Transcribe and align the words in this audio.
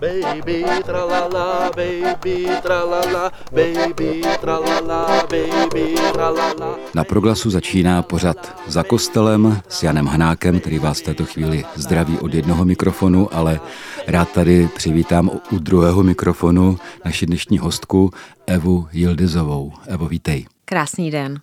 Baby 0.00 0.64
tralala, 0.84 1.70
baby 1.76 2.46
tralala, 2.62 3.32
baby 3.52 4.22
tralala, 4.40 5.24
baby 5.30 5.94
tralala. 6.12 6.76
Na 6.94 7.04
proglasu 7.04 7.50
začíná 7.50 8.02
pořad 8.02 8.62
za 8.66 8.82
kostelem 8.82 9.60
s 9.68 9.82
Janem 9.82 10.06
Hanákem, 10.06 10.60
který 10.60 10.78
vás 10.78 11.00
v 11.00 11.04
této 11.04 11.24
chvíli 11.24 11.64
zdraví 11.74 12.18
od 12.18 12.34
jednoho 12.34 12.64
mikrofonu, 12.64 13.28
ale 13.34 13.60
rád 14.06 14.32
tady 14.32 14.68
přivítám 14.76 15.30
u 15.52 15.58
druhého 15.58 16.02
mikrofonu 16.02 16.78
naši 17.04 17.26
dnešní 17.26 17.58
hostku 17.58 18.10
Evu 18.46 18.88
Jildizovou. 18.92 19.72
Evo, 19.86 20.08
vítej. 20.08 20.53
Krásný 20.64 21.10
den. 21.10 21.40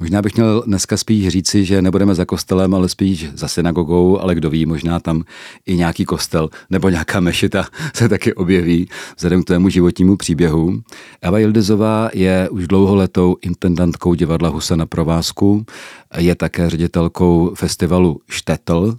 Možná 0.00 0.22
bych 0.22 0.36
měl 0.36 0.62
dneska 0.66 0.96
spíš 0.96 1.28
říci, 1.28 1.64
že 1.64 1.82
nebudeme 1.82 2.14
za 2.14 2.24
kostelem, 2.24 2.74
ale 2.74 2.88
spíš 2.88 3.28
za 3.34 3.48
synagogou, 3.48 4.20
ale 4.20 4.34
kdo 4.34 4.50
ví, 4.50 4.66
možná 4.66 5.00
tam 5.00 5.24
i 5.66 5.76
nějaký 5.76 6.04
kostel 6.04 6.50
nebo 6.70 6.88
nějaká 6.88 7.20
mešita 7.20 7.66
se 7.94 8.08
taky 8.08 8.34
objeví 8.34 8.88
vzhledem 9.16 9.42
k 9.42 9.46
tvému 9.46 9.68
životnímu 9.68 10.16
příběhu. 10.16 10.82
Eva 11.22 11.38
Jildizová 11.38 12.10
je 12.14 12.48
už 12.48 12.68
dlouholetou 12.68 13.36
intendantkou 13.42 14.14
divadla 14.14 14.48
Husa 14.48 14.76
na 14.76 14.86
provázku, 14.86 15.64
je 16.18 16.34
také 16.34 16.70
ředitelkou 16.70 17.54
festivalu 17.54 18.20
Štetl, 18.28 18.98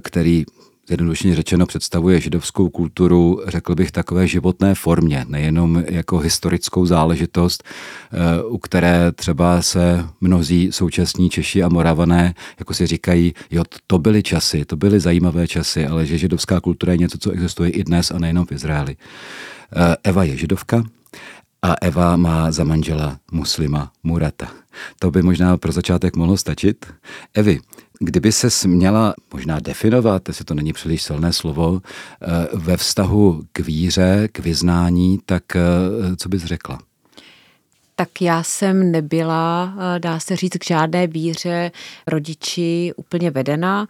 který 0.00 0.44
zjednodušeně 0.88 1.34
řečeno 1.34 1.66
představuje 1.66 2.20
židovskou 2.20 2.68
kulturu, 2.68 3.42
řekl 3.46 3.74
bych, 3.74 3.90
takové 3.90 4.26
životné 4.26 4.74
formě, 4.74 5.24
nejenom 5.28 5.84
jako 5.88 6.18
historickou 6.18 6.86
záležitost, 6.86 7.64
eh, 7.64 8.42
u 8.42 8.58
které 8.58 9.12
třeba 9.12 9.62
se 9.62 10.04
mnozí 10.20 10.72
současní 10.72 11.30
Češi 11.30 11.62
a 11.62 11.68
Moravané, 11.68 12.34
jako 12.58 12.74
si 12.74 12.86
říkají, 12.86 13.34
jo, 13.50 13.64
to 13.86 13.98
byly 13.98 14.22
časy, 14.22 14.64
to 14.64 14.76
byly 14.76 15.00
zajímavé 15.00 15.48
časy, 15.48 15.86
ale 15.86 16.06
že 16.06 16.18
židovská 16.18 16.60
kultura 16.60 16.92
je 16.92 16.98
něco, 16.98 17.18
co 17.18 17.30
existuje 17.30 17.70
i 17.70 17.84
dnes 17.84 18.10
a 18.10 18.18
nejenom 18.18 18.46
v 18.46 18.52
Izraeli. 18.52 18.96
Eh, 18.96 19.96
Eva 20.04 20.24
je 20.24 20.36
židovka, 20.36 20.84
a 21.62 21.74
Eva 21.82 22.16
má 22.16 22.52
za 22.52 22.64
manžela 22.64 23.18
muslima 23.32 23.90
Murata. 24.02 24.48
To 24.98 25.10
by 25.10 25.22
možná 25.22 25.56
pro 25.56 25.72
začátek 25.72 26.16
mohlo 26.16 26.36
stačit. 26.36 26.86
Evi, 27.34 27.58
Kdyby 28.00 28.32
se 28.32 28.68
měla 28.68 29.14
možná 29.32 29.60
definovat, 29.60 30.28
jestli 30.28 30.44
to 30.44 30.54
není 30.54 30.72
příliš 30.72 31.02
silné 31.02 31.32
slovo, 31.32 31.80
eh, 31.82 32.26
ve 32.54 32.76
vztahu 32.76 33.42
k 33.52 33.58
víře, 33.58 34.28
k 34.32 34.38
vyznání, 34.38 35.18
tak 35.26 35.56
eh, 35.56 35.60
co 36.16 36.28
bys 36.28 36.44
řekla? 36.44 36.78
Tak 37.94 38.22
já 38.22 38.42
jsem 38.42 38.92
nebyla, 38.92 39.74
eh, 39.96 39.98
dá 39.98 40.20
se 40.20 40.36
říct, 40.36 40.56
k 40.56 40.64
žádné 40.64 41.06
víře 41.06 41.70
rodiči 42.06 42.92
úplně 42.96 43.30
vedena. 43.30 43.86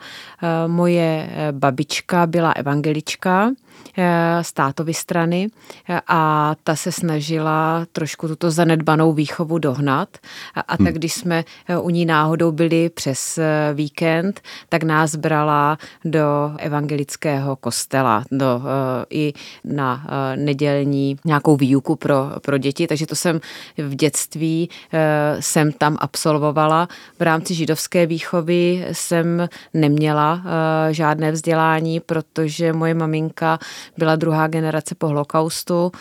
Moje 0.66 1.30
babička 1.52 2.26
byla 2.26 2.52
evangelička, 2.52 3.50
Eh, 4.00 4.44
z 4.44 4.52
tátovy 4.52 4.94
strany 4.94 5.50
eh, 5.88 6.00
a 6.06 6.54
ta 6.64 6.76
se 6.76 6.92
snažila 6.92 7.86
trošku 7.92 8.28
tuto 8.28 8.50
zanedbanou 8.50 9.12
výchovu 9.12 9.58
dohnat. 9.58 10.08
A 10.54 10.76
tak, 10.76 10.80
hmm. 10.80 10.94
když 10.94 11.12
jsme 11.12 11.44
eh, 11.68 11.78
u 11.78 11.90
ní 11.90 12.06
náhodou 12.06 12.52
byli 12.52 12.88
přes 12.88 13.38
víkend, 13.74 14.40
tak 14.68 14.82
nás 14.82 15.16
brala 15.16 15.78
do 16.04 16.52
evangelického 16.58 17.56
kostela, 17.56 18.24
do, 18.30 18.62
i 19.10 19.32
na 19.64 20.06
nedělní 20.36 21.16
nějakou 21.24 21.56
výuku 21.56 21.96
pro, 21.96 22.30
pro 22.42 22.58
děti, 22.58 22.86
takže 22.86 23.06
to 23.06 23.16
jsem 23.16 23.40
v 23.78 23.94
dětství 23.94 24.70
jsem 25.40 25.72
tam 25.72 25.96
absolvovala. 26.00 26.88
V 27.18 27.22
rámci 27.22 27.54
židovské 27.54 28.06
výchovy 28.06 28.86
jsem 28.92 29.48
neměla 29.74 30.42
žádné 30.90 31.32
vzdělání, 31.32 32.00
protože 32.00 32.72
moje 32.72 32.94
maminka 32.94 33.58
byla 33.98 34.16
druhá 34.16 34.46
generace 34.46 34.94
po 34.94 35.06
holokaustu 35.06 35.92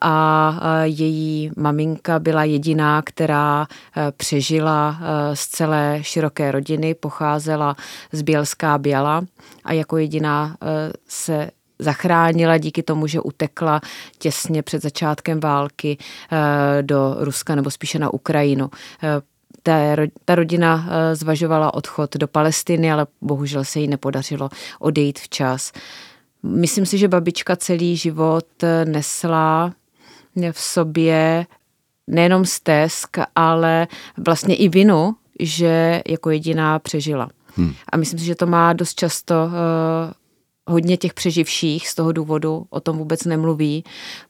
a 0.00 0.54
její 0.84 1.50
maminka 1.56 2.18
byla 2.18 2.44
jediná, 2.44 3.02
která 3.02 3.66
eh, 3.96 4.12
přežila 4.16 4.98
eh, 5.00 5.36
z 5.36 5.46
celé 5.46 5.98
široké 6.02 6.52
rodiny, 6.52 6.94
pocházela 6.94 7.76
z 8.12 8.22
Bělská 8.22 8.78
Běla 8.78 9.22
a 9.64 9.72
jako 9.72 9.96
jediná 9.96 10.56
se 11.08 11.50
zachránila 11.78 12.58
díky 12.58 12.82
tomu, 12.82 13.06
že 13.06 13.20
utekla 13.20 13.80
těsně 14.18 14.62
před 14.62 14.82
začátkem 14.82 15.40
války 15.40 15.98
do 16.82 17.16
Ruska 17.18 17.54
nebo 17.54 17.70
spíše 17.70 17.98
na 17.98 18.14
Ukrajinu 18.14 18.70
ta, 19.62 19.72
ta 20.24 20.34
rodina 20.34 20.88
zvažovala 21.12 21.74
odchod 21.74 22.16
do 22.16 22.28
Palestiny, 22.28 22.92
ale 22.92 23.06
bohužel 23.20 23.64
se 23.64 23.80
jí 23.80 23.88
nepodařilo 23.88 24.48
odejít 24.78 25.18
včas. 25.18 25.72
Myslím 26.42 26.86
si, 26.86 26.98
že 26.98 27.08
babička 27.08 27.56
celý 27.56 27.96
život 27.96 28.46
nesla 28.84 29.74
v 30.52 30.60
sobě 30.60 31.46
nejenom 32.06 32.44
stesk, 32.44 33.16
ale 33.34 33.88
vlastně 34.18 34.56
i 34.56 34.68
vinu, 34.68 35.14
že 35.40 36.02
jako 36.08 36.30
jediná 36.30 36.78
přežila. 36.78 37.28
Hmm. 37.56 37.74
A 37.92 37.96
myslím 37.96 38.18
si, 38.18 38.24
že 38.24 38.34
to 38.34 38.46
má 38.46 38.72
dost 38.72 38.94
často 38.94 39.34
uh, 39.34 39.52
hodně 40.66 40.96
těch 40.96 41.14
přeživších 41.14 41.88
z 41.88 41.94
toho 41.94 42.12
důvodu 42.12 42.66
o 42.70 42.80
tom 42.80 42.98
vůbec 42.98 43.24
nemluví, 43.24 43.84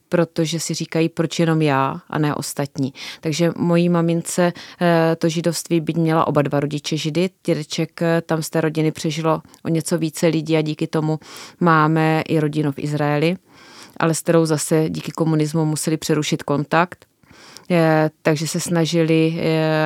protože 0.09 0.59
si 0.59 0.73
říkají, 0.73 1.09
proč 1.09 1.39
jenom 1.39 1.61
já 1.61 2.01
a 2.09 2.19
ne 2.19 2.35
ostatní. 2.35 2.93
Takže 3.21 3.51
mojí 3.57 3.89
mamince 3.89 4.53
eh, 4.81 5.15
to 5.15 5.29
židovství 5.29 5.81
byť 5.81 5.95
měla 5.97 6.27
oba 6.27 6.41
dva 6.41 6.59
rodiče 6.59 6.97
židy. 6.97 7.29
Dědeček 7.45 8.01
eh, 8.01 8.21
tam 8.21 8.43
z 8.43 8.49
té 8.49 8.61
rodiny 8.61 8.91
přežilo 8.91 9.41
o 9.63 9.69
něco 9.69 9.97
více 9.97 10.27
lidí 10.27 10.57
a 10.57 10.61
díky 10.61 10.87
tomu 10.87 11.19
máme 11.59 12.21
i 12.21 12.39
rodinu 12.39 12.71
v 12.71 12.79
Izraeli 12.79 13.35
ale 13.99 14.13
s 14.13 14.21
kterou 14.21 14.45
zase 14.45 14.89
díky 14.89 15.11
komunismu 15.11 15.65
museli 15.65 15.97
přerušit 15.97 16.43
kontakt. 16.43 17.05
Eh, 17.71 18.09
takže 18.21 18.47
se 18.47 18.59
snažili 18.59 19.41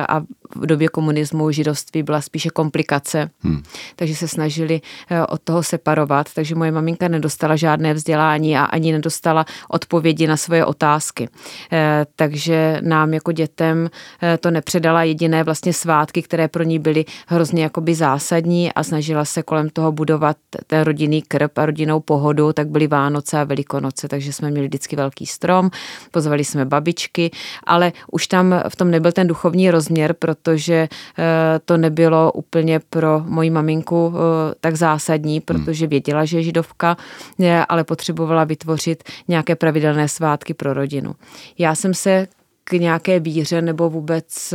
a 0.08 0.22
v 0.54 0.66
době 0.66 0.88
komunismu 0.88 1.50
židovství 1.50 2.02
byla 2.02 2.20
spíše 2.20 2.50
komplikace, 2.50 3.30
hmm. 3.40 3.62
takže 3.96 4.14
se 4.14 4.28
snažili 4.28 4.80
eh, 5.10 5.26
od 5.26 5.40
toho 5.44 5.62
separovat, 5.62 6.26
takže 6.34 6.54
moje 6.54 6.72
maminka 6.72 7.08
nedostala 7.08 7.56
žádné 7.56 7.94
vzdělání 7.94 8.56
a 8.56 8.64
ani 8.64 8.92
nedostala 8.92 9.44
odpovědi 9.68 10.26
na 10.26 10.36
svoje 10.36 10.64
otázky. 10.64 11.28
Eh, 11.72 12.06
takže 12.16 12.78
nám 12.80 13.14
jako 13.14 13.32
dětem 13.32 13.90
eh, 14.22 14.38
to 14.38 14.50
nepředala 14.50 15.02
jediné 15.02 15.44
vlastně 15.44 15.72
svátky, 15.72 16.22
které 16.22 16.48
pro 16.48 16.62
ní 16.62 16.78
byly 16.78 17.04
hrozně 17.26 17.62
jakoby 17.62 17.94
zásadní 17.94 18.72
a 18.72 18.82
snažila 18.82 19.24
se 19.24 19.42
kolem 19.42 19.70
toho 19.70 19.92
budovat 19.92 20.36
ten 20.66 20.82
rodinný 20.82 21.22
krb 21.22 21.58
a 21.58 21.66
rodinnou 21.66 22.00
pohodu, 22.00 22.52
tak 22.52 22.68
byly 22.68 22.86
Vánoce 22.86 23.40
a 23.40 23.44
Velikonoce, 23.44 24.08
takže 24.08 24.32
jsme 24.32 24.50
měli 24.50 24.66
vždycky 24.66 24.96
velký 24.96 25.26
strom, 25.26 25.70
pozvali 26.10 26.44
jsme 26.44 26.64
babičky, 26.64 27.30
ale 27.74 27.92
už 28.12 28.26
tam 28.26 28.54
v 28.68 28.76
tom 28.76 28.90
nebyl 28.90 29.12
ten 29.12 29.26
duchovní 29.26 29.70
rozměr, 29.70 30.14
proto 30.14 30.44
protože 30.44 30.88
eh, 31.18 31.24
to 31.64 31.76
nebylo 31.76 32.32
úplně 32.32 32.80
pro 32.90 33.22
moji 33.26 33.50
maminku 33.50 34.12
eh, 34.14 34.54
tak 34.60 34.76
zásadní, 34.76 35.40
protože 35.40 35.86
věděla, 35.86 36.24
že 36.24 36.38
je 36.38 36.42
židovka, 36.42 36.96
eh, 37.40 37.64
ale 37.68 37.84
potřebovala 37.84 38.44
vytvořit 38.44 39.04
nějaké 39.28 39.56
pravidelné 39.56 40.08
svátky 40.08 40.54
pro 40.54 40.74
rodinu. 40.74 41.14
Já 41.58 41.74
jsem 41.74 41.94
se 41.94 42.26
k 42.64 42.72
nějaké 42.72 43.20
víře 43.20 43.62
nebo 43.62 43.90
vůbec 43.90 44.54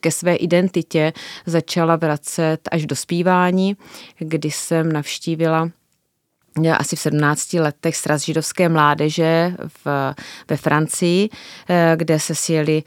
ke 0.00 0.10
své 0.10 0.34
identitě 0.34 1.12
začala 1.46 1.96
vracet 1.96 2.58
až 2.70 2.86
do 2.86 2.96
zpívání, 2.96 3.76
kdy 4.18 4.50
jsem 4.50 4.92
navštívila 4.92 5.70
asi 6.78 6.96
v 6.96 7.00
17 7.00 7.52
letech 7.52 7.96
sraz 7.96 8.24
židovské 8.24 8.68
mládeže 8.68 9.56
v, 9.84 10.14
ve 10.50 10.56
Francii, 10.56 11.28
kde 11.96 12.20
se 12.20 12.34
sjeli 12.34 12.82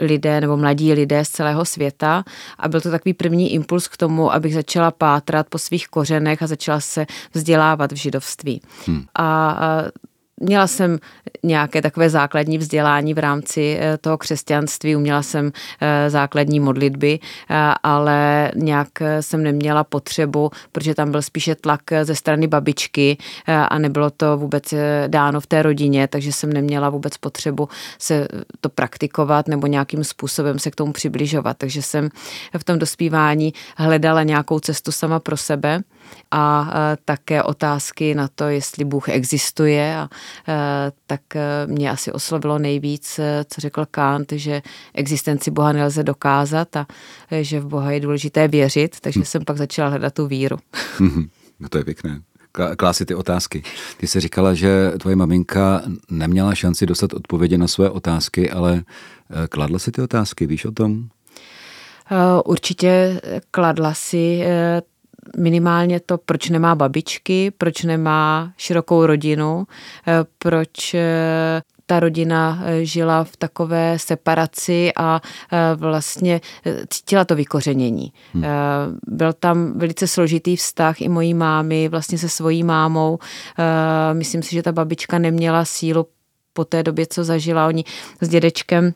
lidé 0.00 0.40
nebo 0.40 0.56
mladí 0.56 0.92
lidé 0.92 1.24
z 1.24 1.28
celého 1.28 1.64
světa 1.64 2.24
a 2.58 2.68
byl 2.68 2.80
to 2.80 2.90
takový 2.90 3.14
první 3.14 3.52
impuls 3.52 3.88
k 3.88 3.96
tomu, 3.96 4.32
abych 4.32 4.54
začala 4.54 4.90
pátrat 4.90 5.46
po 5.48 5.58
svých 5.58 5.88
kořenech 5.88 6.42
a 6.42 6.46
začala 6.46 6.80
se 6.80 7.06
vzdělávat 7.34 7.92
v 7.92 7.96
židovství. 7.96 8.60
Hmm. 8.86 9.04
A, 9.14 9.50
a 9.50 9.82
Měla 10.40 10.66
jsem 10.66 10.98
nějaké 11.42 11.82
takové 11.82 12.10
základní 12.10 12.58
vzdělání 12.58 13.14
v 13.14 13.18
rámci 13.18 13.78
eh, 13.80 13.98
toho 13.98 14.18
křesťanství, 14.18 14.96
uměla 14.96 15.22
jsem 15.22 15.52
eh, 15.80 16.10
základní 16.10 16.60
modlitby, 16.60 17.18
eh, 17.50 17.54
ale 17.82 18.50
nějak 18.54 18.88
jsem 19.20 19.42
neměla 19.42 19.84
potřebu, 19.84 20.50
protože 20.72 20.94
tam 20.94 21.10
byl 21.10 21.22
spíše 21.22 21.54
tlak 21.54 21.80
ze 22.02 22.14
strany 22.14 22.46
babičky 22.46 23.16
a 23.46 23.78
nebylo 23.78 24.10
to 24.10 24.36
vůbec 24.36 24.74
dáno 25.06 25.40
v 25.40 25.46
té 25.46 25.62
rodině, 25.62 26.08
takže 26.08 26.32
jsem 26.32 26.52
neměla 26.52 26.90
vůbec 26.90 27.16
potřebu 27.16 27.68
se 27.98 28.28
to 28.60 28.68
praktikovat 28.68 29.48
nebo 29.48 29.66
nějakým 29.66 30.04
způsobem 30.04 30.58
se 30.58 30.70
k 30.70 30.74
tomu 30.74 30.92
přibližovat. 30.92 31.56
Takže 31.56 31.82
jsem 31.82 32.08
v 32.58 32.64
tom 32.64 32.78
dospívání 32.78 33.52
hledala 33.76 34.22
nějakou 34.22 34.60
cestu 34.60 34.92
sama 34.92 35.20
pro 35.20 35.36
sebe 35.36 35.82
a 36.30 36.70
také 37.04 37.42
otázky 37.42 38.14
na 38.14 38.28
to, 38.34 38.44
jestli 38.44 38.84
Bůh 38.84 39.08
existuje. 39.08 39.96
A, 39.96 40.08
tak 41.06 41.20
mě 41.66 41.90
asi 41.90 42.12
oslovilo 42.12 42.58
nejvíc, 42.58 43.20
co 43.48 43.60
řekl 43.60 43.86
Kant, 43.90 44.32
že 44.32 44.62
existenci 44.94 45.50
Boha 45.50 45.72
nelze 45.72 46.02
dokázat 46.02 46.76
a 46.76 46.86
že 47.40 47.60
v 47.60 47.66
Boha 47.66 47.90
je 47.90 48.00
důležité 48.00 48.48
věřit, 48.48 49.00
takže 49.00 49.24
jsem 49.24 49.44
pak 49.44 49.56
začala 49.56 49.88
hledat 49.88 50.14
tu 50.14 50.26
víru. 50.26 50.56
No 51.60 51.68
to 51.68 51.78
je 51.78 51.84
pěkné 51.84 52.20
klásit 52.76 53.04
ty 53.04 53.14
otázky. 53.14 53.62
Ty 53.96 54.06
jsi 54.06 54.20
říkala, 54.20 54.54
že 54.54 54.92
tvoje 55.00 55.16
maminka 55.16 55.82
neměla 56.10 56.54
šanci 56.54 56.86
dostat 56.86 57.12
odpovědi 57.12 57.58
na 57.58 57.68
své 57.68 57.90
otázky, 57.90 58.50
ale 58.50 58.82
kladla 59.48 59.78
si 59.78 59.90
ty 59.90 60.02
otázky, 60.02 60.46
víš 60.46 60.64
o 60.64 60.72
tom? 60.72 61.08
Určitě 62.44 63.20
kladla 63.50 63.94
si 63.94 64.44
minimálně 65.36 66.00
to, 66.00 66.18
proč 66.18 66.48
nemá 66.48 66.74
babičky, 66.74 67.52
proč 67.58 67.82
nemá 67.82 68.52
širokou 68.56 69.06
rodinu, 69.06 69.66
eh, 70.06 70.12
proč 70.38 70.94
eh, 70.94 71.62
ta 71.86 72.00
rodina 72.00 72.62
eh, 72.64 72.84
žila 72.84 73.24
v 73.24 73.36
takové 73.36 73.98
separaci 73.98 74.92
a 74.96 75.20
vlastně 75.76 76.40
cítila 76.88 77.24
to 77.24 77.34
vykořenění. 77.34 78.12
Hmm. 78.34 78.44
Byl 79.06 79.32
tam 79.32 79.78
velice 79.78 80.06
složitý 80.06 80.56
vztah 80.56 81.00
i 81.00 81.08
mojí 81.08 81.34
mámy 81.34 81.88
vlastně 81.88 82.18
se 82.18 82.28
svojí 82.28 82.62
mámou. 82.62 83.18
Myslím 84.12 84.42
si, 84.42 84.54
že 84.54 84.62
ta 84.62 84.72
babička 84.72 85.18
neměla 85.18 85.64
sílu 85.64 86.06
po 86.52 86.64
té 86.64 86.82
době, 86.82 87.06
co 87.06 87.24
zažila. 87.24 87.66
Oni 87.66 87.84
s 88.20 88.28
dědečkem 88.28 88.92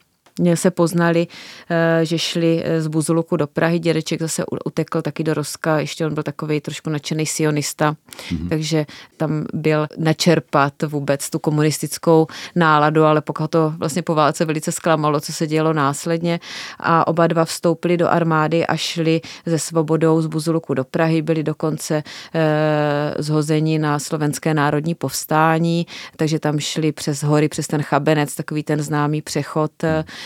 se 0.55 0.71
poznali, 0.71 1.27
eh, 1.71 2.05
že 2.05 2.19
šli 2.19 2.63
eh, 2.65 2.81
z 2.83 2.87
Buzuluku 2.87 3.37
do 3.37 3.47
Prahy, 3.47 3.79
dědeček 3.79 4.21
zase 4.21 4.45
utekl 4.65 5.03
taky 5.03 5.25
do 5.25 5.35
Roska, 5.35 5.81
ještě 5.81 6.07
on 6.07 6.15
byl 6.15 6.23
takový 6.23 6.61
trošku 6.61 6.91
nadšený 6.91 7.27
sionista, 7.27 7.93
mm-hmm. 7.93 8.49
takže 8.49 8.87
tam 9.17 9.45
byl 9.55 9.87
načerpat 9.99 10.83
vůbec 10.87 11.31
tu 11.31 11.39
komunistickou 11.39 12.27
náladu, 12.55 13.05
ale 13.05 13.21
pokud 13.21 13.51
to 13.51 13.75
vlastně 13.79 14.03
po 14.03 14.15
válce 14.15 14.45
velice 14.45 14.73
zklamalo, 14.73 15.21
co 15.21 15.33
se 15.33 15.47
dělo 15.47 15.73
následně. 15.73 16.41
A 16.81 17.07
oba 17.07 17.27
dva 17.27 17.45
vstoupili 17.45 17.97
do 17.97 18.09
armády 18.09 18.67
a 18.67 18.77
šli 18.77 19.21
ze 19.47 19.59
svobodou 19.59 20.23
z 20.23 20.27
Buzuluku 20.27 20.75
do 20.75 20.85
Prahy, 20.85 21.23
byli 21.23 21.43
dokonce 21.43 22.03
eh, 22.35 23.15
zhozeni 23.19 23.79
na 23.79 23.99
slovenské 23.99 24.55
národní 24.55 24.95
povstání, 24.95 25.87
takže 26.17 26.39
tam 26.39 26.59
šli 26.59 26.93
přes 26.93 27.23
hory, 27.23 27.49
přes 27.49 27.67
ten 27.67 27.83
chabenec, 27.83 28.35
takový 28.35 28.63
ten 28.63 28.83
známý 28.83 29.23
přechod, 29.23 29.73
mm 29.83 30.26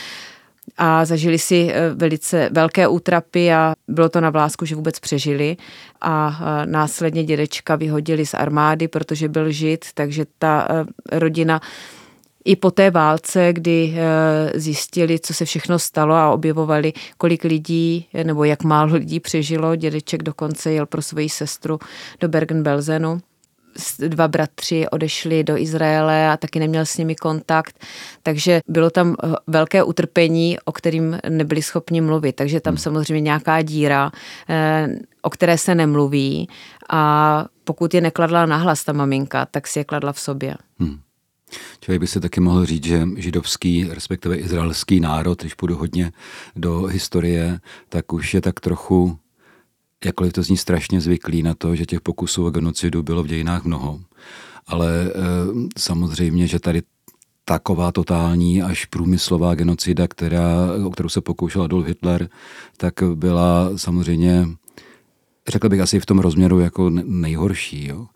a 0.77 1.05
zažili 1.05 1.39
si 1.39 1.69
eh, 1.71 1.89
velice 1.93 2.49
velké 2.51 2.87
útrapy 2.87 3.53
a 3.53 3.73
bylo 3.87 4.09
to 4.09 4.21
na 4.21 4.29
vlásku, 4.29 4.65
že 4.65 4.75
vůbec 4.75 4.99
přežili. 4.99 5.57
A 6.01 6.39
eh, 6.41 6.65
následně 6.65 7.23
dědečka 7.23 7.75
vyhodili 7.75 8.25
z 8.25 8.33
armády, 8.33 8.87
protože 8.87 9.29
byl 9.29 9.51
žid, 9.51 9.85
takže 9.93 10.25
ta 10.39 10.67
eh, 10.69 11.19
rodina 11.19 11.61
i 12.45 12.55
po 12.55 12.71
té 12.71 12.91
válce, 12.91 13.53
kdy 13.53 13.95
zjistili, 14.55 15.19
co 15.19 15.33
se 15.33 15.45
všechno 15.45 15.79
stalo 15.79 16.15
a 16.15 16.31
objevovali, 16.31 16.93
kolik 17.17 17.43
lidí 17.43 18.07
nebo 18.23 18.43
jak 18.43 18.63
málo 18.63 18.95
lidí 18.95 19.19
přežilo, 19.19 19.75
dědeček 19.75 20.23
dokonce 20.23 20.71
jel 20.71 20.85
pro 20.85 21.01
svoji 21.01 21.29
sestru 21.29 21.79
do 22.19 22.27
Bergen-Belsenu 22.27 23.19
dva 24.07 24.27
bratři 24.27 24.89
odešli 24.89 25.43
do 25.43 25.57
Izraele 25.57 26.29
a 26.29 26.37
taky 26.37 26.59
neměl 26.59 26.85
s 26.85 26.97
nimi 26.97 27.15
kontakt, 27.15 27.85
takže 28.23 28.61
bylo 28.67 28.89
tam 28.89 29.15
eh, 29.23 29.33
velké 29.47 29.83
utrpení, 29.83 30.57
o 30.65 30.71
kterým 30.71 31.19
nebyli 31.29 31.61
schopni 31.61 32.01
mluvit, 32.01 32.35
takže 32.35 32.59
tam 32.59 32.73
hmm. 32.73 32.77
samozřejmě 32.77 33.21
nějaká 33.21 33.61
díra, 33.61 34.11
eh, 34.49 34.87
o 35.21 35.29
které 35.29 35.57
se 35.57 35.75
nemluví 35.75 36.47
a 36.89 37.45
pokud 37.63 37.93
je 37.93 38.01
nekladla 38.01 38.45
nahlas 38.45 38.83
ta 38.83 38.93
maminka, 38.93 39.45
tak 39.45 39.67
si 39.67 39.79
je 39.79 39.83
kladla 39.83 40.13
v 40.13 40.19
sobě. 40.19 40.55
Hmm. 40.79 40.99
Člověk 41.79 41.99
by 41.99 42.07
se 42.07 42.19
taky 42.19 42.39
mohl 42.39 42.65
říct, 42.65 42.85
že 42.85 43.07
židovský, 43.17 43.87
respektive 43.89 44.35
izraelský 44.35 44.99
národ, 44.99 45.41
když 45.41 45.53
půjdu 45.53 45.77
hodně 45.77 46.11
do 46.55 46.81
historie, 46.81 47.59
tak 47.89 48.13
už 48.13 48.33
je 48.33 48.41
tak 48.41 48.59
trochu 48.59 49.17
jakkoliv 50.05 50.33
to 50.33 50.43
zní 50.43 50.57
strašně 50.57 51.01
zvyklý 51.01 51.43
na 51.43 51.53
to, 51.53 51.75
že 51.75 51.85
těch 51.85 52.01
pokusů 52.01 52.45
o 52.45 52.49
genocidu 52.51 53.03
bylo 53.03 53.23
v 53.23 53.27
dějinách 53.27 53.63
mnoho, 53.63 53.99
ale 54.67 54.89
e, 54.89 55.11
samozřejmě, 55.77 56.47
že 56.47 56.59
tady 56.59 56.81
taková 57.45 57.91
totální 57.91 58.61
až 58.61 58.85
průmyslová 58.85 59.55
genocida, 59.55 60.07
která, 60.07 60.47
o 60.85 60.89
kterou 60.89 61.09
se 61.09 61.21
pokoušel 61.21 61.61
Adolf 61.61 61.87
Hitler, 61.87 62.29
tak 62.77 62.93
byla 63.15 63.69
samozřejmě, 63.75 64.47
řekl 65.47 65.69
bych 65.69 65.79
asi 65.79 65.99
v 65.99 66.05
tom 66.05 66.19
rozměru 66.19 66.59
jako 66.59 66.89
nejhorší. 67.03 67.87
Jo. 67.87 68.07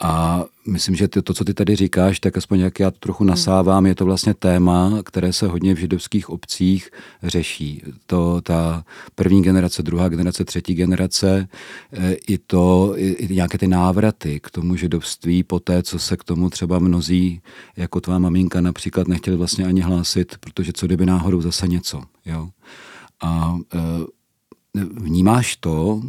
A 0.00 0.44
myslím, 0.66 0.94
že 0.94 1.08
to, 1.08 1.34
co 1.34 1.44
ty 1.44 1.54
tady 1.54 1.76
říkáš, 1.76 2.20
tak 2.20 2.36
aspoň 2.36 2.60
jak 2.60 2.80
já 2.80 2.90
to 2.90 2.98
trochu 2.98 3.24
nasávám, 3.24 3.86
je 3.86 3.94
to 3.94 4.04
vlastně 4.04 4.34
téma, 4.34 4.92
které 5.04 5.32
se 5.32 5.46
hodně 5.46 5.74
v 5.74 5.78
židovských 5.78 6.30
obcích 6.30 6.90
řeší. 7.22 7.82
To 8.06 8.40
ta 8.40 8.84
první 9.14 9.42
generace, 9.42 9.82
druhá 9.82 10.08
generace, 10.08 10.44
třetí 10.44 10.74
generace, 10.74 11.48
e, 11.92 12.12
i 12.12 12.38
to, 12.38 12.94
i, 12.96 13.34
nějaké 13.34 13.58
ty 13.58 13.68
návraty 13.68 14.40
k 14.40 14.50
tomu 14.50 14.76
židovství 14.76 15.42
po 15.42 15.60
té, 15.60 15.82
co 15.82 15.98
se 15.98 16.16
k 16.16 16.24
tomu 16.24 16.50
třeba 16.50 16.78
mnozí, 16.78 17.40
jako 17.76 18.00
tvá 18.00 18.18
maminka 18.18 18.60
například, 18.60 19.08
nechtěli 19.08 19.36
vlastně 19.36 19.66
ani 19.66 19.80
hlásit, 19.80 20.36
protože 20.40 20.72
co 20.72 20.86
kdyby 20.86 21.06
náhodou 21.06 21.42
zase 21.42 21.68
něco. 21.68 22.02
Jo? 22.26 22.48
A 23.20 23.58
e, 23.74 23.80
vnímáš 24.82 25.56
to, 25.56 26.02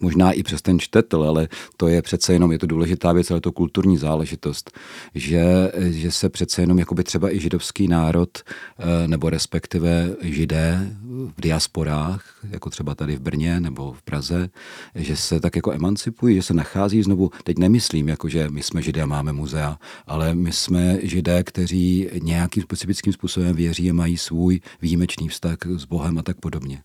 možná 0.00 0.32
i 0.32 0.42
přes 0.42 0.62
ten 0.62 0.78
čtetl, 0.78 1.22
ale 1.22 1.48
to 1.76 1.88
je 1.88 2.02
přece 2.02 2.32
jenom, 2.32 2.52
je 2.52 2.58
to 2.58 2.66
důležitá 2.66 3.12
věc, 3.12 3.30
ale 3.30 3.36
je 3.36 3.40
to 3.40 3.52
kulturní 3.52 3.98
záležitost, 3.98 4.70
že, 5.14 5.72
že 5.90 6.10
se 6.10 6.28
přece 6.28 6.62
jenom 6.62 6.78
jakoby 6.78 7.04
třeba 7.04 7.34
i 7.34 7.40
židovský 7.40 7.88
národ, 7.88 8.38
eh, 8.38 9.08
nebo 9.08 9.30
respektive 9.30 10.16
židé 10.22 10.96
v 11.36 11.40
diasporách, 11.40 12.24
jako 12.50 12.70
třeba 12.70 12.94
tady 12.94 13.16
v 13.16 13.20
Brně 13.20 13.60
nebo 13.60 13.92
v 13.92 14.02
Praze, 14.02 14.48
že 14.94 15.16
se 15.16 15.40
tak 15.40 15.56
jako 15.56 15.72
emancipují, 15.72 16.36
že 16.36 16.42
se 16.42 16.54
nachází 16.54 17.02
znovu, 17.02 17.30
teď 17.44 17.58
nemyslím, 17.58 18.08
jako 18.08 18.28
že 18.28 18.48
my 18.48 18.62
jsme 18.62 18.82
židé 18.82 19.02
a 19.02 19.06
máme 19.06 19.32
muzea, 19.32 19.78
ale 20.06 20.34
my 20.34 20.52
jsme 20.52 20.98
židé, 21.02 21.42
kteří 21.42 22.08
nějakým 22.22 22.62
specifickým 22.62 23.12
způsobem 23.12 23.56
věří 23.56 23.90
a 23.90 23.94
mají 23.94 24.16
svůj 24.16 24.60
výjimečný 24.82 25.28
vztah 25.28 25.58
s 25.76 25.84
Bohem 25.84 26.18
a 26.18 26.22
tak 26.22 26.40
podobně. 26.40 26.82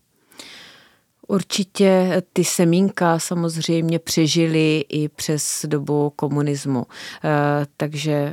Určitě 1.26 2.22
ty 2.32 2.44
semínka 2.44 3.18
samozřejmě 3.18 3.98
přežily 3.98 4.84
i 4.88 5.08
přes 5.08 5.64
dobu 5.68 6.12
komunismu. 6.16 6.86
Eh, 7.24 7.66
takže 7.76 8.12
eh, 8.12 8.32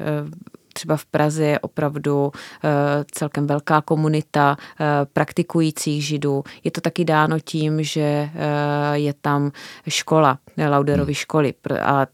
třeba 0.73 0.97
v 0.97 1.05
Praze 1.05 1.45
je 1.45 1.59
opravdu 1.59 2.31
eh, 2.63 2.69
celkem 3.11 3.47
velká 3.47 3.81
komunita 3.81 4.57
praktikujících 5.13 6.05
židů. 6.05 6.43
Je 6.63 6.71
to 6.71 6.81
taky 6.81 7.05
dáno 7.05 7.39
tím, 7.39 7.83
že 7.83 8.29
je 8.93 9.13
tam 9.13 9.51
škola, 9.87 10.39
Lauderovy 10.69 11.13
hmm. 11.13 11.15
školy 11.15 11.53
a 11.81 12.07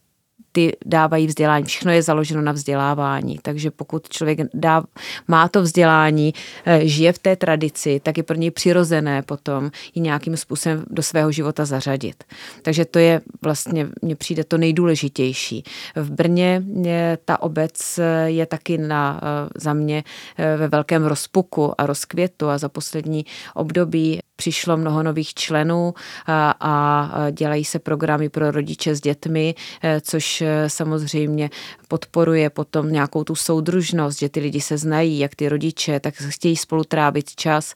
ty 0.51 0.77
dávají 0.85 1.27
vzdělání. 1.27 1.65
Všechno 1.65 1.91
je 1.91 2.01
založeno 2.01 2.41
na 2.41 2.51
vzdělávání. 2.51 3.39
Takže 3.41 3.71
pokud 3.71 4.09
člověk 4.09 4.39
dá, 4.53 4.83
má 5.27 5.47
to 5.47 5.61
vzdělání, 5.61 6.33
eh, 6.65 6.87
žije 6.87 7.13
v 7.13 7.19
té 7.19 7.35
tradici, 7.35 7.99
tak 8.03 8.17
je 8.17 8.23
pro 8.23 8.35
něj 8.35 8.51
přirozené 8.51 9.21
potom 9.21 9.71
ji 9.95 10.01
nějakým 10.01 10.37
způsobem 10.37 10.85
do 10.89 11.03
svého 11.03 11.31
života 11.31 11.65
zařadit. 11.65 12.23
Takže 12.61 12.85
to 12.85 12.99
je 12.99 13.21
vlastně, 13.41 13.87
mně 14.01 14.15
přijde 14.15 14.43
to 14.43 14.57
nejdůležitější. 14.57 15.63
V 15.95 16.11
Brně 16.11 16.63
ta 17.25 17.41
obec 17.41 17.99
eh, 17.99 18.29
je 18.29 18.45
taky 18.45 18.77
na, 18.77 19.21
eh, 19.23 19.49
za 19.55 19.73
mě 19.73 20.03
ve 20.57 20.67
velkém 20.67 21.05
rozpuku 21.05 21.81
a 21.81 21.85
rozkvětu 21.85 22.49
a 22.49 22.57
za 22.57 22.69
poslední 22.69 23.25
období 23.53 24.19
přišlo 24.39 24.77
mnoho 24.77 25.03
nových 25.03 25.33
členů 25.33 25.93
a, 26.25 26.55
a 26.59 27.29
dělají 27.31 27.65
se 27.65 27.79
programy 27.79 28.29
pro 28.29 28.51
rodiče 28.51 28.95
s 28.95 29.01
dětmi, 29.01 29.55
což 30.01 30.43
samozřejmě 30.67 31.49
podporuje 31.89 32.49
potom 32.49 32.91
nějakou 32.91 33.23
tu 33.23 33.35
soudružnost, 33.35 34.19
že 34.19 34.29
ty 34.29 34.39
lidi 34.39 34.61
se 34.61 34.77
znají, 34.77 35.19
jak 35.19 35.35
ty 35.35 35.49
rodiče, 35.49 35.99
tak 35.99 36.13
chtějí 36.15 36.55
spolu 36.55 36.83
trávit 36.83 37.35
čas 37.35 37.75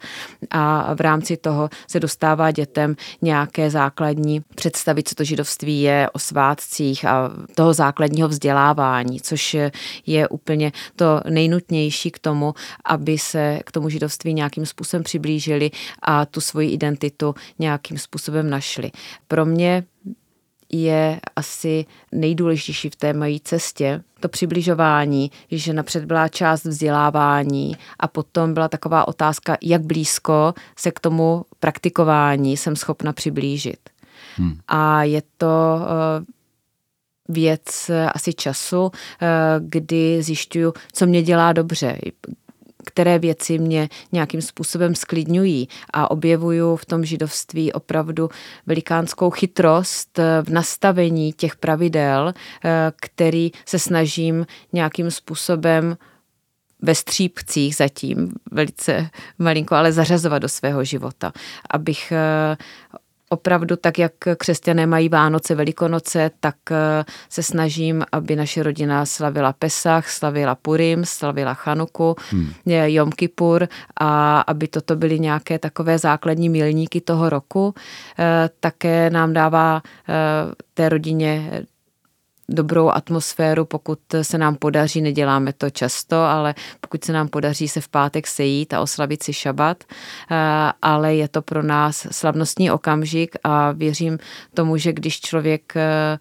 a 0.49 0.93
v 0.95 1.01
rámci 1.01 1.37
toho 1.37 1.69
se 1.87 1.99
dostává 1.99 2.51
dětem 2.51 2.95
nějaké 3.21 3.69
základní 3.69 4.41
představy, 4.55 5.03
co 5.03 5.15
to 5.15 5.23
židovství 5.23 5.81
je 5.81 6.09
o 6.13 6.19
svátcích 6.19 7.05
a 7.05 7.31
toho 7.55 7.73
základního 7.73 8.29
vzdělávání, 8.29 9.21
což 9.21 9.57
je 10.05 10.27
úplně 10.27 10.71
to 10.95 11.21
nejnutnější 11.29 12.11
k 12.11 12.19
tomu, 12.19 12.53
aby 12.85 13.17
se 13.17 13.59
k 13.65 13.71
tomu 13.71 13.89
židovství 13.89 14.33
nějakým 14.33 14.65
způsobem 14.65 15.03
přiblížili 15.03 15.71
a 16.01 16.25
tu 16.25 16.41
svoji 16.41 16.69
identitu 16.71 17.35
nějakým 17.59 17.97
způsobem 17.97 18.49
našli. 18.49 18.91
Pro 19.27 19.45
mě 19.45 19.83
je 20.73 21.19
asi 21.35 21.85
nejdůležitější 22.11 22.89
v 22.89 22.95
té 22.95 23.13
mojí 23.13 23.39
cestě, 23.39 24.03
to 24.19 24.29
přibližování, 24.29 25.31
že 25.51 25.73
napřed 25.73 26.05
byla 26.05 26.27
část 26.27 26.65
vzdělávání 26.65 27.77
a 27.99 28.07
potom 28.07 28.53
byla 28.53 28.67
taková 28.67 29.07
otázka, 29.07 29.57
jak 29.61 29.81
blízko 29.81 30.53
se 30.75 30.91
k 30.91 30.99
tomu 30.99 31.45
praktikování 31.59 32.57
jsem 32.57 32.75
schopna 32.75 33.13
přiblížit. 33.13 33.89
Hmm. 34.35 34.57
A 34.67 35.03
je 35.03 35.21
to 35.37 35.47
uh, 35.47 36.25
věc 37.35 37.91
asi 38.13 38.33
času, 38.33 38.91
kdy 39.59 40.23
zjišťuju, 40.23 40.73
co 40.93 41.05
mě 41.05 41.23
dělá 41.23 41.53
dobře, 41.53 41.97
které 42.85 43.19
věci 43.19 43.57
mě 43.59 43.89
nějakým 44.11 44.41
způsobem 44.41 44.95
sklidňují 44.95 45.67
a 45.93 46.11
objevuju 46.11 46.75
v 46.75 46.85
tom 46.85 47.05
židovství 47.05 47.73
opravdu 47.73 48.29
velikánskou 48.65 49.29
chytrost 49.29 50.19
v 50.43 50.49
nastavení 50.49 51.33
těch 51.33 51.55
pravidel, 51.55 52.33
který 53.01 53.51
se 53.65 53.79
snažím 53.79 54.45
nějakým 54.73 55.11
způsobem 55.11 55.97
ve 56.81 56.95
střípcích 56.95 57.75
zatím, 57.75 58.31
velice 58.51 59.09
malinko, 59.39 59.75
ale 59.75 59.91
zařazovat 59.91 60.41
do 60.41 60.49
svého 60.49 60.83
života, 60.83 61.31
abych 61.69 62.13
opravdu 63.33 63.75
tak, 63.75 63.99
jak 63.99 64.11
křesťané 64.37 64.85
mají 64.85 65.09
Vánoce, 65.09 65.55
Velikonoce, 65.55 66.31
tak 66.39 66.55
eh, 66.71 67.05
se 67.29 67.43
snažím, 67.43 68.03
aby 68.11 68.35
naše 68.35 68.63
rodina 68.63 69.05
slavila 69.05 69.53
Pesach, 69.53 70.09
slavila 70.09 70.55
Purim, 70.55 71.05
slavila 71.05 71.53
Chanuku, 71.53 72.15
hmm. 72.29 72.53
Jom 72.65 73.11
Kippur 73.11 73.67
a 73.99 74.41
aby 74.41 74.67
toto 74.67 74.95
byly 74.95 75.19
nějaké 75.19 75.59
takové 75.59 75.97
základní 75.97 76.49
milníky 76.49 77.01
toho 77.01 77.29
roku. 77.29 77.73
Eh, 78.19 78.49
také 78.59 79.09
nám 79.09 79.33
dává 79.33 79.81
eh, 80.09 80.13
té 80.73 80.89
rodině 80.89 81.63
dobrou 82.49 82.89
atmosféru, 82.89 83.65
pokud 83.65 83.99
se 84.21 84.37
nám 84.37 84.55
podaří, 84.55 85.01
neděláme 85.01 85.53
to 85.53 85.69
často, 85.69 86.15
ale 86.15 86.55
pokud 86.81 87.03
se 87.03 87.13
nám 87.13 87.27
podaří 87.27 87.67
se 87.67 87.81
v 87.81 87.87
pátek 87.87 88.27
sejít 88.27 88.73
a 88.73 88.81
oslavit 88.81 89.23
si 89.23 89.33
šabat, 89.33 89.83
eh, 89.83 90.35
ale 90.81 91.15
je 91.15 91.27
to 91.27 91.41
pro 91.41 91.63
nás 91.63 92.07
slavnostní 92.11 92.71
okamžik 92.71 93.35
a 93.43 93.71
věřím 93.71 94.19
tomu, 94.53 94.77
že 94.77 94.93
když 94.93 95.19
člověk 95.19 95.73
eh, 95.75 96.17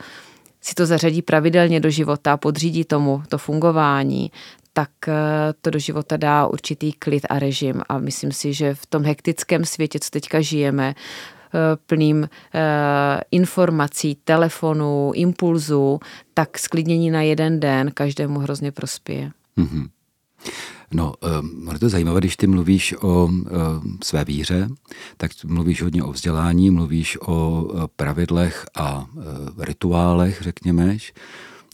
si 0.61 0.75
to 0.75 0.87
zařadí 0.87 1.23
pravidelně 1.23 1.81
do 1.81 1.91
života, 1.91 2.37
podřídí 2.37 2.85
tomu 2.85 3.23
to 3.29 3.39
fungování, 3.39 4.31
tak 4.73 4.91
eh, 5.09 5.15
to 5.61 5.71
do 5.71 5.79
života 5.79 6.17
dá 6.17 6.47
určitý 6.47 6.93
klid 6.93 7.27
a 7.31 7.39
režim. 7.39 7.83
A 7.89 7.99
myslím 7.99 8.33
si, 8.33 8.55
že 8.55 8.75
v 8.75 8.87
tom 8.87 9.05
hektickém 9.05 9.65
světě, 9.65 9.99
co 10.01 10.11
teďka 10.11 10.41
žijeme, 10.41 10.95
plným 11.87 12.29
eh, 12.55 13.21
informací, 13.31 14.17
telefonů, 14.25 15.13
impulzů, 15.15 16.01
tak 16.35 16.59
sklidnění 16.59 17.11
na 17.11 17.23
jeden 17.23 17.61
den 17.61 17.91
každému 17.95 18.39
hrozně 18.39 18.73
prospěje. 18.73 19.31
Mm-hmm. 19.59 19.89
No, 20.95 21.15
um, 21.41 21.69
je 21.73 21.79
to 21.79 21.89
zajímavé, 21.89 22.21
když 22.21 22.37
ty 22.37 22.47
mluvíš 22.47 22.95
o 23.03 23.31
své 24.05 24.25
víře, 24.25 24.69
tak 25.17 25.31
mluvíš 25.45 25.83
hodně 25.83 26.03
o 26.03 26.13
vzdělání, 26.13 26.71
mluvíš 26.71 27.19
o 27.27 27.69
pravidlech 27.97 28.67
a 28.77 29.07
rituálech, 29.59 30.39
řekněme. 30.43 30.97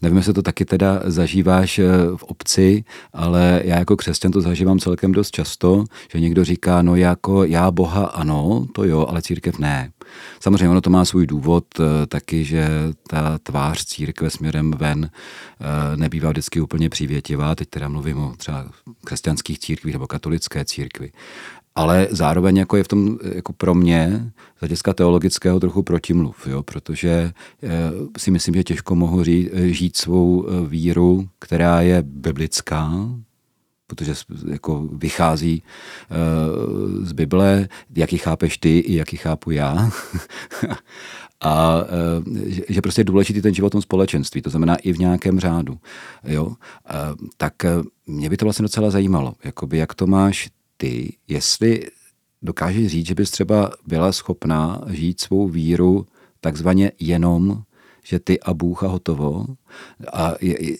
Nevím, 0.01 0.17
jestli 0.17 0.33
to 0.33 0.41
taky 0.41 0.65
teda 0.65 1.01
zažíváš 1.05 1.79
v 2.15 2.23
obci, 2.23 2.83
ale 3.13 3.61
já 3.63 3.79
jako 3.79 3.97
křesťan 3.97 4.31
to 4.31 4.41
zažívám 4.41 4.79
celkem 4.79 5.11
dost 5.11 5.31
často, 5.31 5.83
že 6.11 6.19
někdo 6.19 6.45
říká, 6.45 6.81
no 6.81 6.95
jako 6.95 7.43
já 7.43 7.71
Boha 7.71 8.05
ano, 8.05 8.67
to 8.75 8.83
jo, 8.83 9.05
ale 9.09 9.21
církev 9.21 9.59
ne. 9.59 9.91
Samozřejmě 10.39 10.69
ono 10.69 10.81
to 10.81 10.89
má 10.89 11.05
svůj 11.05 11.27
důvod 11.27 11.65
taky, 12.07 12.45
že 12.45 12.69
ta 13.07 13.37
tvář 13.43 13.85
církve 13.85 14.29
směrem 14.29 14.71
ven 14.71 15.09
nebývá 15.95 16.29
vždycky 16.29 16.61
úplně 16.61 16.89
přívětivá. 16.89 17.55
Teď 17.55 17.69
teda 17.69 17.87
mluvím 17.87 18.17
o 18.17 18.33
třeba 18.37 18.65
křesťanských 19.05 19.59
církvích 19.59 19.93
nebo 19.93 20.07
katolické 20.07 20.65
církvi 20.65 21.11
ale 21.79 22.07
zároveň 22.11 22.57
jako 22.57 22.77
je 22.77 22.83
v 22.83 22.87
tom 22.87 23.17
jako 23.35 23.53
pro 23.53 23.75
mě 23.75 24.31
z 24.57 24.59
hlediska 24.59 24.93
teologického 24.93 25.59
trochu 25.59 25.83
protimluv, 25.83 26.47
jo, 26.47 26.63
protože 26.63 27.31
eh, 27.63 27.69
si 28.17 28.31
myslím, 28.31 28.55
že 28.55 28.63
těžko 28.63 28.95
mohu 28.95 29.23
ří, 29.23 29.49
eh, 29.53 29.67
žít 29.67 29.97
svou 29.97 30.45
eh, 30.47 30.67
víru, 30.67 31.29
která 31.39 31.81
je 31.81 32.01
biblická, 32.01 32.91
protože 33.87 34.13
jako 34.51 34.87
vychází 34.91 35.63
z 37.01 37.11
Bible, 37.11 37.67
jak 37.95 38.13
ji 38.13 38.19
chápeš 38.19 38.57
ty 38.57 38.79
i 38.79 38.95
jak 38.95 39.13
ji 39.13 39.17
chápu 39.17 39.51
já. 39.51 39.89
a 41.41 41.83
že 42.69 42.81
prostě 42.81 43.01
je 43.01 43.05
důležitý 43.05 43.41
ten 43.41 43.53
život 43.53 43.67
v 43.67 43.71
tom 43.71 43.81
společenství, 43.81 44.41
to 44.41 44.49
znamená 44.49 44.75
i 44.75 44.93
v 44.93 44.99
nějakém 44.99 45.39
řádu. 45.39 45.77
Jo? 46.23 46.53
Tak 47.37 47.53
mě 48.07 48.29
by 48.29 48.37
to 48.37 48.45
vlastně 48.45 48.63
docela 48.63 48.91
zajímalo, 48.91 49.33
jakoby 49.43 49.77
jak 49.77 49.93
to 49.93 50.07
máš 50.07 50.49
ty, 50.81 51.17
jestli 51.27 51.87
dokážeš 52.41 52.87
říct, 52.87 53.07
že 53.07 53.15
bys 53.15 53.31
třeba 53.31 53.71
byla 53.87 54.11
schopná 54.11 54.81
žít 54.87 55.21
svou 55.21 55.47
víru 55.47 56.05
takzvaně 56.41 56.91
jenom, 56.99 57.61
že 58.03 58.19
ty 58.19 58.39
a 58.39 58.53
Bůh 58.53 58.83
a 58.83 58.87
hotovo. 58.87 59.45
A 60.13 60.33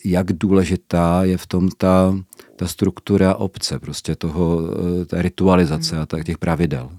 jak 0.04 0.32
důležitá 0.32 1.24
je 1.24 1.36
v 1.36 1.46
tom 1.46 1.68
ta, 1.68 2.14
ta 2.56 2.66
struktura 2.66 3.34
obce, 3.34 3.78
prostě 3.78 4.16
toho, 4.16 4.60
ta 5.06 5.22
ritualizace 5.22 5.98
a 5.98 6.22
těch 6.24 6.38
pravidel. 6.38 6.90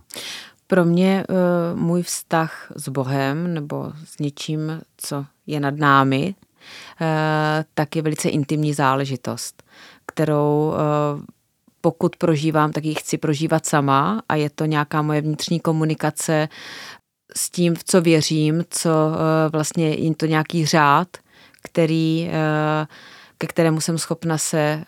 Pro 0.68 0.86
mě 0.86 1.24
uh, 1.30 1.80
můj 1.80 2.04
vztah 2.04 2.72
s 2.76 2.90
Bohem 2.90 3.54
nebo 3.54 3.94
s 4.06 4.20
něčím, 4.20 4.82
co 4.98 5.26
je 5.48 5.60
nad 5.60 5.76
námi, 5.78 6.36
uh, 7.02 7.08
tak 7.74 7.96
je 7.96 8.02
velice 8.02 8.30
intimní 8.30 8.74
záležitost, 8.74 9.64
kterou 10.06 10.74
pokud 11.82 12.16
prožívám, 12.16 12.72
tak 12.72 12.86
ji 12.86 12.96
chci 12.96 13.18
prožívat 13.18 13.66
sama 13.66 14.22
a 14.30 14.36
je 14.36 14.50
to 14.50 14.66
nějaká 14.66 15.02
moje 15.02 15.22
vnitřní 15.22 15.60
komunikace 15.60 16.50
s 17.36 17.50
tím, 17.50 17.76
v 17.76 17.84
co 17.84 18.02
věřím, 18.02 18.64
co 18.70 18.90
eh, 18.90 19.50
vlastně 19.50 19.90
je 19.90 20.16
to 20.16 20.26
nějaký 20.26 20.66
řád, 20.66 21.08
který, 21.64 22.30
eh, 22.32 22.88
ke 23.38 23.48
kterému 23.48 23.82
jsem 23.82 23.98
schopna 23.98 24.38
se, 24.38 24.60
eh, 24.60 24.86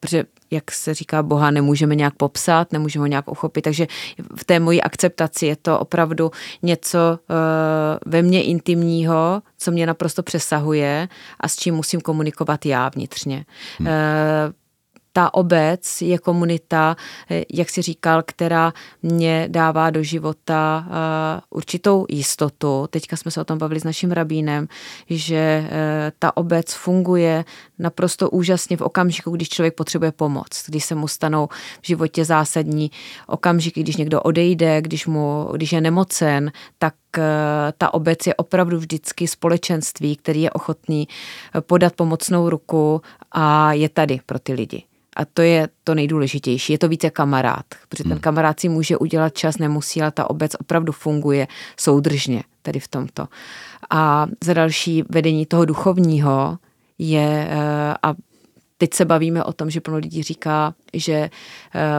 protože 0.00 0.24
jak 0.50 0.70
se 0.70 0.94
říká, 0.94 1.22
Boha 1.22 1.50
nemůžeme 1.50 1.94
nějak 1.94 2.14
popsat, 2.14 2.72
nemůžeme 2.72 3.02
ho 3.02 3.06
nějak 3.06 3.30
uchopit, 3.30 3.62
takže 3.62 3.86
v 4.36 4.44
té 4.44 4.60
mojí 4.60 4.82
akceptaci 4.82 5.46
je 5.46 5.56
to 5.56 5.78
opravdu 5.78 6.30
něco 6.62 6.98
ve 8.06 8.22
mně 8.22 8.42
intimního, 8.42 9.42
co 9.58 9.70
mě 9.70 9.86
naprosto 9.86 10.22
přesahuje 10.22 11.08
a 11.40 11.48
s 11.48 11.56
čím 11.56 11.74
musím 11.74 12.00
komunikovat 12.00 12.66
já 12.66 12.88
vnitřně. 12.88 13.44
Hmm 13.78 13.88
ta 15.12 15.34
obec 15.34 16.02
je 16.02 16.18
komunita, 16.18 16.96
eh, 17.30 17.44
jak 17.52 17.70
si 17.70 17.82
říkal, 17.82 18.22
která 18.26 18.72
mě 19.02 19.46
dává 19.50 19.90
do 19.90 20.02
života 20.02 20.86
eh, 20.86 21.40
určitou 21.50 22.06
jistotu. 22.08 22.86
Teďka 22.90 23.16
jsme 23.16 23.30
se 23.30 23.40
o 23.40 23.44
tom 23.44 23.58
bavili 23.58 23.80
s 23.80 23.84
naším 23.84 24.12
rabínem, 24.12 24.68
že 25.10 25.36
eh, 25.36 26.12
ta 26.18 26.36
obec 26.36 26.74
funguje 26.74 27.44
naprosto 27.78 28.30
úžasně 28.30 28.76
v 28.76 28.80
okamžiku, 28.80 29.30
když 29.30 29.48
člověk 29.48 29.74
potřebuje 29.74 30.12
pomoc, 30.12 30.64
když 30.66 30.84
se 30.84 30.94
mu 30.94 31.08
stanou 31.08 31.48
v 31.82 31.86
životě 31.86 32.24
zásadní 32.24 32.90
okamžiky, 33.26 33.82
když 33.82 33.96
někdo 33.96 34.22
odejde, 34.22 34.82
když, 34.82 35.06
mu, 35.06 35.48
když 35.52 35.72
je 35.72 35.80
nemocen, 35.80 36.52
tak 36.78 36.94
ta 37.78 37.94
obec 37.94 38.26
je 38.26 38.34
opravdu 38.34 38.78
vždycky 38.78 39.28
společenství, 39.28 40.16
který 40.16 40.42
je 40.42 40.50
ochotný 40.50 41.08
podat 41.60 41.92
pomocnou 41.96 42.48
ruku 42.48 43.02
a 43.32 43.72
je 43.72 43.88
tady 43.88 44.20
pro 44.26 44.38
ty 44.38 44.52
lidi. 44.52 44.84
A 45.16 45.24
to 45.24 45.42
je 45.42 45.68
to 45.84 45.94
nejdůležitější. 45.94 46.72
Je 46.72 46.78
to 46.78 46.88
více 46.88 47.10
kamarád, 47.10 47.64
protože 47.88 48.02
ten 48.02 48.12
hmm. 48.12 48.20
kamarád 48.20 48.60
si 48.60 48.68
může 48.68 48.96
udělat 48.96 49.34
čas, 49.34 49.58
nemusí, 49.58 50.02
ale 50.02 50.10
ta 50.10 50.30
obec 50.30 50.52
opravdu 50.60 50.92
funguje 50.92 51.46
soudržně 51.76 52.42
tady 52.62 52.80
v 52.80 52.88
tomto. 52.88 53.28
A 53.90 54.26
za 54.44 54.54
další 54.54 55.04
vedení 55.10 55.46
toho 55.46 55.64
duchovního 55.64 56.58
je, 56.98 57.48
eh, 57.50 57.94
a 58.02 58.14
teď 58.78 58.94
se 58.94 59.04
bavíme 59.04 59.44
o 59.44 59.52
tom, 59.52 59.70
že 59.70 59.80
plno 59.80 59.98
lidí 59.98 60.22
říká, 60.22 60.74
že 60.94 61.12
eh, 61.12 61.30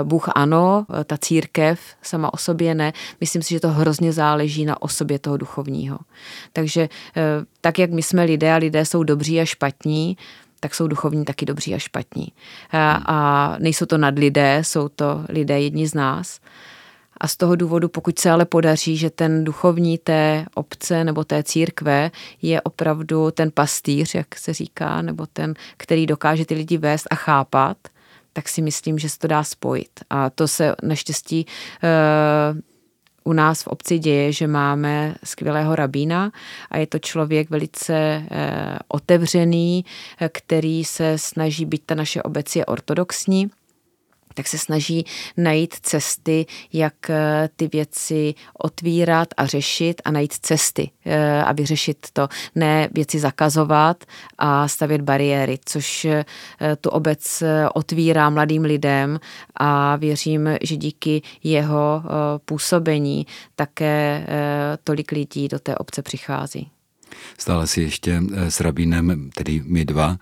Bůh 0.04 0.30
ano, 0.36 0.86
ta 1.06 1.18
církev 1.18 1.80
sama 2.02 2.34
o 2.34 2.38
sobě 2.38 2.76
ne. 2.76 2.94
Myslím 3.20 3.42
si, 3.42 3.54
že 3.54 3.60
to 3.60 3.70
hrozně 3.70 4.14
záleží 4.14 4.66
na 4.66 4.82
osobě 4.82 5.20
toho 5.20 5.38
duchovního. 5.38 6.00
Takže 6.54 6.82
eh, 6.82 7.22
tak, 7.62 7.80
jak 7.80 7.92
my 7.92 8.04
jsme 8.04 8.24
lidé 8.24 8.54
a 8.54 8.58
lidé 8.58 8.86
jsou 8.86 9.04
dobří 9.04 9.42
a 9.42 9.46
špatní, 9.46 10.18
tak 10.64 10.76
jsou 10.76 10.88
duchovní 10.88 11.26
taky 11.26 11.46
dobří 11.46 11.76
a 11.76 11.80
špatní. 11.80 12.28
A 13.06 13.56
nejsou 13.60 13.86
to 13.86 13.98
nadlidé, 13.98 14.60
jsou 14.62 14.90
to 14.90 15.26
lidé 15.30 15.62
jedni 15.62 15.88
z 15.88 15.94
nás. 15.94 16.40
A 17.18 17.28
z 17.28 17.38
toho 17.38 17.56
důvodu, 17.56 17.90
pokud 17.90 18.20
se 18.20 18.32
ale 18.32 18.46
podaří, 18.46 18.98
že 18.98 19.10
ten 19.10 19.44
duchovní 19.44 19.98
té 19.98 20.46
obce 20.54 21.04
nebo 21.04 21.24
té 21.24 21.44
církve 21.44 22.12
je 22.42 22.62
opravdu 22.62 23.32
ten 23.32 23.52
pastýř, 23.52 24.16
jak 24.16 24.36
se 24.36 24.54
říká, 24.54 25.02
nebo 25.02 25.26
ten, 25.26 25.54
který 25.78 26.06
dokáže 26.06 26.46
ty 26.46 26.54
lidi 26.54 26.78
vést 26.78 27.08
a 27.12 27.16
chápat, 27.16 27.78
tak 28.34 28.50
si 28.50 28.62
myslím, 28.62 29.00
že 29.00 29.10
se 29.10 29.20
to 29.20 29.28
dá 29.28 29.44
spojit. 29.44 30.00
A 30.10 30.30
to 30.30 30.48
se 30.48 30.76
naštěstí 30.84 31.46
uh, 31.46 32.60
u 33.24 33.34
nás 33.34 33.64
v 33.64 33.68
obci 33.68 34.00
děje, 34.00 34.32
že 34.32 34.48
máme 34.48 35.16
skvělého 35.24 35.76
rabína 35.76 36.32
a 36.72 36.78
je 36.78 36.88
to 36.88 37.00
člověk 37.00 37.50
velice 37.50 37.94
eh, 38.32 38.80
otevřený, 38.88 39.86
eh, 40.20 40.30
který 40.30 40.86
se 40.86 41.18
snaží 41.18 41.66
být, 41.66 41.82
ta 41.86 41.96
naše 41.96 42.24
obec 42.24 42.56
je 42.56 42.66
ortodoxní, 42.66 43.52
tak 44.34 44.48
se 44.48 44.58
snaží 44.58 45.06
najít 45.38 45.76
cesty, 45.82 46.46
jak 46.74 47.10
eh, 47.10 47.50
ty 47.56 47.68
věci 47.68 48.34
otvírat 48.54 49.28
a 49.38 49.46
řešit 49.46 50.02
a 50.06 50.12
najít 50.12 50.34
cesty 50.34 50.92
eh, 51.06 51.44
a 51.44 51.52
vyřešit 51.52 52.08
to. 52.14 52.28
Ne 52.56 52.90
věci 52.92 53.20
zakazovat 53.20 54.04
a 54.38 54.68
stavět 54.68 55.02
bariéry, 55.02 55.60
což 55.66 56.06
eh, 56.06 56.26
tu 56.82 56.90
obec 56.90 57.44
otvírá 57.74 58.30
mladým 58.30 58.64
lidem 58.64 59.20
a 59.56 59.96
věřím, 59.96 60.50
že 60.62 60.76
díky 60.76 61.22
jeho 61.44 62.04
působení 62.46 63.28
také 63.56 64.28
tolik 64.84 65.12
lidí 65.12 65.48
do 65.48 65.60
té 65.60 65.76
obce 65.76 66.02
přichází. 66.02 66.73
Stále 67.38 67.68
si 67.68 67.82
ještě 67.82 68.22
s 68.34 68.60
rabínem, 68.60 69.30
tedy 69.36 69.62
my 69.66 69.86
dva, 69.86 70.18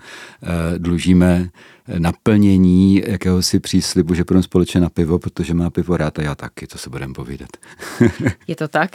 dlužíme 0.78 1.50
naplnění 1.98 3.04
jakéhosi 3.08 3.60
příslibu, 3.60 4.14
že 4.14 4.24
půjdeme 4.24 4.44
společně 4.44 4.82
na 4.82 4.90
pivo, 4.90 5.20
protože 5.20 5.54
má 5.54 5.70
pivo 5.70 5.98
rád 5.98 6.20
a 6.20 6.22
já 6.22 6.36
taky, 6.36 6.68
to 6.68 6.78
se 6.78 6.90
budeme 6.90 7.14
povídat. 7.14 7.50
Je 8.48 8.56
to 8.56 8.68
tak? 8.68 8.92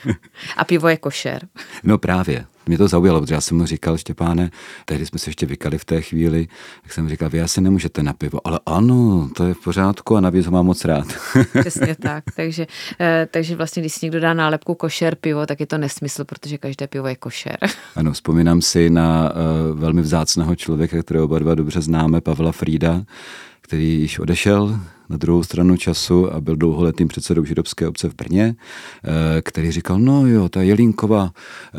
A 0.56 0.64
pivo 0.64 0.88
je 0.88 0.96
košer. 0.96 1.48
No 1.82 1.98
právě. 1.98 2.46
Mě 2.70 2.78
to 2.78 2.88
zaujalo, 2.88 3.20
protože 3.20 3.34
já 3.34 3.40
jsem 3.40 3.56
mu 3.56 3.66
říkal, 3.66 3.98
Štěpáne, 3.98 4.50
tehdy 4.84 5.06
jsme 5.06 5.18
se 5.18 5.30
ještě 5.30 5.46
vykali 5.46 5.78
v 5.78 5.84
té 5.84 6.00
chvíli, 6.00 6.48
tak 6.82 6.92
jsem 6.92 7.08
říkal, 7.08 7.30
vy 7.30 7.40
asi 7.40 7.60
nemůžete 7.60 8.02
na 8.02 8.12
pivo, 8.12 8.46
ale 8.46 8.60
ano, 8.66 9.30
to 9.36 9.44
je 9.44 9.54
v 9.54 9.58
pořádku 9.58 10.16
a 10.16 10.20
navíc 10.20 10.46
ho 10.46 10.52
mám 10.52 10.66
moc 10.66 10.84
rád. 10.84 11.06
Přesně 11.60 11.96
tak, 12.02 12.24
takže, 12.36 12.66
eh, 13.00 13.28
takže 13.30 13.56
vlastně, 13.56 13.82
když 13.82 13.92
si 13.92 14.06
někdo 14.06 14.20
dá 14.20 14.34
nálepku 14.34 14.74
košer 14.74 15.14
pivo, 15.14 15.46
tak 15.46 15.60
je 15.60 15.66
to 15.66 15.78
nesmysl, 15.78 16.24
protože 16.24 16.58
každé 16.58 16.86
pivo 16.86 17.06
je 17.06 17.16
košer. 17.16 17.58
Ano, 17.96 18.12
vzpomínám 18.12 18.62
si 18.62 18.90
na 18.90 19.32
uh, 19.32 19.78
velmi 19.78 20.02
vzácného 20.02 20.56
člověka, 20.56 21.02
kterého 21.02 21.24
oba 21.24 21.38
dva 21.38 21.54
dobře 21.54 21.80
známe, 21.80 22.20
Pavla 22.20 22.52
Frída, 22.52 23.02
který 23.70 24.00
již 24.00 24.18
odešel 24.18 24.80
na 25.08 25.16
druhou 25.16 25.42
stranu 25.42 25.76
času 25.76 26.34
a 26.34 26.40
byl 26.40 26.56
dlouholetým 26.56 27.08
předsedou 27.08 27.44
židovské 27.44 27.88
obce 27.88 28.08
v 28.08 28.14
Brně, 28.14 28.54
eh, 29.04 29.42
který 29.42 29.70
říkal, 29.70 29.98
no 29.98 30.26
jo, 30.26 30.48
ta 30.48 30.62
Jelínková 30.62 31.30
eh, 31.30 31.78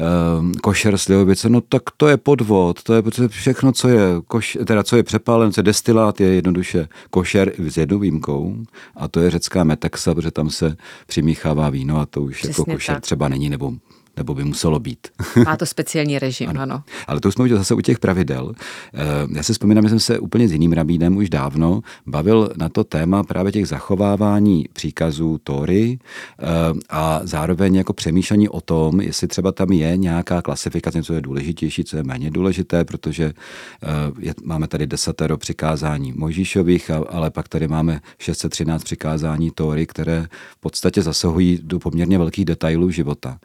košer 0.62 0.98
slivovice, 0.98 1.50
no 1.50 1.62
tak 1.62 1.82
to 1.98 2.08
je 2.08 2.18
podvod, 2.18 2.84
to 2.84 2.94
je 2.94 3.02
všechno, 3.28 3.72
co 3.72 3.88
je, 3.90 4.02
koš, 4.28 4.58
teda 4.66 4.84
co 4.84 4.98
je 4.98 5.04
přepálen, 5.04 5.52
co 5.54 5.60
je 5.60 5.64
destilát, 5.64 6.22
je 6.22 6.28
jednoduše 6.28 6.88
košer 7.10 7.54
s 7.58 7.78
jednou 7.78 8.00
výjimkou 8.00 8.56
a 8.96 9.08
to 9.08 9.20
je 9.20 9.32
řecká 9.32 9.64
metaxa, 9.64 10.16
protože 10.16 10.32
tam 10.32 10.50
se 10.50 10.76
přimíchává 11.08 11.70
víno 11.70 12.00
a 12.00 12.06
to 12.06 12.22
už 12.22 12.44
jako 12.44 12.54
Přesně 12.54 12.62
jako 12.62 12.72
košer 12.78 12.96
tak. 12.96 13.04
třeba 13.04 13.28
není, 13.28 13.50
nebo 13.50 13.74
nebo 14.22 14.34
by 14.34 14.44
muselo 14.44 14.80
být. 14.80 15.08
Má 15.46 15.58
to 15.58 15.66
speciální 15.66 16.20
režim, 16.20 16.50
ano. 16.50 16.62
ano. 16.62 16.84
Ale 17.08 17.20
to 17.20 17.32
jsme 17.32 17.44
už 17.44 17.52
zase 17.52 17.74
u 17.74 17.82
těch 17.82 18.00
pravidel. 18.00 18.54
Eh, 18.94 19.00
já 19.36 19.44
se 19.44 19.54
vzpomínám, 19.54 19.84
že 19.84 19.90
jsem 19.90 20.00
se 20.00 20.20
úplně 20.20 20.48
s 20.48 20.52
jiným 20.52 20.74
rabínem 20.74 21.18
už 21.18 21.30
dávno 21.30 21.82
bavil 22.06 22.50
na 22.58 22.70
to 22.70 22.84
téma 22.84 23.24
právě 23.24 23.52
těch 23.52 23.68
zachovávání 23.68 24.66
příkazů 24.74 25.40
Tory 25.44 26.00
eh, 26.00 26.46
a 26.90 27.20
zároveň 27.24 27.76
jako 27.76 27.94
přemýšlení 27.94 28.50
o 28.50 28.62
tom, 28.62 29.02
jestli 29.02 29.28
třeba 29.28 29.52
tam 29.52 29.72
je 29.72 29.98
nějaká 29.98 30.42
klasifikace, 30.42 31.04
co 31.04 31.14
je 31.14 31.22
důležitější, 31.22 31.84
co 31.84 31.98
je 31.98 32.04
méně 32.04 32.32
důležité, 32.32 32.86
protože 32.86 33.34
eh, 33.34 33.88
je, 34.20 34.34
máme 34.44 34.68
tady 34.68 34.88
desatero 34.88 35.38
přikázání 35.38 36.14
Mojžíšových, 36.16 36.92
ale 37.10 37.32
pak 37.32 37.48
tady 37.48 37.68
máme 37.68 38.02
613 38.20 38.84
přikázání 38.84 39.52
Tory, 39.52 39.86
které 39.86 40.28
v 40.52 40.60
podstatě 40.60 41.02
zasahují 41.02 41.60
do 41.64 41.80
poměrně 41.80 42.18
velkých 42.18 42.46
detailů 42.46 42.92
života. 42.92 43.40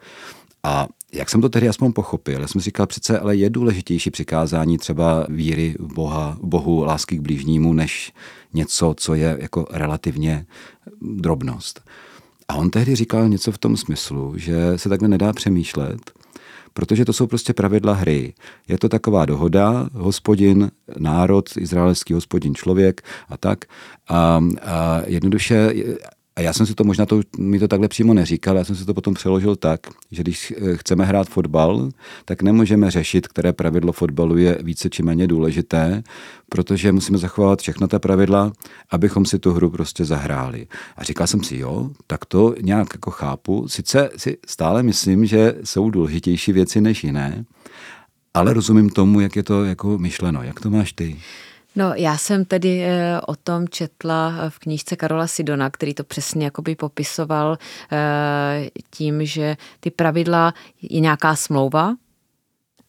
A 0.63 0.87
jak 1.13 1.29
jsem 1.29 1.41
to 1.41 1.49
tedy 1.49 1.69
aspoň 1.69 1.93
pochopil, 1.93 2.41
já 2.41 2.47
jsem 2.47 2.61
říkal 2.61 2.87
přece, 2.87 3.19
ale 3.19 3.35
je 3.35 3.49
důležitější 3.49 4.11
přikázání 4.11 4.77
třeba 4.77 5.25
víry 5.29 5.75
v 5.79 5.93
Boha, 5.93 6.37
Bohu, 6.41 6.83
lásky 6.83 7.17
k 7.17 7.21
blížnímu, 7.21 7.73
než 7.73 8.13
něco, 8.53 8.93
co 8.97 9.13
je 9.13 9.37
jako 9.39 9.67
relativně 9.71 10.45
drobnost. 11.01 11.81
A 12.47 12.55
on 12.55 12.69
tehdy 12.69 12.95
říkal 12.95 13.29
něco 13.29 13.51
v 13.51 13.57
tom 13.57 13.77
smyslu, 13.77 14.33
že 14.37 14.55
se 14.75 14.89
takhle 14.89 15.07
nedá 15.07 15.33
přemýšlet, 15.33 16.11
protože 16.73 17.05
to 17.05 17.13
jsou 17.13 17.27
prostě 17.27 17.53
pravidla 17.53 17.93
hry. 17.93 18.33
Je 18.67 18.77
to 18.77 18.89
taková 18.89 19.25
dohoda, 19.25 19.89
hospodin, 19.93 20.71
národ, 20.99 21.49
izraelský 21.57 22.13
hospodin, 22.13 22.55
člověk 22.55 23.01
a 23.29 23.37
tak. 23.37 23.65
A, 24.07 24.43
a 24.61 25.01
jednoduše 25.05 25.73
a 26.37 26.41
já 26.41 26.53
jsem 26.53 26.65
si 26.65 26.75
to 26.75 26.83
možná, 26.83 27.05
to, 27.05 27.21
mi 27.37 27.59
to 27.59 27.67
takhle 27.67 27.87
přímo 27.87 28.13
neříkal, 28.13 28.57
já 28.57 28.63
jsem 28.63 28.75
si 28.75 28.85
to 28.85 28.93
potom 28.93 29.13
přeložil 29.13 29.55
tak, 29.55 29.79
že 30.11 30.23
když 30.23 30.53
eh, 30.57 30.77
chceme 30.77 31.05
hrát 31.05 31.29
fotbal, 31.29 31.89
tak 32.25 32.41
nemůžeme 32.41 32.91
řešit, 32.91 33.27
které 33.27 33.53
pravidlo 33.53 33.91
fotbalu 33.91 34.37
je 34.37 34.57
více 34.63 34.89
či 34.89 35.03
méně 35.03 35.27
důležité, 35.27 36.03
protože 36.49 36.91
musíme 36.91 37.17
zachovávat 37.17 37.61
všechna 37.61 37.87
ta 37.87 37.99
pravidla, 37.99 38.51
abychom 38.89 39.25
si 39.25 39.39
tu 39.39 39.53
hru 39.53 39.69
prostě 39.69 40.05
zahráli. 40.05 40.67
A 40.97 41.03
říkal 41.03 41.27
jsem 41.27 41.43
si, 41.43 41.57
jo, 41.57 41.89
tak 42.07 42.25
to 42.25 42.55
nějak 42.61 42.87
jako 42.93 43.11
chápu. 43.11 43.67
Sice 43.67 44.09
si 44.17 44.37
stále 44.47 44.83
myslím, 44.83 45.25
že 45.25 45.55
jsou 45.63 45.89
důležitější 45.89 46.51
věci 46.51 46.81
než 46.81 47.03
jiné, 47.03 47.45
ale 48.33 48.53
rozumím 48.53 48.89
tomu, 48.89 49.19
jak 49.19 49.35
je 49.35 49.43
to 49.43 49.65
jako 49.65 49.97
myšleno. 49.97 50.43
Jak 50.43 50.59
to 50.59 50.69
máš 50.69 50.93
ty? 50.93 51.17
No, 51.75 51.93
já 51.95 52.17
jsem 52.17 52.45
tedy 52.45 52.83
eh, 52.83 53.21
o 53.27 53.35
tom 53.35 53.67
četla 53.67 54.49
v 54.49 54.59
knížce 54.59 54.95
Karola 54.95 55.27
Sidona, 55.27 55.69
který 55.69 55.93
to 55.93 56.03
přesně 56.03 56.45
jakoby 56.45 56.75
popisoval 56.75 57.57
eh, 57.91 58.69
tím, 58.89 59.25
že 59.25 59.57
ty 59.79 59.91
pravidla 59.91 60.53
je 60.81 60.99
nějaká 60.99 61.35
smlouva, 61.35 61.95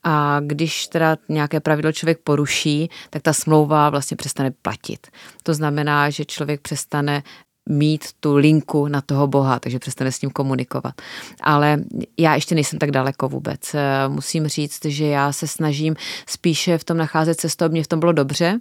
a 0.03 0.41
když 0.41 0.87
teda 0.87 1.17
nějaké 1.29 1.61
pravidlo 1.61 1.93
člověk 1.93 2.19
poruší, 2.19 2.91
tak 3.11 3.23
ta 3.23 3.33
smlouva 3.33 3.91
vlastně 3.91 4.17
přestane 4.17 4.51
platit. 4.51 5.07
To 5.43 5.55
znamená, 5.55 6.11
že 6.11 6.25
člověk 6.25 6.61
přestane 6.61 7.23
mít 7.68 8.04
tu 8.20 8.37
linku 8.37 8.88
na 8.88 9.00
toho 9.00 9.26
Boha, 9.26 9.59
takže 9.59 9.78
přestane 9.78 10.12
s 10.12 10.22
ním 10.22 10.31
komunikovat. 10.31 10.94
Ale 11.42 11.78
já 12.18 12.35
ještě 12.35 12.54
nejsem 12.54 12.78
tak 12.78 12.90
daleko 12.90 13.28
vůbec. 13.28 13.74
Eh, 13.74 14.09
musím 14.09 14.46
říct, 14.46 14.85
že 14.85 15.07
já 15.07 15.33
se 15.33 15.46
snažím 15.46 15.96
spíše 16.26 16.78
v 16.78 16.85
tom 16.85 16.96
nacházet 16.96 17.40
cestu, 17.40 17.68
mě 17.68 17.83
v 17.83 17.88
tom 17.88 18.00
bylo 18.00 18.12
dobře, 18.12 18.61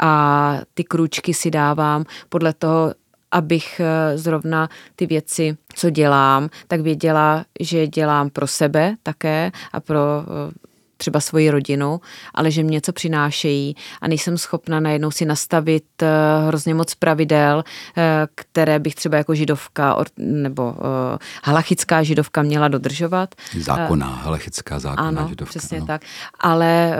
a 0.00 0.58
ty 0.74 0.84
krůčky 0.84 1.34
si 1.34 1.50
dávám 1.50 2.04
podle 2.28 2.52
toho, 2.52 2.94
abych 3.30 3.80
eh, 3.80 4.18
zrovna 4.18 4.68
ty 4.96 5.06
věci, 5.06 5.56
co 5.74 5.90
dělám, 5.90 6.48
tak 6.68 6.80
věděla, 6.80 7.44
že 7.60 7.86
dělám 7.86 8.30
pro 8.30 8.46
sebe 8.46 8.94
také 9.02 9.52
a 9.72 9.80
pro 9.80 10.00
eh, 10.00 10.67
třeba 10.98 11.20
svoji 11.20 11.50
rodinu, 11.50 12.00
ale 12.34 12.50
že 12.50 12.62
mě 12.62 12.74
něco 12.74 12.92
přinášejí 12.92 13.76
a 14.00 14.08
nejsem 14.08 14.38
schopna 14.38 14.80
najednou 14.80 15.10
si 15.10 15.24
nastavit 15.24 16.02
eh, 16.02 16.06
hrozně 16.46 16.74
moc 16.74 16.94
pravidel, 16.94 17.64
které 18.34 18.78
bych 18.78 18.94
třeba 18.94 19.16
jako 19.16 19.34
židovka 19.34 20.04
nebo 20.16 20.74
halachická 21.44 22.02
židovka 22.02 22.42
měla 22.42 22.68
dodržovat. 22.68 23.34
Zákonná, 23.60 24.06
halachická 24.06 24.78
zákonná 24.78 25.08
ano, 25.08 25.28
židovka. 25.28 25.50
přesně 25.50 25.80
no. 25.80 25.86
tak. 25.86 26.02
Ale 26.40 26.98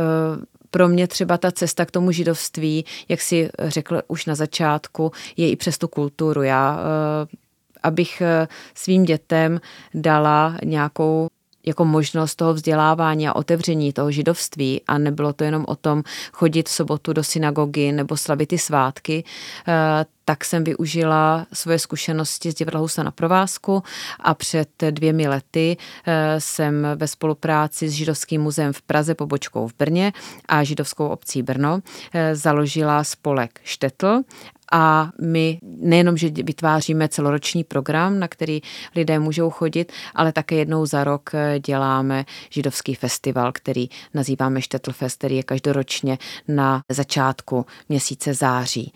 pro 0.71 0.89
mě 0.89 1.07
třeba 1.07 1.39
ta 1.39 1.53
cesta 1.53 1.85
k 1.85 1.91
tomu 1.91 2.13
židovství, 2.13 2.85
jak 3.09 3.21
si 3.21 3.51
řekl 3.59 4.03
už 4.09 4.27
na 4.27 4.35
začátku, 4.35 5.13
je 5.37 5.51
i 5.51 5.57
přes 5.57 5.79
tu 5.79 5.89
kulturu. 5.89 6.43
Já, 6.43 6.79
eh, 6.81 7.37
abych 7.83 8.21
eh, 8.21 8.49
svým 8.75 9.05
dětem 9.05 9.61
dala 9.95 10.57
nějakou 10.65 11.29
jako 11.67 11.85
možnost 11.85 12.35
toho 12.35 12.55
vzdělávání 12.55 13.29
a 13.29 13.37
otevření 13.37 13.93
toho 13.93 14.11
židovství 14.11 14.83
a 14.87 14.99
nebylo 14.99 15.33
to 15.33 15.45
jenom 15.45 15.65
o 15.69 15.77
tom 15.77 16.03
chodit 16.33 16.69
v 16.69 16.73
sobotu 16.73 17.13
do 17.13 17.25
synagogy 17.25 17.93
nebo 17.93 18.17
slavit 18.17 18.47
ty 18.47 18.59
svátky, 18.59 19.25
eh, 19.69 20.05
tak 20.25 20.45
jsem 20.45 20.65
využila 20.65 21.47
svoje 21.53 21.79
zkušenosti 21.79 22.51
z 22.53 22.55
divadla 22.55 22.81
Husa 22.81 23.03
na 23.03 23.11
provázku 23.11 23.83
a 24.21 24.35
před 24.35 24.69
dvěmi 24.91 25.29
lety 25.29 25.77
eh, 26.07 26.41
jsem 26.41 26.87
ve 26.97 27.09
spolupráci 27.09 27.89
s 27.89 27.93
Židovským 27.93 28.43
muzeem 28.43 28.73
v 28.73 28.83
Praze 28.83 29.15
pobočkou 29.15 29.69
v 29.69 29.75
Brně 29.79 30.13
a 30.49 30.65
Židovskou 30.65 31.09
obcí 31.09 31.43
Brno 31.43 31.81
eh, 32.13 32.37
založila 32.37 33.05
spolek 33.05 33.61
Štetl 33.65 34.23
a 34.73 35.11
my 35.21 35.59
nejenom, 35.63 36.17
že 36.17 36.29
vytváříme 36.31 37.09
celoroční 37.09 37.65
program, 37.65 38.19
na 38.19 38.29
který 38.29 38.61
lidé 38.97 39.19
můžou 39.19 39.51
chodit, 39.51 39.93
ale 40.15 40.33
také 40.33 40.55
jednou 40.55 40.87
za 40.87 41.05
rok 41.05 41.31
eh, 41.35 41.61
děláme 41.61 42.25
židovský 42.51 42.95
festival, 42.95 43.53
který 43.53 43.89
nazýváme 44.15 44.63
Štetlfest, 44.63 45.19
který 45.19 45.37
je 45.37 45.43
každoročně 45.43 46.19
na 46.49 46.83
začátku 46.93 47.67
měsíce 47.89 48.35
září. 48.35 48.93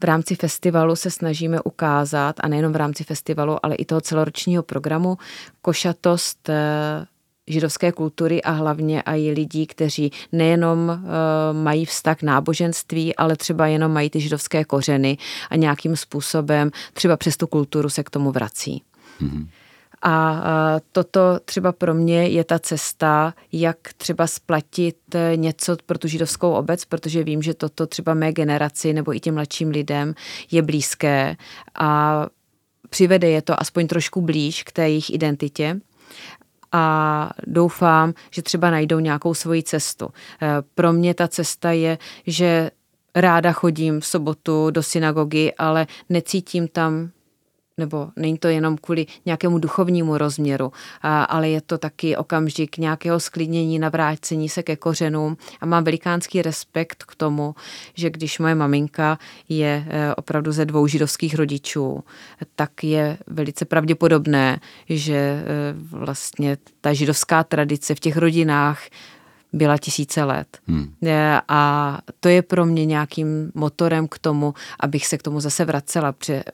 V 0.00 0.04
rámci 0.04 0.34
festivalu 0.34 0.96
se 0.96 1.10
snažíme 1.10 1.60
ukázat, 1.60 2.36
a 2.40 2.48
nejenom 2.48 2.72
v 2.72 2.76
rámci 2.76 3.04
festivalu, 3.04 3.56
ale 3.62 3.74
i 3.74 3.84
toho 3.84 4.00
celoročního 4.00 4.62
programu, 4.62 5.18
košatost 5.62 6.48
eh, 6.48 7.06
židovské 7.46 7.92
kultury 7.92 8.42
a 8.42 8.50
hlavně 8.50 9.02
i 9.02 9.30
lidí, 9.30 9.66
kteří 9.66 10.12
nejenom 10.32 10.88
uh, 10.88 11.56
mají 11.62 11.84
vztah 11.84 12.22
náboženství, 12.22 13.16
ale 13.16 13.36
třeba 13.36 13.66
jenom 13.66 13.92
mají 13.92 14.10
ty 14.10 14.20
židovské 14.20 14.64
kořeny 14.64 15.18
a 15.50 15.56
nějakým 15.56 15.96
způsobem 15.96 16.70
třeba 16.92 17.16
přes 17.16 17.36
tu 17.36 17.46
kulturu 17.46 17.88
se 17.88 18.02
k 18.02 18.10
tomu 18.10 18.32
vrací. 18.32 18.82
Mm-hmm. 19.20 19.46
A 20.02 20.42
toto 20.92 21.20
třeba 21.44 21.72
pro 21.72 21.94
mě 21.94 22.26
je 22.26 22.44
ta 22.44 22.58
cesta, 22.58 23.34
jak 23.52 23.76
třeba 23.96 24.26
splatit 24.26 24.96
e, 25.14 25.36
něco 25.36 25.76
pro 25.86 25.98
tu 25.98 26.08
židovskou 26.08 26.52
obec, 26.52 26.84
protože 26.84 27.24
vím, 27.24 27.42
že 27.42 27.54
toto 27.54 27.86
třeba 27.86 28.14
mé 28.14 28.32
generaci 28.32 28.92
nebo 28.92 29.14
i 29.14 29.20
těm 29.20 29.34
mladším 29.34 29.68
lidem 29.68 30.14
je 30.50 30.62
blízké 30.62 31.36
a 31.74 32.26
přivede 32.90 33.30
je 33.30 33.42
to 33.42 33.60
aspoň 33.60 33.86
trošku 33.86 34.20
blíž 34.20 34.62
k 34.62 34.72
té 34.72 34.88
jejich 34.88 35.14
identitě 35.14 35.80
a 36.72 37.30
doufám, 37.46 38.14
že 38.30 38.42
třeba 38.42 38.70
najdou 38.70 38.98
nějakou 38.98 39.34
svoji 39.34 39.62
cestu. 39.62 40.08
E, 40.42 40.48
pro 40.74 40.92
mě 40.92 41.14
ta 41.14 41.28
cesta 41.28 41.70
je, 41.70 41.98
že 42.26 42.70
ráda 43.14 43.52
chodím 43.52 44.00
v 44.00 44.06
sobotu 44.06 44.70
do 44.70 44.82
synagogy, 44.82 45.52
ale 45.58 45.86
necítím 46.08 46.68
tam 46.68 47.10
nebo 47.78 48.08
není 48.16 48.38
to 48.38 48.48
jenom 48.48 48.76
kvůli 48.76 49.06
nějakému 49.26 49.58
duchovnímu 49.58 50.18
rozměru, 50.18 50.72
ale 51.02 51.48
je 51.48 51.60
to 51.60 51.78
taky 51.78 52.16
okamžik 52.16 52.78
nějakého 52.78 53.20
sklidnění, 53.20 53.78
navrácení 53.78 54.48
se 54.48 54.62
ke 54.62 54.76
kořenům 54.76 55.36
a 55.60 55.66
mám 55.66 55.84
velikánský 55.84 56.42
respekt 56.42 57.04
k 57.04 57.14
tomu, 57.14 57.54
že 57.94 58.10
když 58.10 58.38
moje 58.38 58.54
maminka 58.54 59.18
je 59.48 59.86
e, 59.88 60.14
opravdu 60.14 60.52
ze 60.52 60.64
dvou 60.64 60.86
židovských 60.86 61.34
rodičů, 61.34 62.04
tak 62.54 62.84
je 62.84 63.18
velice 63.26 63.64
pravděpodobné, 63.64 64.60
že 64.88 65.14
e, 65.14 65.44
vlastně 65.90 66.56
ta 66.80 66.92
židovská 66.92 67.44
tradice 67.44 67.94
v 67.94 68.00
těch 68.00 68.16
rodinách 68.16 68.80
byla 69.52 69.78
tisíce 69.78 70.24
let. 70.24 70.58
Hmm. 70.66 70.94
A 71.48 71.98
to 72.20 72.28
je 72.28 72.42
pro 72.42 72.66
mě 72.66 72.86
nějakým 72.86 73.52
motorem 73.54 74.08
k 74.08 74.18
tomu, 74.18 74.54
abych 74.80 75.06
se 75.06 75.18
k 75.18 75.22
tomu 75.22 75.40
zase 75.40 75.64
vracela, 75.64 76.12
protože 76.12 76.44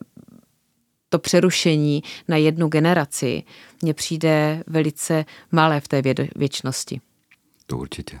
to 1.13 1.19
přerušení 1.19 2.03
na 2.27 2.37
jednu 2.37 2.67
generaci 2.67 3.43
mně 3.81 3.93
přijde 3.93 4.63
velice 4.67 5.25
malé 5.51 5.81
v 5.81 5.87
té 5.87 6.01
věčnosti. 6.35 7.01
To 7.65 7.77
určitě. 7.77 8.19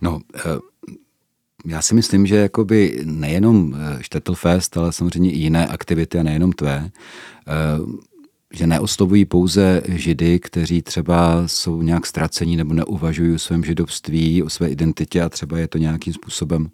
No, 0.00 0.20
eh, 0.34 0.40
já 1.66 1.82
si 1.82 1.94
myslím, 1.94 2.26
že 2.26 2.36
jakoby 2.36 3.00
nejenom 3.04 3.76
Štettlfest, 4.00 4.76
ale 4.76 4.92
samozřejmě 4.92 5.32
i 5.32 5.38
jiné 5.38 5.66
aktivity 5.66 6.18
a 6.18 6.22
nejenom 6.22 6.52
tvé, 6.52 6.90
eh, 6.90 7.52
že 8.54 8.66
neoslovují 8.66 9.24
pouze 9.24 9.82
židy, 9.88 10.38
kteří 10.38 10.82
třeba 10.82 11.42
jsou 11.46 11.82
nějak 11.82 12.06
ztracení 12.06 12.56
nebo 12.56 12.74
neuvažují 12.74 13.34
o 13.34 13.38
svém 13.38 13.64
židovství, 13.64 14.42
o 14.42 14.50
své 14.50 14.68
identitě 14.68 15.22
a 15.22 15.28
třeba 15.28 15.58
je 15.58 15.68
to 15.68 15.78
nějakým 15.78 16.12
způsobem 16.12 16.70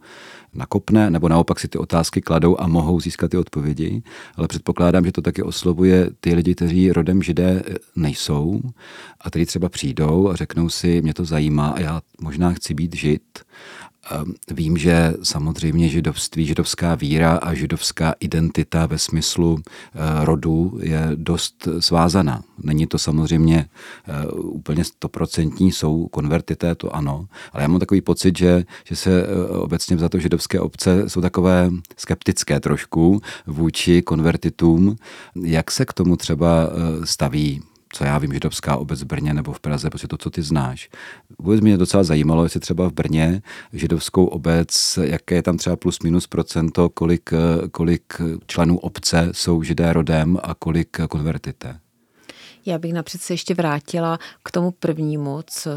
nakopne, 0.55 1.11
nebo 1.11 1.29
naopak 1.29 1.61
si 1.61 1.69
ty 1.69 1.79
otázky 1.79 2.21
kladou 2.21 2.61
a 2.61 2.67
mohou 2.67 3.01
získat 3.01 3.31
ty 3.31 3.37
odpovědi, 3.37 4.03
ale 4.37 4.49
předpokládám, 4.49 5.05
že 5.05 5.13
to 5.13 5.23
taky 5.23 5.43
oslovuje 5.43 6.11
ty 6.21 6.35
lidi, 6.35 6.55
kteří 6.55 6.93
rodem 6.93 7.23
židé 7.23 7.63
nejsou 7.97 8.61
a 9.21 9.31
kteří 9.31 9.47
třeba 9.47 9.69
přijdou 9.69 10.29
a 10.29 10.37
řeknou 10.37 10.69
si, 10.69 11.03
mě 11.03 11.15
to 11.15 11.25
zajímá 11.25 11.69
a 11.69 11.81
já 11.81 12.01
možná 12.21 12.53
chci 12.53 12.75
být 12.75 12.97
žid 12.97 13.23
vím, 14.51 14.79
že 14.79 15.15
samozřejmě 15.23 15.89
židovství, 15.89 16.47
židovská 16.47 16.95
víra 16.95 17.33
a 17.33 17.55
židovská 17.55 18.15
identita 18.21 18.87
ve 18.87 18.99
smyslu 18.99 19.59
eh, 19.65 20.25
rodu 20.25 20.79
je 20.83 21.11
dost 21.15 21.69
svázaná. 21.79 22.43
Není 22.63 22.87
to 22.87 22.99
samozřejmě 22.99 23.67
eh, 24.09 24.27
úplně 24.33 24.85
stoprocentní, 24.85 25.73
jsou 25.73 26.09
konvertité, 26.09 26.75
to 26.75 26.97
ano, 26.97 27.27
ale 27.53 27.63
já 27.63 27.69
mám 27.69 27.81
takový 27.81 28.01
pocit, 28.01 28.39
že, 28.39 28.65
že 28.85 28.97
se 28.97 29.23
eh, 29.23 29.49
obecně 29.49 29.99
za 29.99 30.09
to 30.09 30.19
židovské 30.19 30.61
obce 30.61 31.09
jsou 31.09 31.21
takové 31.21 31.71
skeptické 31.97 32.61
trošku 32.61 33.21
vůči 33.47 34.03
konvertitům. 34.03 34.97
Jak 35.45 35.71
se 35.71 35.85
k 35.85 35.93
tomu 35.93 36.17
třeba 36.17 36.71
staví 37.05 37.63
co 37.93 38.05
já 38.05 38.19
vím, 38.19 38.33
židovská 38.33 38.77
obec 38.77 39.03
v 39.03 39.07
Brně 39.07 39.35
nebo 39.35 39.53
v 39.53 39.61
Praze, 39.61 39.91
prostě 39.91 40.09
to, 40.09 40.17
co 40.17 40.31
ty 40.31 40.43
znáš. 40.43 40.89
Vůbec 41.39 41.61
mě 41.61 41.77
docela 41.77 42.03
zajímalo, 42.03 42.43
jestli 42.43 42.61
třeba 42.61 42.89
v 42.89 42.93
Brně 42.93 43.43
židovskou 43.73 44.25
obec, 44.25 44.99
jaké 45.03 45.35
je 45.35 45.43
tam 45.43 45.57
třeba 45.57 45.77
plus 45.77 45.99
minus 46.03 46.27
procento, 46.27 46.89
kolik, 46.89 47.31
kolik 47.71 48.15
členů 48.47 48.79
obce 48.79 49.29
jsou 49.33 49.63
židé 49.63 49.93
rodem 49.93 50.39
a 50.43 50.55
kolik 50.55 50.97
konvertité. 51.11 51.79
Já 52.67 52.79
bych 52.79 52.93
napřed 52.93 53.21
se 53.21 53.33
ještě 53.33 53.55
vrátila 53.55 54.19
k 54.45 54.51
tomu 54.51 54.71
prvnímu, 54.71 55.41
co 55.47 55.71
uh, 55.71 55.77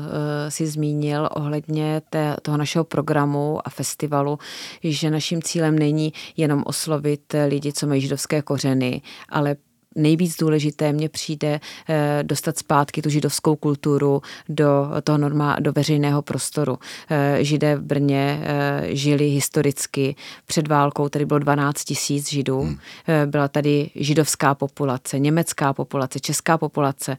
si 0.49 0.67
zmínil 0.67 1.30
ohledně 1.32 2.02
té, 2.10 2.36
toho 2.41 2.58
našeho 2.58 2.84
programu 2.86 3.60
a 3.67 3.69
festivalu, 3.69 4.39
že 4.84 5.12
naším 5.12 5.41
cílem 5.41 5.80
není 5.80 6.13
jenom 6.38 6.63
oslovit 6.65 7.36
lidi, 7.47 7.73
co 7.73 7.88
mají 7.88 8.02
židovské 8.02 8.41
kořeny, 8.41 9.02
ale 9.30 9.56
nejvíc 9.95 10.38
důležité 10.38 10.93
mně 10.93 11.10
přijde 11.10 11.60
eh, 11.89 12.23
dostat 12.23 12.58
zpátky 12.58 13.01
tu 13.01 13.10
židovskou 13.10 13.56
kulturu 13.56 14.21
do 14.49 14.91
toho 15.03 15.17
normá, 15.17 15.58
do 15.60 15.73
veřejného 15.73 16.21
prostoru. 16.21 16.79
Eh, 17.10 17.43
Židé 17.43 17.75
v 17.75 17.82
Brně 17.82 18.41
eh, 18.43 18.95
žili 18.95 19.29
historicky 19.29 20.15
před 20.45 20.67
válkou, 20.67 21.10
tady 21.10 21.25
bylo 21.25 21.39
12 21.39 21.84
tisíc 21.84 22.29
židů. 22.29 22.62
Hmm. 22.62 22.77
Byla 23.25 23.47
tady 23.47 23.89
židovská 23.95 24.56
populace, 24.56 25.19
německá 25.19 25.73
populace, 25.73 26.19
česká 26.19 26.58
populace. 26.58 27.17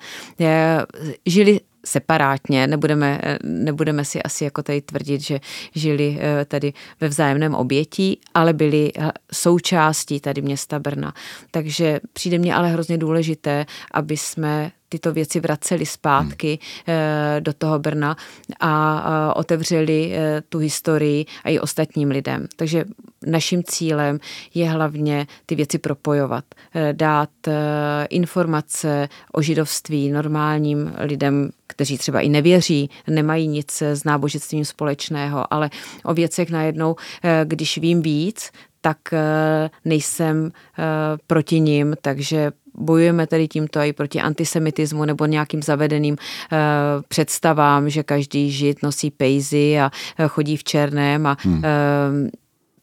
Žili 1.26 1.60
separátně, 1.84 2.66
nebudeme, 2.66 3.20
nebudeme 3.42 4.04
si 4.04 4.22
asi 4.22 4.44
jako 4.44 4.62
tady 4.62 4.80
tvrdit, 4.80 5.20
že 5.20 5.40
žili 5.74 6.18
eh, 6.20 6.44
tady 6.44 6.72
ve 7.00 7.08
vzájemném 7.08 7.54
obětí, 7.54 8.20
ale 8.34 8.52
byli 8.52 8.92
eh, 8.98 9.10
součástí 9.32 10.20
tady 10.20 10.42
města 10.42 10.78
Brna. 10.78 11.14
Takže 11.50 12.00
přijde 12.12 12.38
mně 12.38 12.54
ale 12.54 12.68
hrozně 12.68 12.98
důležité, 12.98 13.66
aby 13.92 14.16
jsme 14.16 14.72
tyto 14.94 15.12
věci 15.12 15.40
vraceli 15.40 15.86
zpátky 15.86 16.58
hmm. 16.86 16.96
do 17.40 17.52
toho 17.52 17.78
Brna 17.78 18.16
a 18.60 19.36
otevřeli 19.36 20.12
eh, 20.14 20.42
tu 20.48 20.58
historii 20.58 21.26
a 21.44 21.50
i 21.50 21.58
ostatním 21.58 22.10
lidem. 22.10 22.46
Takže 22.56 22.84
naším 23.26 23.62
cílem 23.64 24.18
je 24.54 24.70
hlavně 24.70 25.26
ty 25.46 25.54
věci 25.54 25.78
propojovat, 25.78 26.44
eh, 26.74 26.92
dát 26.92 27.30
informace 28.10 29.08
o 29.32 29.42
židovství 29.42 30.10
normálním 30.10 30.92
lidem, 30.98 31.50
kteří 31.66 31.98
třeba 31.98 32.20
i 32.20 32.28
nevěří, 32.28 32.90
nemají 33.08 33.48
nic 33.48 33.82
s 33.82 34.04
náboženstvím 34.04 34.64
společného, 34.64 35.54
ale 35.54 35.70
o 36.04 36.14
věcech 36.14 36.50
najednou, 36.50 36.96
když 37.44 37.78
vím 37.78 38.02
víc, 38.02 38.50
tak 38.80 38.98
nejsem 39.84 40.52
proti 41.26 41.60
ním, 41.60 41.94
takže 42.02 42.52
bojujeme 42.74 43.26
tedy 43.26 43.48
tímto 43.48 43.80
i 43.80 43.92
proti 43.92 44.20
antisemitismu 44.20 45.04
nebo 45.04 45.26
nějakým 45.26 45.62
zavedeným 45.62 46.14
uh, 46.14 46.58
představám, 47.08 47.90
že 47.90 48.02
každý 48.02 48.50
žid 48.50 48.82
nosí 48.82 49.10
pejzy 49.10 49.80
a 49.80 49.90
uh, 50.18 50.26
chodí 50.26 50.56
v 50.56 50.64
černém 50.64 51.26
a 51.26 51.36
hmm. 51.40 51.56
uh, 51.56 51.62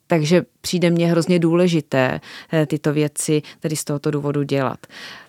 takže 0.08 0.44
přijde 0.62 0.90
mně 0.90 1.08
hrozně 1.08 1.40
důležité 1.40 2.20
tyto 2.68 2.94
věci 2.94 3.42
tedy 3.60 3.76
z 3.76 3.84
tohoto 3.84 4.12
důvodu 4.12 4.44
dělat. 4.44 4.80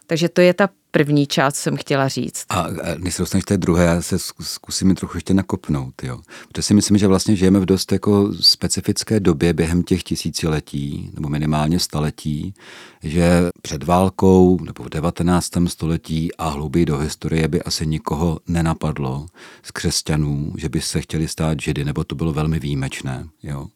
Takže 0.06 0.28
to 0.28 0.40
je 0.40 0.54
ta 0.54 0.68
první 0.92 1.26
část, 1.26 1.56
jsem 1.56 1.76
chtěla 1.76 2.08
říct. 2.08 2.44
A 2.48 2.66
než 2.98 3.14
se 3.14 3.22
dostaneš 3.22 3.44
té 3.44 3.56
druhé, 3.56 3.84
já 3.84 4.02
se 4.02 4.18
zkusím 4.40 4.88
mi 4.88 4.94
trochu 4.94 5.16
ještě 5.16 5.34
nakopnout. 5.34 6.02
Jo. 6.02 6.20
Protože 6.48 6.62
si 6.62 6.74
myslím, 6.74 6.98
že 6.98 7.06
vlastně 7.06 7.36
žijeme 7.36 7.60
v 7.60 7.64
dost 7.64 7.92
jako 7.92 8.32
specifické 8.40 9.20
době 9.20 9.52
během 9.52 9.82
těch 9.82 10.02
tisíciletí, 10.02 11.10
nebo 11.14 11.28
minimálně 11.28 11.78
staletí, 11.78 12.54
že 13.02 13.50
před 13.62 13.82
válkou 13.82 14.58
nebo 14.64 14.84
v 14.84 14.88
19. 14.88 15.48
století 15.66 16.34
a 16.34 16.48
hlouběji 16.48 16.86
do 16.86 16.98
historie 16.98 17.48
by 17.48 17.62
asi 17.62 17.86
nikoho 17.86 18.38
nenapadlo 18.46 19.26
z 19.62 19.70
křesťanů, 19.70 20.52
že 20.56 20.68
by 20.68 20.80
se 20.80 21.00
chtěli 21.00 21.28
stát 21.28 21.60
židy, 21.60 21.84
nebo 21.84 22.04
to 22.04 22.14
bylo 22.14 22.32
velmi 22.32 22.58
výjimečné. 22.58 23.26
Jo. 23.42 23.66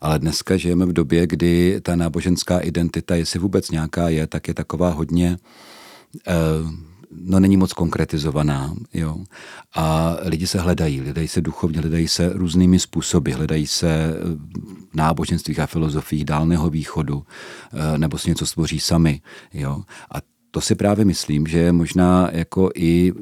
Ale 0.00 0.18
dneska 0.18 0.56
žijeme 0.56 0.86
v 0.86 0.92
době, 0.92 1.26
kdy 1.26 1.80
ta 1.82 1.96
náboženská 1.96 2.58
identita, 2.58 3.14
jestli 3.14 3.38
vůbec 3.38 3.70
nějaká 3.70 4.08
je, 4.08 4.26
tak 4.26 4.48
je 4.48 4.54
taková 4.54 4.90
hodně 4.90 5.38
no 7.10 7.40
není 7.40 7.56
moc 7.56 7.72
konkretizovaná. 7.72 8.74
Jo. 8.94 9.16
A 9.74 10.16
lidi 10.22 10.46
se 10.46 10.60
hledají, 10.60 11.00
hledají 11.00 11.28
se 11.28 11.40
duchovně, 11.40 11.80
hledají 11.80 12.08
se 12.08 12.32
různými 12.32 12.78
způsoby, 12.78 13.32
hledají 13.32 13.66
se 13.66 14.14
v 14.90 14.94
náboženstvích 14.94 15.60
a 15.60 15.66
filozofiích 15.66 16.24
dálného 16.24 16.70
východu, 16.70 17.22
eh, 17.72 17.98
nebo 17.98 18.18
si 18.18 18.30
něco 18.30 18.46
stvoří 18.46 18.80
sami. 18.80 19.20
Jo. 19.54 19.82
A 20.14 20.18
to 20.50 20.60
si 20.60 20.74
právě 20.74 21.04
myslím, 21.04 21.46
že 21.46 21.58
je 21.58 21.72
možná 21.72 22.28
jako 22.32 22.70
i 22.74 23.12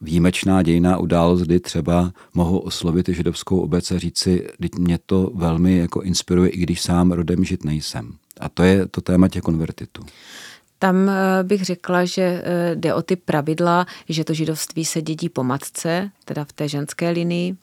výjimečná 0.00 0.62
dějná 0.62 0.98
událost, 0.98 1.42
kdy 1.42 1.60
třeba 1.60 2.12
mohu 2.34 2.58
oslovit 2.58 3.08
židovskou 3.08 3.60
obec 3.60 3.90
a 3.90 3.98
říct 3.98 4.18
si, 4.18 4.46
mě 4.78 4.98
to 5.06 5.30
velmi 5.34 5.78
jako 5.78 6.02
inspiruje, 6.02 6.50
i 6.50 6.60
když 6.60 6.82
sám 6.82 7.12
rodem 7.12 7.44
žid 7.44 7.64
nejsem. 7.64 8.12
A 8.40 8.48
to 8.48 8.62
je 8.62 8.86
to 8.86 9.00
téma 9.00 9.28
těch 9.28 9.42
konvertitů. 9.42 10.02
Tam 10.84 11.08
eh, 11.08 11.42
bych 11.42 11.64
řekla, 11.64 12.04
že 12.04 12.22
eh, 12.22 12.76
jde 12.76 12.94
o 12.94 13.02
ty 13.02 13.16
pravidla, 13.16 13.86
že 14.08 14.24
to 14.24 14.34
židovství 14.34 14.84
se 14.84 15.02
dědí 15.02 15.28
po 15.28 15.44
matce, 15.44 16.10
teda 16.24 16.44
v 16.44 16.52
té 16.52 16.68
ženské 16.68 17.10
linii. 17.10 17.56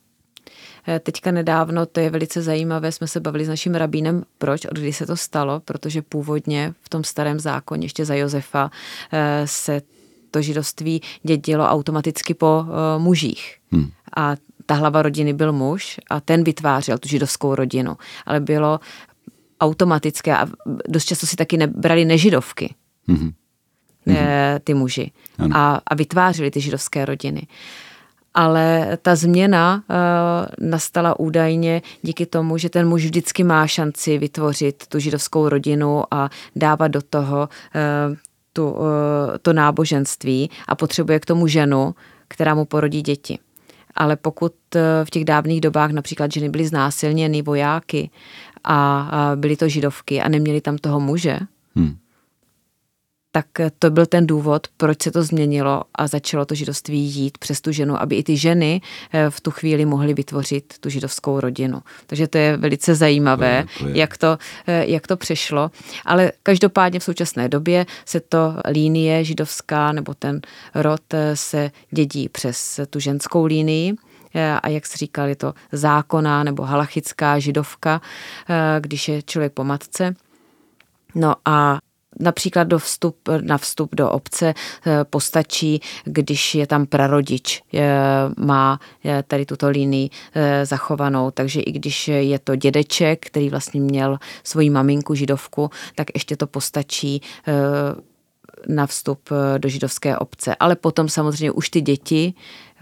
Eh, 0.87 0.99
teďka 0.99 1.31
nedávno, 1.31 1.85
to 1.85 1.99
je 1.99 2.09
velice 2.09 2.41
zajímavé, 2.41 2.91
jsme 2.91 3.07
se 3.07 3.19
bavili 3.19 3.45
s 3.45 3.49
naším 3.49 3.75
rabínem, 3.75 4.23
proč, 4.37 4.65
od 4.65 4.79
kdy 4.79 4.93
se 4.93 5.05
to 5.05 5.17
stalo, 5.17 5.59
protože 5.59 6.01
původně 6.01 6.73
v 6.81 6.89
tom 6.89 7.03
starém 7.03 7.39
zákoně 7.39 7.85
ještě 7.85 8.05
za 8.05 8.15
Josefa 8.15 8.71
se 9.45 9.81
to 10.31 10.41
židovství 10.41 11.01
dědilo 11.23 11.65
automaticky 11.65 12.33
po 12.33 12.65
mužích. 12.97 13.57
Hmm. 13.71 13.91
A 14.17 14.35
ta 14.65 14.73
hlava 14.73 15.01
rodiny 15.01 15.33
byl 15.33 15.53
muž 15.53 15.99
a 16.09 16.21
ten 16.21 16.43
vytvářel 16.43 16.97
tu 16.97 17.09
židovskou 17.09 17.55
rodinu. 17.55 17.97
Ale 18.25 18.39
bylo 18.39 18.79
automatické 19.59 20.37
a 20.37 20.47
dost 20.87 21.05
často 21.05 21.27
si 21.27 21.35
taky 21.35 21.57
nebrali 21.57 22.05
nežidovky. 22.05 22.75
Hmm. 23.07 23.31
Ty 24.63 24.73
muži. 24.73 25.11
A, 25.53 25.81
a 25.87 25.95
vytvářeli 25.95 26.51
ty 26.51 26.61
židovské 26.61 27.05
rodiny. 27.05 27.47
Ale 28.33 28.97
ta 29.01 29.15
změna 29.15 29.83
uh, 29.89 30.67
nastala 30.69 31.19
údajně 31.19 31.81
díky 32.01 32.25
tomu, 32.25 32.57
že 32.57 32.69
ten 32.69 32.87
muž 32.87 33.03
vždycky 33.03 33.43
má 33.43 33.67
šanci 33.67 34.17
vytvořit 34.17 34.87
tu 34.87 34.99
židovskou 34.99 35.49
rodinu 35.49 36.03
a 36.11 36.29
dávat 36.55 36.87
do 36.87 37.01
toho 37.01 37.49
uh, 38.09 38.15
tu, 38.53 38.71
uh, 38.71 38.79
to 39.41 39.53
náboženství 39.53 40.49
a 40.67 40.75
potřebuje 40.75 41.19
k 41.19 41.25
tomu 41.25 41.47
ženu, 41.47 41.95
která 42.27 42.55
mu 42.55 42.65
porodí 42.65 43.01
děti. 43.01 43.39
Ale 43.95 44.15
pokud 44.15 44.53
v 45.03 45.09
těch 45.09 45.25
dávných 45.25 45.61
dobách 45.61 45.91
například 45.91 46.31
ženy 46.31 46.49
byly 46.49 46.67
znásilněny 46.67 47.41
vojáky 47.41 48.09
a 48.63 49.11
byly 49.35 49.57
to 49.57 49.69
židovky 49.69 50.21
a 50.21 50.29
neměli 50.29 50.61
tam 50.61 50.77
toho 50.77 50.99
muže, 50.99 51.39
hmm 51.75 51.97
tak 53.31 53.45
to 53.79 53.89
byl 53.89 54.05
ten 54.05 54.27
důvod, 54.27 54.67
proč 54.77 55.03
se 55.03 55.11
to 55.11 55.23
změnilo 55.23 55.83
a 55.95 56.07
začalo 56.07 56.45
to 56.45 56.55
židovství 56.55 56.99
jít 56.99 57.37
přes 57.37 57.61
tu 57.61 57.71
ženu, 57.71 58.01
aby 58.01 58.15
i 58.15 58.23
ty 58.23 58.37
ženy 58.37 58.81
eh, 59.13 59.29
v 59.29 59.41
tu 59.41 59.51
chvíli 59.51 59.85
mohly 59.85 60.13
vytvořit 60.13 60.73
tu 60.79 60.89
židovskou 60.89 61.39
rodinu. 61.39 61.81
Takže 62.07 62.27
to 62.27 62.37
je 62.37 62.57
velice 62.57 62.95
zajímavé, 62.95 63.65
to 63.77 63.83
je, 63.83 63.87
to 63.87 63.87
je. 63.87 63.97
Jak, 63.97 64.17
to, 64.17 64.37
eh, 64.67 64.85
jak 64.85 65.07
to 65.07 65.17
přešlo. 65.17 65.71
Ale 66.05 66.31
každopádně 66.43 66.99
v 66.99 67.03
současné 67.03 67.49
době 67.49 67.85
se 68.05 68.19
to 68.19 68.55
línie 68.71 69.23
židovská 69.23 69.91
nebo 69.91 70.13
ten 70.13 70.41
rod 70.75 71.13
eh, 71.13 71.35
se 71.35 71.71
dědí 71.91 72.29
přes 72.29 72.79
tu 72.89 72.99
ženskou 72.99 73.45
línii 73.45 73.93
a 74.61 74.69
jak 74.69 74.85
se 74.85 74.97
říkal, 74.97 75.27
je 75.27 75.35
to 75.35 75.53
zákonná 75.71 76.43
nebo 76.43 76.63
halachická 76.63 77.39
židovka, 77.39 78.01
když 78.79 79.07
je 79.07 79.21
člověk 79.21 79.53
po 79.53 79.63
matce. 79.63 80.15
No 81.15 81.35
a 81.45 81.79
Například 82.19 82.63
do 82.63 82.79
vstup, 82.79 83.15
na 83.41 83.57
vstup 83.57 83.95
do 83.95 84.09
obce 84.09 84.53
eh, 84.53 85.03
postačí, 85.03 85.81
když 86.03 86.55
je 86.55 86.67
tam 86.67 86.85
prarodič, 86.85 87.63
má 88.37 88.79
tady 89.27 89.45
tuto 89.45 89.69
linii 89.69 90.09
eh, 90.33 90.65
zachovanou, 90.65 91.31
takže 91.31 91.61
i 91.61 91.71
když 91.71 92.07
je 92.07 92.39
to 92.39 92.55
dědeček, 92.55 93.25
který 93.25 93.49
vlastně 93.49 93.81
měl 93.81 94.17
svoji 94.43 94.69
maminku 94.69 95.15
židovku, 95.15 95.69
tak 95.95 96.07
ještě 96.13 96.37
to 96.37 96.47
postačí 96.47 97.21
eh, 97.47 97.53
na 98.67 98.87
vstup 98.87 99.29
do 99.57 99.69
židovské 99.69 100.17
obce. 100.17 100.55
Ale 100.55 100.75
potom 100.75 101.09
samozřejmě 101.09 101.51
už 101.51 101.69
ty 101.69 101.81
děti 101.81 102.33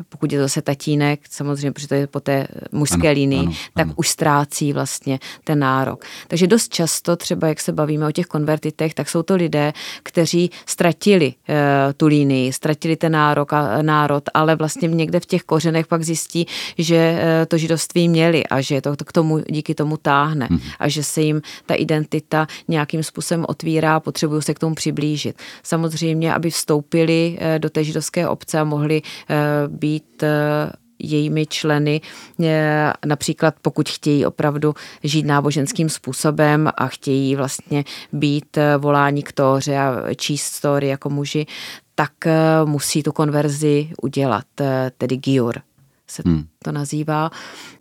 pokud 0.10 0.32
je 0.32 0.38
to 0.40 0.44
zase 0.44 0.62
tatínek, 0.62 1.20
samozřejmě, 1.30 1.72
protože 1.72 1.88
to 1.88 1.94
je 1.94 2.08
po 2.08 2.20
té 2.20 2.48
mužské 2.72 3.08
ano, 3.08 3.14
linii, 3.14 3.40
ano, 3.40 3.52
tak 3.74 3.86
ano. 3.86 3.94
už 3.96 4.10
ztrácí 4.10 4.74
vlastně 4.74 5.20
ten 5.44 5.60
nárok. 5.60 6.06
Takže 6.28 6.48
dost 6.48 6.74
často, 6.74 7.16
třeba 7.16 7.48
jak 7.48 7.60
se 7.60 7.72
bavíme 7.72 8.08
o 8.08 8.12
těch 8.12 8.26
konvertitech, 8.26 8.94
tak 8.94 9.10
jsou 9.10 9.24
to 9.24 9.36
lidé, 9.36 9.74
kteří 10.04 10.52
ztratili 10.66 11.34
uh, 11.34 11.56
tu 11.98 12.08
linii, 12.08 12.54
ztratili 12.54 12.96
ten 12.96 13.12
nárok 13.12 13.54
a 13.54 13.82
národ, 13.82 14.24
ale 14.34 14.56
vlastně 14.56 14.88
někde 14.88 15.20
v 15.20 15.26
těch 15.26 15.44
kořenech 15.44 15.88
pak 15.88 16.04
zjistí, 16.04 16.48
že 16.78 17.14
uh, 17.14 17.46
to 17.48 17.58
židovství 17.58 18.10
měli 18.10 18.44
a 18.48 18.62
že 18.62 18.82
to 18.82 18.96
k 19.06 19.12
tomu 19.12 19.40
díky 19.50 19.76
tomu 19.76 19.98
táhne 19.98 20.48
hmm. 20.50 20.60
a 20.80 20.90
že 20.90 21.04
se 21.04 21.22
jim 21.22 21.42
ta 21.66 21.74
identita 21.74 22.48
nějakým 22.68 23.04
způsobem 23.04 23.46
otvírá 23.48 23.96
a 23.96 24.00
potřebují 24.00 24.42
se 24.42 24.54
k 24.54 24.60
tomu 24.60 24.76
přiblížit. 24.76 25.36
Samozřejmě, 25.64 26.34
aby 26.34 26.50
vstoupili 26.50 27.38
uh, 27.42 27.60
do 27.60 27.70
té 27.70 27.84
židovské 27.84 28.28
obce 28.28 28.60
a 28.60 28.64
mohli 28.64 29.02
být 29.68 29.89
být 29.90 30.24
eh, 30.24 30.72
jejími 31.00 31.46
členy, 31.46 32.02
eh, 32.44 32.94
například 33.06 33.56
pokud 33.62 33.90
chtějí 33.90 34.26
opravdu 34.26 34.76
žít 35.04 35.26
náboženským 35.26 35.90
způsobem 35.90 36.70
a 36.78 36.88
chtějí 36.88 37.36
vlastně 37.36 37.84
být 38.14 38.58
eh, 38.58 38.78
volání 38.78 39.24
k 39.24 39.32
tóře 39.32 39.78
a 39.78 40.14
číst 40.14 40.44
story 40.44 40.88
jako 40.88 41.10
muži, 41.10 41.46
tak 41.96 42.12
musí 42.66 43.04
tu 43.04 43.12
konverzi 43.12 43.90
udělat, 44.02 44.46
tedy 44.98 45.18
giur 45.18 45.62
se 46.08 46.24
hmm. 46.26 46.48
to 46.64 46.72
nazývá, 46.72 47.32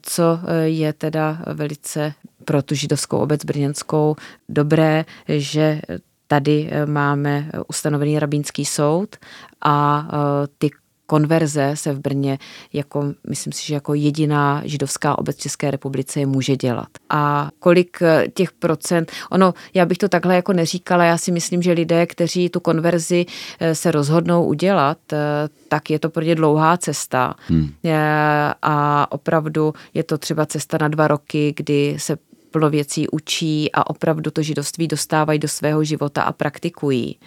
co 0.03 0.41
je 0.65 0.93
teda 0.93 1.39
velice 1.55 2.15
pro 2.45 2.63
tu 2.63 2.75
židovskou 2.75 3.19
obec 3.19 3.45
brněnskou 3.45 4.17
dobré, 4.49 5.05
že 5.29 5.81
tady 6.27 6.71
máme 6.87 7.51
ustanovený 7.69 8.19
rabínský 8.19 8.65
soud 8.65 9.17
a 9.65 10.09
ty 10.59 10.71
konverze 11.09 11.73
se 11.75 11.93
v 11.93 12.01
Brně 12.01 12.39
jako, 12.73 13.05
myslím 13.29 13.53
si, 13.53 13.67
že 13.67 13.75
jako 13.75 13.95
jediná 13.95 14.63
židovská 14.65 15.19
obec 15.19 15.37
České 15.37 15.71
republice 15.71 16.21
je 16.21 16.27
může 16.27 16.57
dělat. 16.57 16.89
A 17.11 17.51
kolik 17.59 18.03
eh, 18.03 18.29
těch 18.35 18.53
procent, 18.53 19.13
ono, 19.31 19.55
já 19.75 19.87
bych 19.87 19.99
to 19.99 20.09
takhle 20.09 20.35
jako 20.37 20.53
neříkala, 20.53 21.05
já 21.05 21.19
si 21.19 21.33
myslím, 21.33 21.63
že 21.63 21.73
lidé, 21.73 22.07
kteří 22.07 22.49
tu 22.49 22.61
konverzi 22.61 23.27
eh, 23.61 23.75
se 23.75 23.91
rozhodnou 23.91 24.45
udělat, 24.45 24.99
eh, 25.13 25.19
tak 25.69 25.91
je 25.91 25.99
to 25.99 26.11
pro 26.11 26.23
ně 26.23 26.35
dlouhá 26.35 26.77
cesta. 26.77 27.35
Hmm. 27.49 27.71
A 28.63 29.07
opravdu 29.13 29.73
je 29.95 30.03
to 30.03 30.19
třeba 30.19 30.47
cesta 30.47 30.79
na 30.81 30.89
dva 30.89 31.09
roky, 31.09 31.55
kdy 31.57 31.97
se 31.99 32.17
plno 32.51 32.71
věcí 32.71 33.09
učí 33.09 33.73
a 33.73 33.91
opravdu 33.91 34.31
to 34.31 34.43
židovství 34.43 34.89
dostávají 34.89 35.39
do 35.39 35.49
svého 35.49 35.85
života 35.85 36.23
a 36.23 36.33
praktikují 36.33 37.19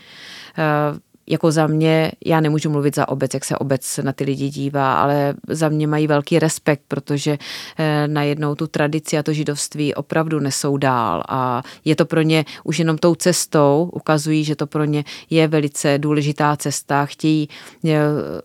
jako 1.31 1.51
za 1.51 1.67
mě, 1.67 2.11
já 2.25 2.39
nemůžu 2.39 2.69
mluvit 2.69 2.95
za 2.95 3.07
obec, 3.07 3.33
jak 3.33 3.45
se 3.45 3.57
obec 3.57 3.99
na 4.03 4.13
ty 4.13 4.23
lidi 4.23 4.49
dívá, 4.49 5.01
ale 5.01 5.33
za 5.47 5.69
mě 5.69 5.87
mají 5.87 6.07
velký 6.07 6.39
respekt, 6.39 6.81
protože 6.87 7.37
eh, 7.77 8.07
najednou 8.07 8.55
tu 8.55 8.67
tradici 8.67 9.17
a 9.17 9.23
to 9.23 9.33
židovství 9.33 9.95
opravdu 9.95 10.39
nesou 10.39 10.77
dál 10.77 11.23
a 11.29 11.63
je 11.85 11.95
to 11.95 12.05
pro 12.05 12.21
ně 12.21 12.45
už 12.63 12.79
jenom 12.79 12.97
tou 12.97 13.15
cestou, 13.15 13.89
ukazují, 13.93 14.43
že 14.43 14.55
to 14.55 14.67
pro 14.67 14.85
ně 14.85 15.03
je 15.29 15.47
velice 15.47 15.97
důležitá 15.97 16.55
cesta, 16.55 17.05
chtějí 17.05 17.49
eh, 17.85 17.99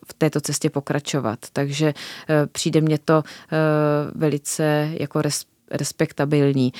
v 0.06 0.14
této 0.18 0.40
cestě 0.40 0.70
pokračovat. 0.70 1.38
Takže 1.52 1.86
eh, 2.28 2.46
přijde 2.46 2.80
mně 2.80 2.98
to 2.98 3.22
velice 4.14 4.90
jako 4.98 5.22
respekt 5.22 5.55
respektabilní. 5.70 6.72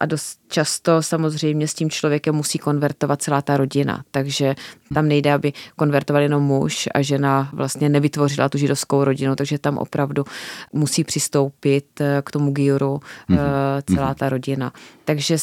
A 0.00 0.06
dost 0.06 0.38
často 0.48 1.02
samozřejmě 1.02 1.68
s 1.68 1.74
tím 1.74 1.90
člověkem 1.90 2.34
musí 2.34 2.58
konvertovat 2.58 3.22
celá 3.22 3.42
ta 3.42 3.56
rodina, 3.56 4.04
takže 4.10 4.54
tam 4.94 5.08
nejde, 5.08 5.32
aby 5.32 5.52
konvertoval 5.76 6.22
jenom 6.22 6.42
muž 6.42 6.88
a 6.94 7.02
žena 7.02 7.50
vlastně 7.52 7.88
nevytvořila 7.88 8.48
tu 8.48 8.58
židovskou 8.58 9.04
rodinu, 9.04 9.36
takže 9.36 9.58
tam 9.58 9.78
opravdu 9.78 10.24
musí 10.72 11.04
přistoupit 11.04 12.00
eh, 12.00 12.22
k 12.24 12.30
tomu 12.30 12.50
giuru 12.50 13.00
mm-hmm. 13.30 13.94
celá 13.94 14.14
ta 14.14 14.28
rodina. 14.28 14.72
Takže 15.04 15.36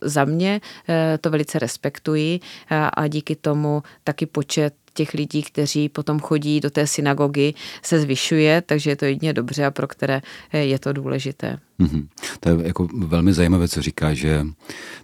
za 0.00 0.24
mě 0.24 0.60
eh, 0.88 1.18
to 1.20 1.30
velice 1.30 1.58
respektuji 1.58 2.40
a 2.70 3.08
díky 3.08 3.36
tomu 3.36 3.82
taky 4.04 4.26
počet 4.26 4.74
těch 4.94 5.14
lidí, 5.14 5.42
kteří 5.42 5.88
potom 5.88 6.20
chodí 6.20 6.60
do 6.60 6.70
té 6.70 6.86
synagogy, 6.86 7.54
se 7.82 8.00
zvyšuje, 8.00 8.62
takže 8.66 8.90
je 8.90 8.96
to 8.96 9.04
jedině 9.04 9.32
dobře 9.32 9.66
a 9.66 9.70
pro 9.70 9.86
které 9.86 10.22
je 10.52 10.78
to 10.78 10.92
důležité. 10.92 11.58
Mm-hmm. 11.80 12.06
To 12.40 12.48
je 12.48 12.66
jako 12.66 12.88
velmi 12.98 13.32
zajímavé, 13.32 13.68
co 13.68 13.82
říká, 13.82 14.14
že 14.14 14.46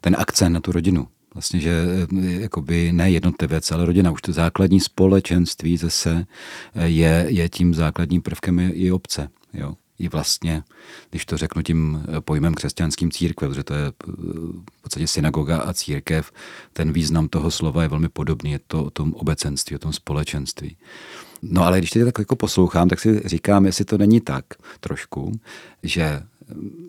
ten 0.01 0.17
akcent 0.19 0.55
na 0.55 0.61
tu 0.61 0.73
rodinu, 0.73 1.09
vlastně, 1.35 1.61
že 1.61 1.87
eh, 2.19 2.41
jakoby 2.41 2.93
ne 2.93 3.11
jednotlivec, 3.11 3.73
ale 3.73 3.87
rodina, 3.87 4.11
už 4.11 4.23
to 4.23 4.33
základní 4.33 4.81
společenství 4.81 5.77
zase 5.77 6.27
eh, 6.75 6.89
je, 6.89 7.27
je 7.29 7.49
tím 7.49 7.75
základním 7.75 8.23
prvkem 8.23 8.71
i 8.75 8.93
obce. 8.93 9.29
Jo 9.55 9.75
i 10.01 10.09
vlastně, 10.09 10.63
když 11.11 11.27
to 11.27 11.37
řeknu 11.37 11.63
tím 11.63 12.05
eh, 12.09 12.21
pojmem 12.21 12.55
křesťanským 12.55 13.11
církve, 13.11 13.49
protože 13.49 13.65
to 13.65 13.75
je 13.75 13.87
eh, 13.87 14.13
v 14.79 14.83
podstatě 14.83 15.07
synagoga 15.07 15.59
a 15.59 15.73
církev, 15.73 16.33
ten 16.73 16.93
význam 16.93 17.29
toho 17.29 17.51
slova 17.51 17.83
je 17.83 17.89
velmi 17.89 18.09
podobný, 18.09 18.53
je 18.53 18.61
to 18.67 18.85
o 18.85 18.91
tom 18.91 19.15
obecenství, 19.15 19.77
o 19.77 19.79
tom 19.79 19.93
společenství. 19.93 20.77
No 21.43 21.65
ale 21.65 21.79
když 21.79 21.91
teď 21.91 22.05
tak 22.05 22.19
jako 22.19 22.37
poslouchám, 22.37 22.89
tak 22.89 23.01
si 23.01 23.23
říkám, 23.25 23.67
jestli 23.67 23.85
to 23.85 23.99
není 23.99 24.21
tak 24.21 24.45
trošku, 24.81 25.33
že 25.83 26.23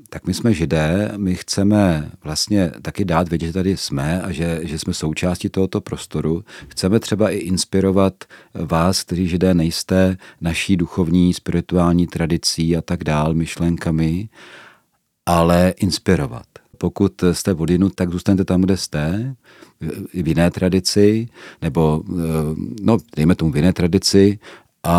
tak 0.10 0.28
my 0.28 0.34
jsme 0.34 0.54
židé, 0.54 1.12
my 1.18 1.36
chceme 1.36 2.12
vlastně 2.24 2.72
taky 2.82 3.06
dát 3.06 3.30
vědět, 3.30 3.48
že 3.48 3.54
tady 3.54 3.78
jsme 3.78 4.22
a 4.22 4.32
že, 4.32 4.60
že 4.64 4.80
jsme 4.80 4.94
součástí 4.94 5.50
tohoto 5.50 5.82
prostoru. 5.82 6.44
Chceme 6.68 7.00
třeba 7.00 7.30
i 7.30 7.38
inspirovat 7.38 8.14
vás, 8.54 9.04
kteří 9.04 9.28
židé 9.28 9.54
nejste, 9.54 10.18
naší 10.42 10.78
duchovní, 10.78 11.34
spirituální 11.34 12.08
tradicí 12.08 12.78
a 12.78 12.82
tak 12.82 13.04
dál, 13.04 13.34
myšlenkami, 13.34 14.30
ale 15.26 15.74
inspirovat. 15.78 16.46
Pokud 16.78 17.24
jste 17.32 17.54
odinut, 17.54 17.96
tak 17.96 18.12
zůstaňte 18.12 18.46
tam, 18.46 18.62
kde 18.62 18.78
jste, 18.78 19.36
v 20.14 20.28
jiné 20.28 20.52
tradici, 20.52 21.28
nebo 21.62 22.04
no, 22.82 22.98
dejme 23.16 23.36
tomu 23.36 23.52
v 23.52 23.56
jiné 23.56 23.74
tradici, 23.74 24.40
a, 24.84 24.94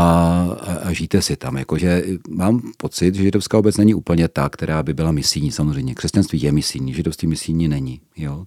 a, 0.60 0.74
a 0.88 0.92
žijte 0.92 1.22
si 1.22 1.36
tam. 1.36 1.56
Jakože 1.56 2.04
mám 2.28 2.62
pocit, 2.76 3.14
že 3.14 3.22
židovská 3.22 3.58
obec 3.58 3.76
není 3.76 3.94
úplně 3.94 4.28
ta, 4.28 4.48
která 4.48 4.82
by 4.82 4.94
byla 4.94 5.12
misijní 5.12 5.52
samozřejmě. 5.52 5.94
Křesťanství 5.94 6.42
je 6.42 6.52
misijní, 6.52 6.94
židovství 6.94 7.28
misijní 7.28 7.68
není. 7.68 8.00
Jo? 8.16 8.44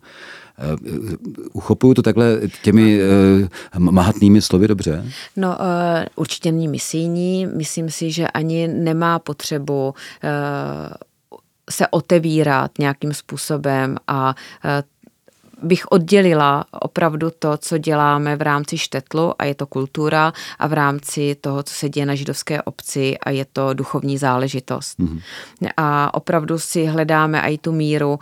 Eh, 0.60 1.16
uchopuju 1.54 1.94
to 1.94 2.02
takhle 2.02 2.40
těmi 2.64 3.00
uh, 3.02 3.80
mahatnými 3.80 4.42
slovy 4.42 4.68
dobře? 4.68 5.06
No, 5.36 5.50
uh, 5.50 5.56
určitě 6.16 6.52
není 6.52 6.68
misijní. 6.68 7.46
Myslím 7.46 7.90
si, 7.90 8.12
že 8.12 8.28
ani 8.28 8.68
nemá 8.68 9.20
potřebu 9.20 9.88
uh, 9.88 9.94
se 11.70 11.88
otevírat 11.88 12.72
nějakým 12.80 13.14
způsobem 13.14 13.98
a 14.08 14.36
bych 15.64 15.86
oddělila 15.92 16.66
opravdu 16.72 17.32
to, 17.40 17.58
co 17.58 17.78
děláme 17.78 18.36
v 18.36 18.42
rámci 18.42 18.78
štetlu 18.78 19.34
a 19.40 19.46
je 19.46 19.56
to 19.56 19.68
kultura 19.68 20.34
a 20.60 20.68
v 20.68 20.74
rámci 20.74 21.36
toho, 21.42 21.64
co 21.64 21.74
se 21.74 21.90
děje 21.90 22.06
na 22.06 22.16
židovské 22.16 22.62
obci 22.62 23.18
a 23.18 23.30
je 23.30 23.46
to 23.54 23.74
duchovní 23.74 24.18
záležitost. 24.18 25.00
Mm-hmm. 25.00 25.22
A 25.78 26.14
opravdu 26.14 26.60
si 26.60 26.86
hledáme 26.86 27.42
i 27.42 27.58
tu 27.58 27.72
míru, 27.72 28.20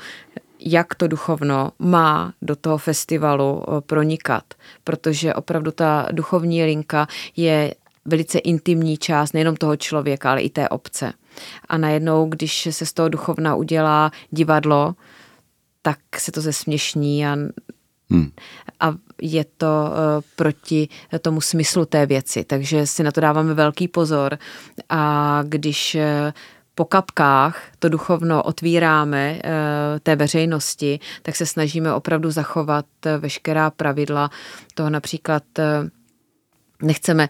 jak 0.59 0.95
to 0.95 1.07
duchovno 1.07 1.71
má 1.79 2.33
do 2.41 2.55
toho 2.55 2.77
festivalu 2.77 3.63
eh, 3.63 3.81
pronikat, 3.81 4.43
protože 4.83 5.33
opravdu 5.33 5.71
ta 5.71 6.07
duchovní 6.11 6.63
linka 6.63 7.07
je 7.35 7.73
velice 8.05 8.39
intimní 8.39 8.97
část 8.97 9.33
nejenom 9.33 9.55
toho 9.55 9.77
člověka, 9.77 10.31
ale 10.31 10.41
i 10.41 10.49
té 10.49 10.69
obce. 10.69 11.13
A 11.69 11.77
najednou, 11.77 12.25
když 12.25 12.67
se 12.71 12.85
z 12.85 12.93
toho 12.93 13.09
duchovna 13.09 13.55
udělá 13.55 14.11
divadlo, 14.31 14.95
tak 15.85 15.99
se 16.17 16.31
to 16.31 16.41
zesměšní 16.41 17.27
a, 17.27 17.35
hmm. 18.09 18.31
a 18.79 18.93
je 19.21 19.45
to 19.57 19.67
uh, 19.67 20.21
proti 20.35 20.87
tomu 21.21 21.41
smyslu 21.41 21.85
té 21.85 22.05
věci. 22.05 22.43
Takže 22.43 22.87
si 22.87 23.03
na 23.03 23.11
to 23.11 23.21
dáváme 23.21 23.53
velký 23.53 23.87
pozor 23.87 24.37
a 24.89 25.43
když 25.47 25.95
uh, 25.95 26.01
po 26.75 26.85
kapkách 26.85 27.61
to 27.79 27.89
duchovno 27.89 28.43
otvíráme 28.43 29.33
uh, 29.33 29.39
té 30.03 30.15
veřejnosti, 30.15 30.99
tak 31.21 31.35
se 31.35 31.45
snažíme 31.45 31.93
opravdu 31.93 32.31
zachovat 32.31 32.85
veškerá 33.19 33.69
pravidla 33.69 34.29
toho 34.73 34.89
například 34.89 35.43
nechceme 36.81 37.27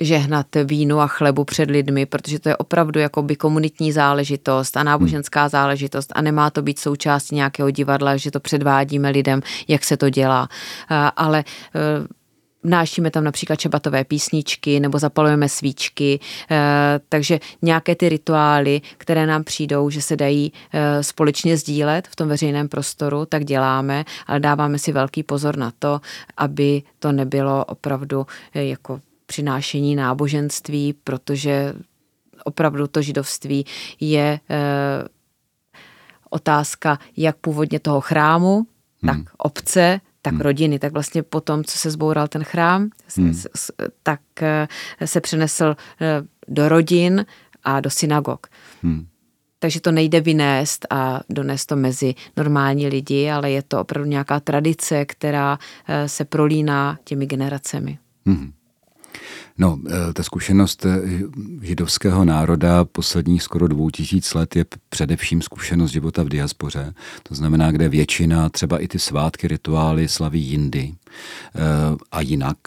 žehnat 0.00 0.46
vínu 0.64 1.00
a 1.00 1.06
chlebu 1.06 1.44
před 1.44 1.70
lidmi, 1.70 2.06
protože 2.06 2.38
to 2.38 2.48
je 2.48 2.56
opravdu 2.56 3.00
jakoby 3.00 3.36
komunitní 3.36 3.92
záležitost 3.92 4.76
a 4.76 4.82
náboženská 4.82 5.40
hmm. 5.40 5.48
záležitost 5.48 6.12
a 6.14 6.22
nemá 6.22 6.50
to 6.50 6.62
být 6.62 6.78
součástí 6.78 7.34
nějakého 7.34 7.70
divadla, 7.70 8.16
že 8.16 8.30
to 8.30 8.40
předvádíme 8.40 9.10
lidem, 9.10 9.42
jak 9.68 9.84
se 9.84 9.96
to 9.96 10.10
dělá. 10.10 10.48
Ale 11.16 11.38
e, 11.38 12.20
Vnášíme 12.62 13.10
tam 13.10 13.24
například 13.24 13.56
čebatové 13.56 14.04
písničky 14.04 14.80
nebo 14.80 14.98
zapalujeme 14.98 15.48
svíčky, 15.48 16.20
e, 16.50 17.00
takže 17.08 17.40
nějaké 17.62 17.94
ty 17.94 18.08
rituály, 18.08 18.80
které 18.98 19.26
nám 19.26 19.44
přijdou, 19.44 19.90
že 19.90 20.02
se 20.02 20.16
dají 20.16 20.52
společně 21.00 21.56
sdílet 21.56 22.08
v 22.08 22.16
tom 22.16 22.28
veřejném 22.28 22.68
prostoru, 22.68 23.26
tak 23.26 23.44
děláme, 23.44 24.04
ale 24.26 24.40
dáváme 24.40 24.78
si 24.78 24.92
velký 24.92 25.22
pozor 25.22 25.56
na 25.56 25.72
to, 25.78 26.00
aby 26.36 26.82
to 26.98 27.12
nebylo 27.12 27.64
opravdu 27.64 28.26
jako 28.54 29.00
přinášení 29.30 29.96
náboženství, 29.96 30.92
protože 30.92 31.74
opravdu 32.44 32.86
to 32.86 33.02
židovství 33.02 33.64
je 34.00 34.26
e, 34.26 34.40
otázka 36.30 36.98
jak 37.16 37.36
původně 37.36 37.80
toho 37.80 38.00
chrámu, 38.00 38.54
hmm. 38.56 38.64
tak 39.06 39.34
obce, 39.38 40.00
tak 40.22 40.32
hmm. 40.32 40.40
rodiny. 40.40 40.78
Tak 40.78 40.92
vlastně 40.92 41.22
po 41.22 41.40
tom, 41.40 41.64
co 41.64 41.78
se 41.78 41.90
zboural 41.90 42.28
ten 42.28 42.44
chrám, 42.44 42.90
hmm. 43.16 43.34
tak 44.02 44.20
e, 44.42 44.68
se 45.04 45.20
přenesl 45.20 45.64
e, 45.64 45.76
do 46.48 46.68
rodin 46.68 47.26
a 47.64 47.80
do 47.80 47.90
synagog. 47.90 48.46
Hmm. 48.82 49.06
Takže 49.58 49.80
to 49.80 49.92
nejde 49.92 50.20
vynést 50.20 50.86
a 50.90 51.20
donést 51.28 51.68
to 51.68 51.76
mezi 51.76 52.14
normální 52.36 52.88
lidi, 52.88 53.30
ale 53.30 53.50
je 53.50 53.62
to 53.62 53.80
opravdu 53.80 54.10
nějaká 54.10 54.40
tradice, 54.40 55.04
která 55.04 55.58
se 56.06 56.24
prolíná 56.24 56.98
těmi 57.04 57.26
generacemi. 57.26 57.98
Hmm. 58.26 58.52
No, 59.58 59.78
eh, 59.88 60.12
ta 60.12 60.22
zkušenost 60.22 60.86
eh, 60.86 61.00
židovského 61.62 62.24
národa 62.24 62.84
posledních 62.84 63.42
skoro 63.42 63.68
dvou 63.68 63.90
tisíc 63.90 64.34
let 64.34 64.56
je 64.56 64.64
především 64.88 65.42
zkušenost 65.42 65.90
života 65.90 66.22
v 66.22 66.28
diaspoře. 66.28 66.94
To 67.22 67.34
znamená, 67.34 67.70
kde 67.70 67.88
většina, 67.88 68.48
třeba 68.48 68.78
i 68.78 68.88
ty 68.88 68.98
svátky, 68.98 69.48
rituály 69.48 70.08
slaví 70.08 70.42
jindy 70.42 70.94
eh, 71.54 71.60
a 72.12 72.20
jinak, 72.20 72.58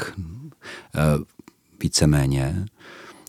víceméně. 1.84 2.66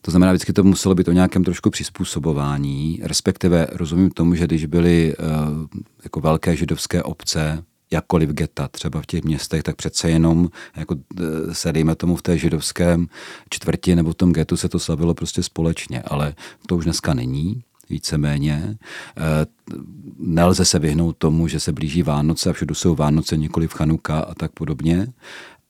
To 0.03 0.11
znamená, 0.11 0.33
vždycky 0.33 0.53
to 0.53 0.65
muselo 0.65 0.95
být 0.95 1.09
o 1.09 1.13
nějakém 1.13 1.45
trošku 1.45 1.71
přizpůsobování, 1.71 3.01
respektive 3.03 3.67
rozumím 3.73 4.11
tomu, 4.11 4.35
že 4.35 4.45
když 4.45 4.67
byly 4.67 5.15
jako 6.05 6.21
velké 6.21 6.57
židovské 6.57 7.03
obce, 7.03 7.65
jakkoliv 7.95 8.31
geta 8.31 8.69
třeba 8.69 9.03
v 9.03 9.07
těch 9.07 9.25
městech, 9.25 9.63
tak 9.63 9.77
přece 9.77 10.11
jenom 10.11 10.49
jako 10.77 10.95
e, 10.95 11.55
se 11.55 11.73
dejme 11.73 11.95
tomu 11.95 12.17
v 12.17 12.23
té 12.23 12.39
židovském 12.39 13.07
čtvrti 13.51 13.97
nebo 13.97 14.11
v 14.11 14.15
tom 14.15 14.33
getu 14.33 14.57
se 14.57 14.69
to 14.69 14.79
slavilo 14.79 15.15
prostě 15.15 15.43
společně, 15.43 16.03
ale 16.03 16.35
to 16.67 16.77
už 16.77 16.85
dneska 16.85 17.15
není 17.15 17.63
víceméně. 17.91 18.55
E, 18.65 18.77
nelze 20.19 20.65
se 20.65 20.79
vyhnout 20.79 21.17
tomu, 21.17 21.49
že 21.49 21.61
se 21.61 21.73
blíží 21.73 22.03
Vánoce 22.03 22.51
a 22.51 22.53
všude 22.53 22.75
jsou 22.75 22.95
Vánoce, 22.95 23.37
nikoli 23.37 23.69
v 23.69 23.73
Chanuka 23.73 24.19
a 24.21 24.35
tak 24.35 24.53
podobně. 24.53 25.07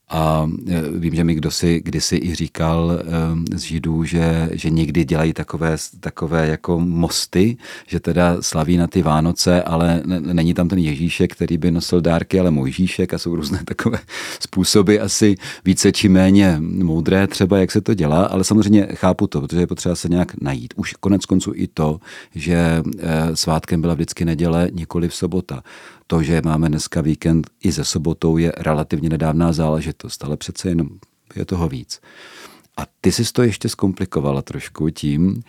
A 0.09 0.49
e, 0.67 0.81
vím, 0.99 1.15
že 1.15 1.23
mi 1.23 1.35
kdo 1.35 1.51
si 1.51 1.81
kdysi 1.85 2.15
i 2.23 2.35
říkal 2.35 2.99
z 3.55 3.61
Židů, 3.61 4.03
že, 4.03 4.49
že 4.53 4.69
někdy 4.69 5.05
dělají 5.05 5.33
takové, 5.33 5.77
takové 5.99 6.47
jako 6.47 6.79
mosty, 6.79 7.57
že 7.87 7.99
teda 7.99 8.41
slaví 8.41 8.77
na 8.77 8.87
ty 8.87 9.01
Vánoce, 9.01 9.63
ale 9.63 10.01
není 10.05 10.53
tam 10.53 10.67
ten 10.67 10.79
Ježíšek, 10.79 11.35
který 11.35 11.57
by 11.57 11.71
nosil 11.71 12.01
dárky, 12.01 12.39
ale 12.39 12.51
Mojžíšek 12.51 13.13
a 13.13 13.17
jsou 13.17 13.35
různé 13.35 13.59
takové 13.65 13.99
způsoby 14.39 14.99
asi 14.99 15.35
více 15.65 15.91
či 15.91 16.09
méně 16.09 16.57
moudré 16.59 17.27
třeba, 17.27 17.57
jak 17.57 17.71
se 17.71 17.81
to 17.81 17.93
dělá, 17.93 18.25
ale 18.25 18.43
samozřejmě 18.43 18.87
chápu 18.93 19.27
to, 19.27 19.41
protože 19.41 19.59
je 19.59 19.67
potřeba 19.67 19.95
se 19.95 20.09
nějak 20.09 20.41
najít. 20.41 20.73
Už 20.77 20.93
konec 20.93 21.25
konců 21.25 21.51
i 21.55 21.67
to, 21.67 21.99
že 22.35 22.55
e, 22.55 23.35
svátkem 23.35 23.81
byla 23.81 23.93
vždycky 23.93 24.25
neděle, 24.25 24.69
nikoli 24.73 25.09
v 25.09 25.15
sobota. 25.15 25.63
To, 26.07 26.23
že 26.23 26.41
máme 26.45 26.69
dneska 26.69 27.01
víkend 27.01 27.47
i 27.63 27.71
ze 27.71 27.85
sobotou, 27.85 28.37
je 28.37 28.51
relativně 28.57 29.09
nedávná 29.09 29.53
záležitost, 29.53 30.23
ale 30.23 30.37
přece 30.37 30.69
jenom 30.69 30.89
je 31.35 31.45
toho 31.45 31.69
víc. 31.69 32.01
A 32.77 32.83
ty 33.01 33.11
jsi 33.11 33.33
to 33.33 33.43
ještě 33.43 33.69
zkomplikovala 33.69 34.41
trošku 34.41 34.89
tím, 34.89 35.41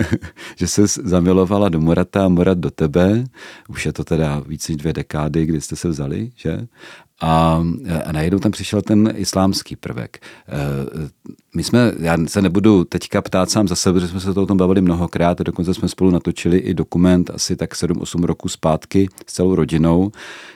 že 0.56 0.66
se 0.66 0.86
zamilovala 0.86 1.68
do 1.68 1.80
Morata 1.80 2.24
a 2.24 2.28
Morat 2.28 2.58
do 2.58 2.70
tebe. 2.70 3.24
Už 3.68 3.86
je 3.86 3.92
to 3.92 4.04
teda 4.04 4.40
víc 4.40 4.68
než 4.68 4.76
dvě 4.76 4.92
dekády, 4.92 5.46
kdy 5.46 5.60
jste 5.60 5.76
se 5.76 5.88
vzali, 5.88 6.30
že? 6.36 6.68
A, 7.20 7.62
a 8.04 8.12
najednou 8.12 8.38
tam 8.38 8.52
přišel 8.52 8.82
ten 8.82 9.12
islámský 9.16 9.76
prvek. 9.76 10.18
E, 10.48 10.56
my 11.54 11.62
jsme, 11.62 11.92
já 11.98 12.16
se 12.26 12.42
nebudu 12.42 12.84
teďka 12.84 13.22
ptát 13.22 13.50
sám 13.50 13.68
za 13.68 13.76
sebe, 13.76 14.00
že 14.00 14.08
jsme 14.08 14.20
se 14.20 14.34
to 14.34 14.42
o 14.42 14.46
tom 14.46 14.56
bavili 14.56 14.80
mnohokrát, 14.80 15.38
dokonce 15.38 15.74
jsme 15.74 15.88
spolu 15.88 16.10
natočili 16.10 16.58
i 16.58 16.74
dokument 16.74 17.30
asi 17.30 17.56
tak 17.56 17.74
7-8 17.74 18.24
roku 18.24 18.48
zpátky 18.48 19.08
s 19.26 19.32
celou 19.32 19.54
rodinou, 19.54 20.12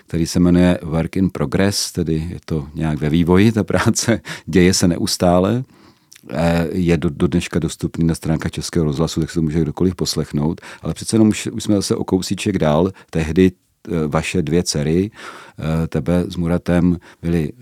který 0.06 0.26
se 0.26 0.40
jmenuje 0.40 0.78
Work 0.82 1.16
in 1.16 1.30
Progress, 1.30 1.92
tedy 1.92 2.28
je 2.30 2.38
to 2.44 2.66
nějak 2.74 2.98
ve 2.98 3.10
vývoji, 3.10 3.52
ta 3.52 3.64
práce 3.64 4.20
děje 4.46 4.74
se 4.74 4.88
neustále 4.88 5.64
je 6.72 6.96
do, 6.96 7.10
do 7.10 7.26
dneška 7.26 7.58
dostupný 7.58 8.06
na 8.06 8.14
stránkách 8.14 8.50
Českého 8.50 8.84
rozhlasu, 8.84 9.20
tak 9.20 9.30
se 9.30 9.34
to 9.34 9.42
může 9.42 9.60
kdokoliv 9.60 9.94
poslechnout, 9.94 10.60
ale 10.82 10.94
přece 10.94 11.14
jenom 11.16 11.28
už, 11.28 11.46
už 11.46 11.62
jsme 11.62 11.74
zase 11.74 11.96
o 11.96 12.04
kousíček 12.04 12.58
dál. 12.58 12.92
Tehdy 13.10 13.52
Eh, 13.88 14.06
vaše 14.08 14.42
dvě 14.42 14.62
dcery, 14.62 15.10
eh, 15.58 15.88
tebe 15.88 16.24
s 16.28 16.36
Muratem, 16.36 16.98
byly 17.22 17.52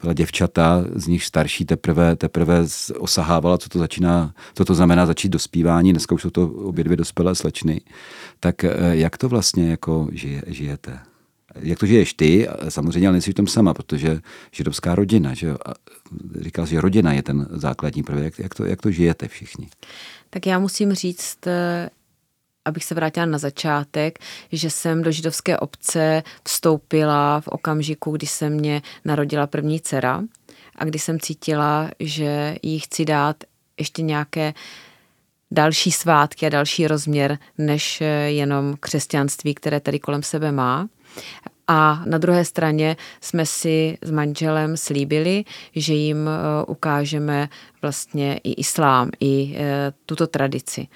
byla 0.00 0.12
děvčata, 0.12 0.84
z 0.94 1.06
nich 1.06 1.24
starší 1.24 1.64
teprve, 1.64 2.16
teprve 2.16 2.64
osahávala, 2.98 3.58
co 3.58 3.68
to 3.68 3.78
začíná, 3.78 4.34
co 4.54 4.64
to 4.64 4.74
znamená 4.74 5.06
začít 5.06 5.28
dospívání, 5.28 5.92
dneska 5.92 6.14
už 6.14 6.22
jsou 6.22 6.30
to 6.30 6.48
obě 6.48 6.84
dvě 6.84 6.96
dospělé 6.96 7.34
slečny. 7.34 7.80
Tak 8.40 8.64
eh, 8.64 8.76
jak 8.90 9.18
to 9.18 9.28
vlastně 9.28 9.70
jako 9.70 10.08
žije, 10.12 10.42
žijete? 10.46 10.98
Jak 11.60 11.78
to 11.78 11.86
žiješ 11.86 12.14
ty? 12.14 12.48
Samozřejmě, 12.68 13.08
ale 13.08 13.12
nejsi 13.12 13.30
v 13.30 13.34
tom 13.34 13.46
sama, 13.46 13.74
protože 13.74 14.20
židovská 14.52 14.94
rodina, 14.94 15.34
že 15.34 15.46
jo? 15.46 15.56
říkal, 16.40 16.66
že 16.66 16.80
rodina 16.80 17.12
je 17.12 17.22
ten 17.22 17.46
základní 17.50 18.02
prvek. 18.02 18.38
Jak 18.38 18.54
to, 18.54 18.64
jak 18.64 18.82
to 18.82 18.90
žijete 18.90 19.28
všichni? 19.28 19.68
Tak 20.30 20.46
já 20.46 20.58
musím 20.58 20.92
říct, 20.92 21.38
abych 22.64 22.84
se 22.84 22.94
vrátila 22.94 23.26
na 23.26 23.38
začátek, 23.38 24.18
že 24.52 24.70
jsem 24.70 25.02
do 25.02 25.10
židovské 25.10 25.58
obce 25.58 26.22
vstoupila 26.44 27.40
v 27.40 27.48
okamžiku, 27.48 28.10
kdy 28.10 28.26
se 28.26 28.50
mě 28.50 28.82
narodila 29.04 29.46
první 29.46 29.80
dcera 29.80 30.22
a 30.76 30.84
kdy 30.84 30.98
jsem 30.98 31.20
cítila, 31.20 31.90
že 32.00 32.56
jí 32.62 32.78
chci 32.78 33.04
dát 33.04 33.44
ještě 33.78 34.02
nějaké 34.02 34.54
další 35.50 35.92
svátky 35.92 36.46
a 36.46 36.48
další 36.48 36.88
rozměr, 36.88 37.38
než 37.58 38.02
jenom 38.26 38.76
křesťanství, 38.80 39.54
které 39.54 39.80
tady 39.80 39.98
kolem 39.98 40.22
sebe 40.22 40.52
má. 40.52 40.88
A 41.70 42.02
na 42.06 42.18
druhé 42.18 42.44
straně 42.44 42.96
jsme 43.20 43.46
si 43.46 43.98
s 44.02 44.10
manželem 44.10 44.76
slíbili, 44.76 45.44
že 45.76 45.94
jim 45.94 46.30
ukážeme 46.66 47.48
vlastně 47.82 48.40
i 48.44 48.52
islám, 48.52 49.10
i 49.20 49.56
tuto 50.06 50.26
tradici 50.26 50.88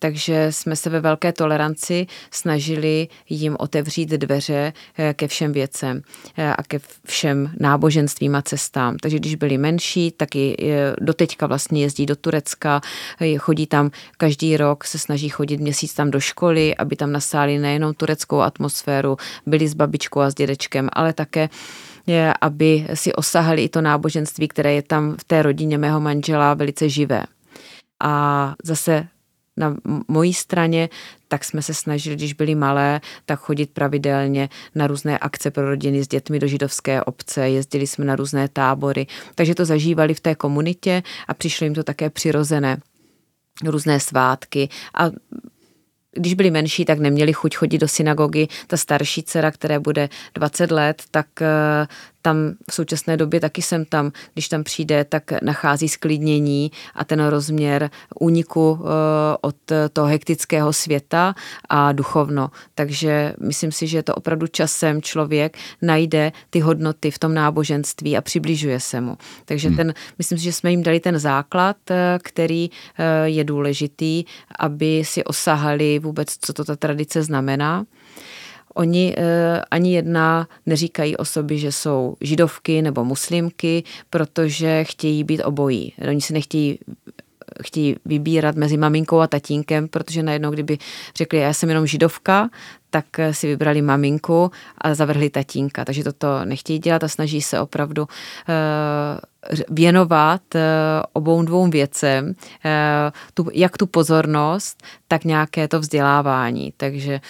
takže 0.00 0.46
jsme 0.50 0.76
se 0.76 0.90
ve 0.90 1.00
velké 1.00 1.32
toleranci 1.32 2.06
snažili 2.30 3.08
jim 3.28 3.56
otevřít 3.58 4.08
dveře 4.08 4.72
eh, 4.98 5.14
ke 5.14 5.28
všem 5.28 5.52
věcem 5.52 6.02
eh, 6.36 6.54
a 6.54 6.62
ke 6.62 6.80
všem 7.06 7.50
náboženstvím 7.60 8.34
a 8.34 8.42
cestám. 8.42 8.96
Takže 8.96 9.18
když 9.18 9.34
byli 9.34 9.58
menší, 9.58 10.10
tak 10.10 10.36
i 10.36 10.56
doteďka 11.00 11.46
vlastně 11.46 11.82
jezdí 11.82 12.06
do 12.06 12.16
Turecka, 12.16 12.80
chodí 13.38 13.66
tam 13.66 13.90
každý 14.16 14.56
rok, 14.56 14.84
se 14.84 14.98
snaží 14.98 15.28
chodit 15.28 15.60
měsíc 15.60 15.94
tam 15.94 16.10
do 16.10 16.20
školy, 16.20 16.76
aby 16.76 16.96
tam 16.96 17.12
nasáli 17.12 17.58
nejenom 17.58 17.94
tureckou 17.94 18.40
atmosféru, 18.40 19.16
byli 19.46 19.68
s 19.68 19.74
babičkou 19.74 20.20
a 20.20 20.30
s 20.30 20.34
dědečkem, 20.34 20.88
ale 20.92 21.12
také 21.12 21.48
aby 22.40 22.86
si 22.94 23.12
osahali 23.12 23.64
i 23.64 23.68
to 23.68 23.80
náboženství, 23.80 24.48
které 24.48 24.74
je 24.74 24.82
tam 24.82 25.16
v 25.16 25.24
té 25.24 25.42
rodině 25.42 25.78
mého 25.78 26.00
manžela 26.00 26.54
velice 26.54 26.88
živé. 26.88 27.24
A 28.02 28.54
zase 28.64 29.08
na 29.60 29.76
mojí 30.08 30.34
straně, 30.34 30.88
tak 31.28 31.44
jsme 31.44 31.62
se 31.62 31.74
snažili, 31.74 32.16
když 32.16 32.32
byli 32.32 32.54
malé, 32.54 33.00
tak 33.26 33.40
chodit 33.40 33.70
pravidelně 33.70 34.48
na 34.74 34.86
různé 34.86 35.18
akce 35.18 35.50
pro 35.50 35.68
rodiny 35.68 36.04
s 36.04 36.08
dětmi 36.08 36.38
do 36.38 36.46
židovské 36.46 37.02
obce, 37.02 37.48
jezdili 37.48 37.86
jsme 37.86 38.04
na 38.04 38.16
různé 38.16 38.48
tábory, 38.48 39.06
takže 39.34 39.54
to 39.54 39.64
zažívali 39.64 40.14
v 40.14 40.20
té 40.20 40.34
komunitě 40.34 41.02
a 41.28 41.34
přišlo 41.34 41.64
jim 41.64 41.74
to 41.74 41.82
také 41.82 42.10
přirozené. 42.10 42.78
Různé 43.64 44.00
svátky. 44.00 44.68
A 44.94 45.10
když 46.12 46.34
byli 46.34 46.50
menší, 46.50 46.84
tak 46.84 46.98
neměli 46.98 47.32
chuť 47.32 47.56
chodit 47.56 47.78
do 47.78 47.88
synagogy. 47.88 48.48
Ta 48.66 48.76
starší 48.76 49.22
dcera, 49.22 49.50
které 49.50 49.78
bude 49.78 50.08
20 50.34 50.70
let, 50.70 51.02
tak 51.10 51.26
eh, 51.42 51.86
tam 52.22 52.36
v 52.70 52.74
současné 52.74 53.16
době 53.16 53.40
taky 53.40 53.62
jsem 53.62 53.84
tam, 53.84 54.12
když 54.32 54.48
tam 54.48 54.64
přijde, 54.64 55.04
tak 55.04 55.42
nachází 55.42 55.88
sklidnění 55.88 56.70
a 56.94 57.04
ten 57.04 57.26
rozměr 57.26 57.90
úniku 58.20 58.78
eh, 58.80 58.86
od 59.40 59.56
toho 59.92 60.08
hektického 60.08 60.72
světa 60.72 61.34
a 61.68 61.92
duchovno. 61.92 62.50
Takže 62.74 63.34
myslím 63.40 63.72
si, 63.72 63.86
že 63.86 64.02
to 64.02 64.14
opravdu 64.14 64.46
časem 64.46 65.02
člověk 65.02 65.58
najde 65.82 66.32
ty 66.50 66.60
hodnoty 66.60 67.10
v 67.10 67.18
tom 67.18 67.34
náboženství 67.34 68.16
a 68.16 68.20
přibližuje 68.20 68.80
se 68.80 69.00
mu. 69.00 69.18
Takže 69.44 69.68
hmm. 69.68 69.76
ten, 69.76 69.94
myslím 70.18 70.38
si, 70.38 70.44
že 70.44 70.52
jsme 70.52 70.70
jim 70.70 70.82
dali 70.82 71.00
ten 71.00 71.18
základ, 71.18 71.76
eh, 71.90 72.18
který 72.22 72.70
eh, 72.70 73.28
je 73.28 73.44
důležitý, 73.44 74.24
aby 74.58 75.02
si 75.04 75.24
osahali 75.24 75.98
vůbec, 75.98 76.36
co 76.40 76.52
to 76.52 76.64
ta 76.64 76.76
tradice 76.76 77.22
znamená. 77.22 77.84
Oni 78.74 79.14
eh, 79.18 79.60
ani 79.70 79.94
jedna 79.94 80.48
neříkají 80.66 81.16
o 81.16 81.24
sobě, 81.24 81.58
že 81.58 81.72
jsou 81.72 82.16
židovky 82.20 82.82
nebo 82.82 83.04
muslimky, 83.04 83.84
protože 84.10 84.84
chtějí 84.84 85.24
být 85.24 85.42
obojí. 85.42 85.94
Oni 86.08 86.20
si 86.20 86.32
nechtějí 86.32 86.78
chtějí 87.62 87.96
vybírat 88.04 88.56
mezi 88.56 88.76
maminkou 88.76 89.18
a 89.18 89.26
tatínkem, 89.26 89.88
protože 89.88 90.22
najednou, 90.22 90.50
kdyby 90.50 90.78
řekli, 91.16 91.38
já 91.38 91.52
jsem 91.52 91.68
jenom 91.68 91.86
židovka, 91.86 92.50
tak 92.90 93.04
si 93.30 93.46
vybrali 93.46 93.82
maminku 93.82 94.50
a 94.78 94.94
zavrhli 94.94 95.30
tatínka. 95.30 95.84
Takže 95.84 96.04
toto 96.04 96.44
nechtějí 96.44 96.78
dělat 96.78 97.04
a 97.04 97.08
snaží 97.08 97.42
se 97.42 97.60
opravdu 97.60 98.08
eh, 98.48 99.64
věnovat 99.68 100.54
eh, 100.54 100.60
obou 101.12 101.42
dvou 101.42 101.70
věcem, 101.70 102.34
eh, 102.64 103.12
tu, 103.34 103.48
jak 103.52 103.78
tu 103.78 103.86
pozornost, 103.86 104.82
tak 105.08 105.24
nějaké 105.24 105.68
to 105.68 105.80
vzdělávání. 105.80 106.72
Takže 106.76 107.20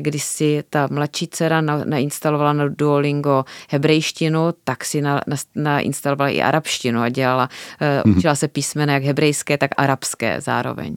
když 0.00 0.22
si 0.22 0.64
ta 0.70 0.88
mladší 0.90 1.28
dcera 1.28 1.60
na, 1.60 1.84
nainstalovala 1.84 2.52
na 2.52 2.68
Duolingo 2.68 3.44
hebrejštinu, 3.70 4.40
tak 4.64 4.84
si 4.84 5.00
na, 5.00 5.20
na, 5.26 5.36
nainstalovala 5.54 6.30
i 6.30 6.42
arabštinu 6.42 7.00
a 7.00 7.08
dělala, 7.08 7.48
mm-hmm. 7.80 8.16
učila 8.16 8.34
se 8.34 8.48
písmena 8.48 8.92
jak 8.94 9.02
hebrejské, 9.02 9.58
tak 9.58 9.70
arabské 9.76 10.40
zároveň. 10.40 10.96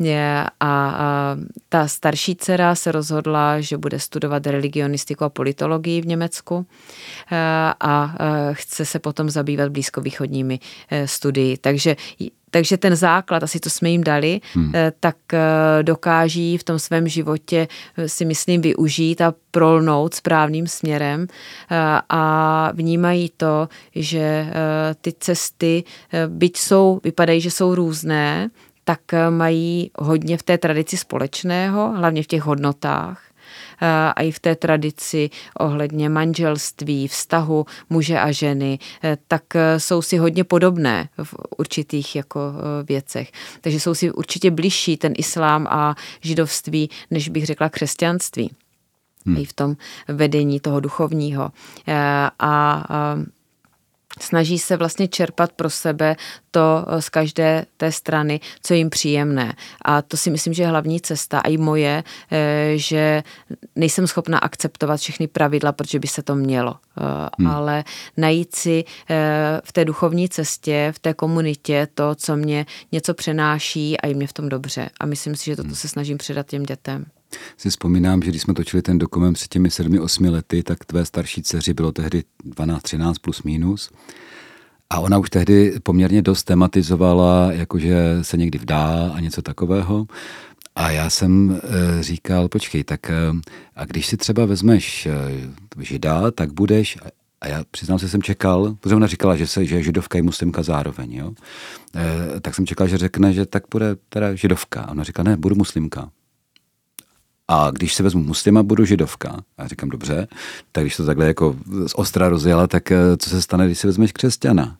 A, 0.00 0.46
a 0.60 1.36
ta 1.68 1.88
starší 1.88 2.36
dcera 2.36 2.74
se 2.74 2.92
rozhodla, 2.92 3.60
že 3.60 3.78
bude 3.78 4.00
studovat 4.00 4.46
religionistiku 4.46 5.24
a 5.24 5.28
politologii 5.28 6.00
v 6.00 6.06
Německu 6.06 6.66
a, 7.30 7.74
a 7.80 8.14
chce 8.52 8.84
se 8.84 8.98
potom 8.98 9.30
zabývat 9.30 9.68
blízkovýchodními 9.72 10.58
e, 10.90 11.08
studii. 11.08 11.56
Takže 11.56 11.96
takže 12.50 12.76
ten 12.76 12.96
základ, 12.96 13.42
asi 13.42 13.60
to 13.60 13.70
jsme 13.70 13.90
jim 13.90 14.04
dali, 14.04 14.40
hmm. 14.54 14.72
Tak 15.00 15.16
dokáží 15.82 16.58
v 16.58 16.64
tom 16.64 16.78
svém 16.78 17.08
životě 17.08 17.68
si 18.06 18.24
myslím 18.24 18.60
využít 18.60 19.20
a 19.20 19.34
prolnout 19.50 20.14
správným 20.14 20.66
směrem 20.66 21.26
a 22.08 22.70
vnímají 22.74 23.30
to, 23.36 23.68
že 23.94 24.46
ty 25.00 25.12
cesty, 25.18 25.84
byť 26.26 26.56
jsou, 26.56 27.00
vypadají, 27.04 27.40
že 27.40 27.50
jsou 27.50 27.74
různé, 27.74 28.50
tak 28.84 29.14
eh, 29.14 29.30
mají 29.30 29.90
hodně 29.98 30.38
v 30.38 30.42
té 30.42 30.58
tradici 30.58 30.96
společného, 30.96 31.92
hlavně 31.92 32.22
v 32.22 32.26
těch 32.26 32.42
hodnotách 32.42 33.22
eh, 33.82 33.86
a 33.86 34.22
i 34.22 34.30
v 34.30 34.38
té 34.38 34.56
tradici 34.56 35.30
ohledně 35.58 36.08
manželství, 36.08 37.08
vztahu 37.08 37.66
muže 37.90 38.18
a 38.20 38.32
ženy, 38.32 38.78
eh, 39.04 39.18
tak 39.28 39.42
jsou 39.78 40.02
si 40.02 40.16
hodně 40.16 40.44
podobné 40.44 41.08
v 41.22 41.34
určitých 41.56 42.16
jako 42.16 42.40
věcech. 42.88 43.32
Takže 43.60 43.80
jsou 43.80 43.94
si 43.94 44.12
určitě 44.12 44.50
bližší 44.50 44.96
ten 44.96 45.12
islám 45.16 45.66
a 45.70 45.94
židovství, 46.20 46.90
než 47.10 47.28
bych 47.28 47.46
řekla 47.46 47.68
křesťanství. 47.68 48.50
Hmm. 49.26 49.36
I 49.36 49.44
v 49.44 49.52
tom 49.52 49.76
vedení 50.08 50.60
toho 50.60 50.80
duchovního. 50.80 51.50
A, 51.86 52.30
a 52.38 52.84
snaží 54.20 54.58
se 54.58 54.76
vlastně 54.76 55.08
čerpat 55.08 55.52
pro 55.52 55.70
sebe 55.70 56.16
to 56.50 56.86
eh, 56.88 57.02
z 57.02 57.08
každé 57.08 57.66
té 57.76 57.92
strany, 57.92 58.40
co 58.62 58.74
jim 58.74 58.90
příjemné. 58.90 59.54
A 59.84 60.02
to 60.02 60.16
si 60.16 60.30
myslím, 60.30 60.54
že 60.54 60.62
je 60.62 60.66
hlavní 60.66 61.00
cesta, 61.00 61.38
a 61.38 61.48
i 61.48 61.56
moje, 61.56 62.04
eh, 62.32 62.72
že 62.74 63.22
nejsem 63.76 64.06
schopna 64.06 64.38
akceptovat 64.38 65.00
všechny 65.00 65.26
pravidla, 65.26 65.72
protože 65.72 65.98
by 65.98 66.08
se 66.08 66.22
to 66.22 66.34
mělo. 66.34 66.74
Eh, 66.74 67.28
hmm. 67.38 67.46
Ale 67.46 67.84
najít 68.16 68.54
si 68.54 68.84
v 69.64 69.72
té 69.72 69.84
duchovní 69.84 70.28
cestě, 70.28 70.92
v 70.96 70.98
té 70.98 71.14
komunitě 71.14 71.88
to, 71.94 72.14
co 72.14 72.36
mě 72.36 72.66
něco 72.92 73.14
přenáší 73.14 74.00
a 74.00 74.06
je 74.06 74.14
mě 74.14 74.26
v 74.26 74.32
tom 74.32 74.48
dobře. 74.48 74.90
A 75.00 75.06
myslím 75.06 75.36
si, 75.36 75.44
že 75.44 75.56
toto 75.56 75.66
hmm. 75.66 75.76
se 75.76 75.88
snažím 75.88 76.18
předat 76.18 76.46
těm 76.46 76.62
dětem 76.62 77.06
si 77.56 77.70
vzpomínám, 77.70 78.22
že 78.22 78.30
když 78.30 78.42
jsme 78.42 78.54
točili 78.54 78.82
ten 78.82 78.98
dokument 78.98 79.32
před 79.32 79.48
těmi 79.48 79.70
sedmi, 79.70 80.00
osmi 80.00 80.28
lety, 80.28 80.62
tak 80.62 80.84
tvé 80.84 81.04
starší 81.04 81.42
dceři 81.42 81.74
bylo 81.74 81.92
tehdy 81.92 82.24
12, 82.44 82.82
13 82.82 83.18
plus 83.18 83.42
minus. 83.42 83.90
A 84.90 85.00
ona 85.00 85.18
už 85.18 85.30
tehdy 85.30 85.74
poměrně 85.82 86.22
dost 86.22 86.44
tematizovala, 86.44 87.52
jakože 87.52 88.18
se 88.22 88.36
někdy 88.36 88.58
vdá 88.58 89.10
a 89.14 89.20
něco 89.20 89.42
takového. 89.42 90.06
A 90.76 90.90
já 90.90 91.10
jsem 91.10 91.60
e, 91.98 92.02
říkal, 92.02 92.48
počkej, 92.48 92.84
tak 92.84 93.10
e, 93.10 93.14
a 93.76 93.84
když 93.84 94.06
si 94.06 94.16
třeba 94.16 94.46
vezmeš 94.46 95.06
e, 95.06 95.12
žida, 95.80 96.30
tak 96.30 96.52
budeš, 96.52 96.98
a 97.40 97.48
já 97.48 97.64
přiznám 97.70 97.98
se, 97.98 98.08
jsem 98.08 98.22
čekal, 98.22 98.74
protože 98.80 98.94
ona 98.94 99.06
říkala, 99.06 99.36
že, 99.36 99.46
se, 99.46 99.64
že 99.64 99.76
je 99.76 99.82
židovka 99.82 100.18
i 100.18 100.22
muslimka 100.22 100.62
zároveň, 100.62 101.12
jo? 101.12 101.32
E, 101.96 102.40
tak 102.40 102.54
jsem 102.54 102.66
čekal, 102.66 102.88
že 102.88 102.98
řekne, 102.98 103.32
že 103.32 103.46
tak 103.46 103.62
bude 103.70 103.96
teda 104.08 104.34
židovka. 104.34 104.80
A 104.80 104.90
ona 104.90 105.04
říká, 105.04 105.22
ne, 105.22 105.36
budu 105.36 105.54
muslimka. 105.54 106.10
A 107.48 107.70
když 107.70 107.94
se 107.94 108.02
vezmu 108.02 108.22
muslima, 108.22 108.62
budu 108.62 108.84
židovka. 108.84 109.28
A 109.58 109.62
já 109.62 109.68
říkám, 109.68 109.88
dobře, 109.88 110.28
tak 110.72 110.84
když 110.84 110.96
to 110.96 111.06
takhle 111.06 111.26
jako 111.26 111.56
z 111.86 111.94
ostra 111.94 112.28
rozjela, 112.28 112.66
tak 112.66 112.92
eh, 112.92 113.16
co 113.16 113.30
se 113.30 113.42
stane, 113.42 113.66
když 113.66 113.78
si 113.78 113.86
vezmeš 113.86 114.12
křesťana? 114.12 114.76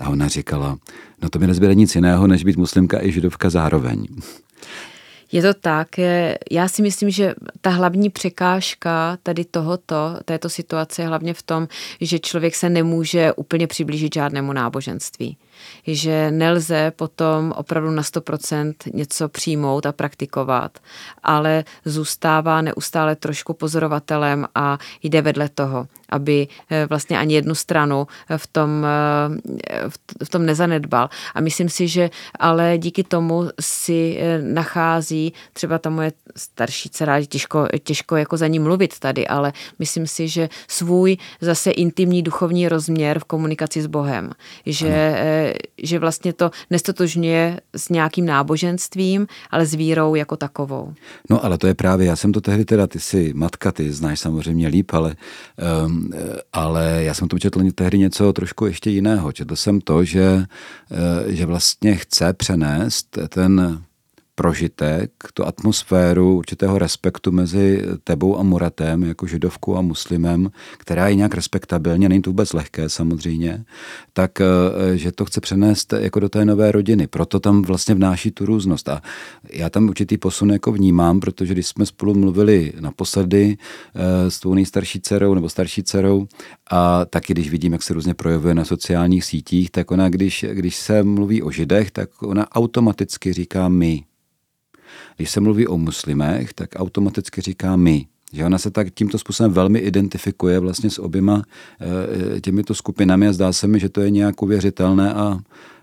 A 0.00 0.08
ona 0.08 0.28
říkala, 0.28 0.78
no 1.22 1.28
to 1.30 1.38
mi 1.38 1.46
nezbyde 1.46 1.74
nic 1.74 1.94
jiného, 1.94 2.26
než 2.26 2.44
být 2.44 2.56
muslimka 2.56 3.02
i 3.02 3.12
židovka 3.12 3.50
zároveň. 3.50 4.06
Je 5.32 5.42
to 5.42 5.54
tak. 5.54 5.88
Já 6.50 6.68
si 6.68 6.82
myslím, 6.82 7.10
že 7.10 7.34
ta 7.60 7.70
hlavní 7.70 8.10
překážka 8.10 9.18
tady 9.22 9.44
tohoto, 9.44 10.16
této 10.24 10.48
situace 10.48 11.02
je 11.02 11.08
hlavně 11.08 11.34
v 11.34 11.42
tom, 11.42 11.68
že 12.00 12.18
člověk 12.18 12.54
se 12.54 12.70
nemůže 12.70 13.32
úplně 13.32 13.66
přiblížit 13.66 14.14
žádnému 14.14 14.52
náboženství 14.52 15.36
že 15.86 16.30
nelze 16.30 16.92
potom 16.96 17.52
opravdu 17.56 17.90
na 17.90 18.02
100% 18.02 18.74
něco 18.94 19.28
přijmout 19.28 19.86
a 19.86 19.92
praktikovat, 19.92 20.78
ale 21.22 21.64
zůstává 21.84 22.62
neustále 22.62 23.16
trošku 23.16 23.54
pozorovatelem 23.54 24.46
a 24.54 24.78
jde 25.02 25.22
vedle 25.22 25.48
toho, 25.48 25.86
aby 26.08 26.48
eh, 26.70 26.86
vlastně 26.86 27.18
ani 27.18 27.34
jednu 27.34 27.54
stranu 27.54 28.06
v 28.36 28.46
tom, 28.46 28.86
eh, 28.86 30.24
v 30.24 30.28
tom 30.28 30.46
nezanedbal. 30.46 31.08
A 31.34 31.40
myslím 31.40 31.68
si, 31.68 31.88
že 31.88 32.10
ale 32.38 32.78
díky 32.78 33.04
tomu 33.04 33.48
si 33.60 34.18
eh, 34.20 34.42
nachází 34.42 35.32
třeba 35.52 35.78
ta 35.78 35.90
moje 35.90 36.12
starší 36.36 36.88
dcera, 36.90 37.24
těžko, 37.24 37.68
těžko 37.82 38.16
jako 38.16 38.36
za 38.36 38.46
ní 38.46 38.58
mluvit 38.58 38.98
tady, 38.98 39.26
ale 39.26 39.52
myslím 39.78 40.06
si, 40.06 40.28
že 40.28 40.48
svůj 40.68 41.16
zase 41.40 41.70
intimní 41.70 42.22
duchovní 42.22 42.68
rozměr 42.68 43.18
v 43.18 43.24
komunikaci 43.24 43.82
s 43.82 43.86
Bohem, 43.86 44.30
že 44.66 44.90
že 45.82 45.98
vlastně 45.98 46.32
to 46.32 46.50
nestotožňuje 46.70 47.60
s 47.76 47.88
nějakým 47.88 48.26
náboženstvím, 48.26 49.26
ale 49.50 49.66
s 49.66 49.74
vírou 49.74 50.14
jako 50.14 50.36
takovou. 50.36 50.94
No 51.30 51.44
ale 51.44 51.58
to 51.58 51.66
je 51.66 51.74
právě, 51.74 52.06
já 52.06 52.16
jsem 52.16 52.32
to 52.32 52.40
tehdy 52.40 52.64
teda, 52.64 52.86
ty 52.86 53.00
jsi 53.00 53.32
matka, 53.34 53.72
ty 53.72 53.92
znáš 53.92 54.20
samozřejmě 54.20 54.68
líp, 54.68 54.90
ale, 54.94 55.16
um, 55.86 56.10
ale 56.52 56.98
já 57.04 57.14
jsem 57.14 57.28
to 57.28 57.38
četl 57.38 57.70
tehdy 57.74 57.98
něco 57.98 58.32
trošku 58.32 58.66
ještě 58.66 58.90
jiného. 58.90 59.32
Četl 59.32 59.56
jsem 59.56 59.80
to, 59.80 60.04
že, 60.04 60.44
že 61.26 61.46
vlastně 61.46 61.96
chce 61.96 62.32
přenést 62.32 63.18
ten 63.28 63.82
prožitek, 64.40 65.10
tu 65.34 65.46
atmosféru 65.46 66.36
určitého 66.36 66.78
respektu 66.78 67.32
mezi 67.32 67.82
tebou 68.04 68.38
a 68.38 68.42
Muratem, 68.42 69.02
jako 69.02 69.26
židovkou 69.26 69.76
a 69.76 69.80
muslimem, 69.80 70.50
která 70.78 71.08
je 71.08 71.14
nějak 71.14 71.34
respektabilně, 71.34 72.08
není 72.08 72.22
to 72.22 72.30
vůbec 72.30 72.52
lehké 72.52 72.88
samozřejmě, 72.88 73.64
tak 74.12 74.40
eh, 74.40 74.44
že 74.96 75.12
to 75.12 75.24
chce 75.24 75.40
přenést 75.40 75.92
jako 75.92 76.20
do 76.20 76.28
té 76.28 76.44
nové 76.44 76.72
rodiny. 76.72 77.06
Proto 77.06 77.40
tam 77.40 77.62
vlastně 77.62 77.94
vnáší 77.94 78.30
tu 78.30 78.46
různost. 78.46 78.88
A 78.88 79.02
já 79.52 79.70
tam 79.70 79.88
určitý 79.88 80.18
posun 80.18 80.52
jako 80.52 80.72
vnímám, 80.72 81.20
protože 81.20 81.52
když 81.52 81.66
jsme 81.66 81.86
spolu 81.86 82.14
mluvili 82.14 82.72
naposledy 82.80 83.56
eh, 83.56 84.30
s 84.30 84.40
tvou 84.40 84.54
nejstarší 84.54 85.00
dcerou 85.00 85.34
nebo 85.34 85.48
starší 85.48 85.82
dcerou 85.82 86.26
a 86.70 87.04
taky 87.04 87.32
když 87.32 87.50
vidím, 87.50 87.72
jak 87.72 87.82
se 87.82 87.94
různě 87.94 88.14
projevuje 88.14 88.54
na 88.54 88.64
sociálních 88.64 89.24
sítích, 89.24 89.70
tak 89.70 89.90
ona, 89.90 90.08
když, 90.08 90.44
když 90.52 90.76
se 90.76 91.02
mluví 91.02 91.42
o 91.42 91.50
židech, 91.50 91.90
tak 91.90 92.22
ona 92.22 92.52
automaticky 92.52 93.32
říká 93.32 93.68
my. 93.68 94.09
Když 95.16 95.30
se 95.30 95.40
mluví 95.40 95.66
o 95.66 95.78
muslimech, 95.78 96.52
tak 96.52 96.68
automaticky 96.76 97.40
říká 97.40 97.76
my. 97.76 98.06
Že 98.32 98.44
ona 98.44 98.58
se 98.58 98.70
tak 98.70 98.90
tímto 98.94 99.18
způsobem 99.18 99.52
velmi 99.52 99.78
identifikuje 99.78 100.58
vlastně 100.58 100.90
s 100.90 100.98
oběma 100.98 101.42
e, 102.36 102.40
těmito 102.40 102.74
skupinami 102.74 103.28
a 103.28 103.32
zdá 103.32 103.52
se 103.52 103.66
mi, 103.66 103.80
že 103.80 103.88
to 103.88 104.00
je 104.00 104.10
nějak 104.10 104.42
uvěřitelné 104.42 105.14
a 105.14 105.38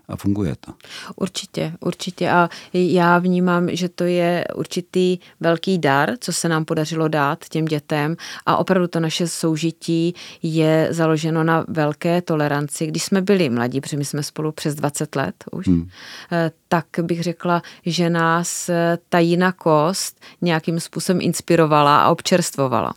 a 0.08 0.16
funguje 0.16 0.54
to. 0.60 0.72
Určitě, 1.16 1.72
určitě. 1.80 2.30
A 2.30 2.48
já 2.72 3.18
vnímám, 3.18 3.68
že 3.72 3.88
to 3.88 4.04
je 4.04 4.44
určitý 4.54 5.18
velký 5.40 5.78
dar, 5.78 6.10
co 6.20 6.32
se 6.32 6.48
nám 6.48 6.64
podařilo 6.64 7.08
dát 7.08 7.44
těm 7.48 7.64
dětem 7.64 8.16
a 8.46 8.56
opravdu 8.56 8.88
to 8.88 9.00
naše 9.00 9.28
soužití 9.28 10.14
je 10.42 10.88
založeno 10.90 11.44
na 11.44 11.64
velké 11.68 12.22
toleranci. 12.22 12.86
Když 12.86 13.02
jsme 13.02 13.22
byli 13.22 13.50
mladí, 13.50 13.80
protože 13.80 13.96
my 13.96 14.04
jsme 14.04 14.22
spolu 14.22 14.52
přes 14.52 14.74
20 14.74 15.16
let 15.16 15.34
už, 15.52 15.66
hmm. 15.66 15.88
Eh, 16.32 16.50
tak 16.68 16.86
bych 17.02 17.22
řekla, 17.22 17.62
že 17.86 18.10
nás 18.10 18.68
eh, 18.68 18.98
ta 19.08 19.18
jinakost 19.18 20.20
nějakým 20.40 20.80
způsobem 20.80 21.22
inspirovala 21.22 22.02
a 22.02 22.10
občerstvovala. 22.10 22.92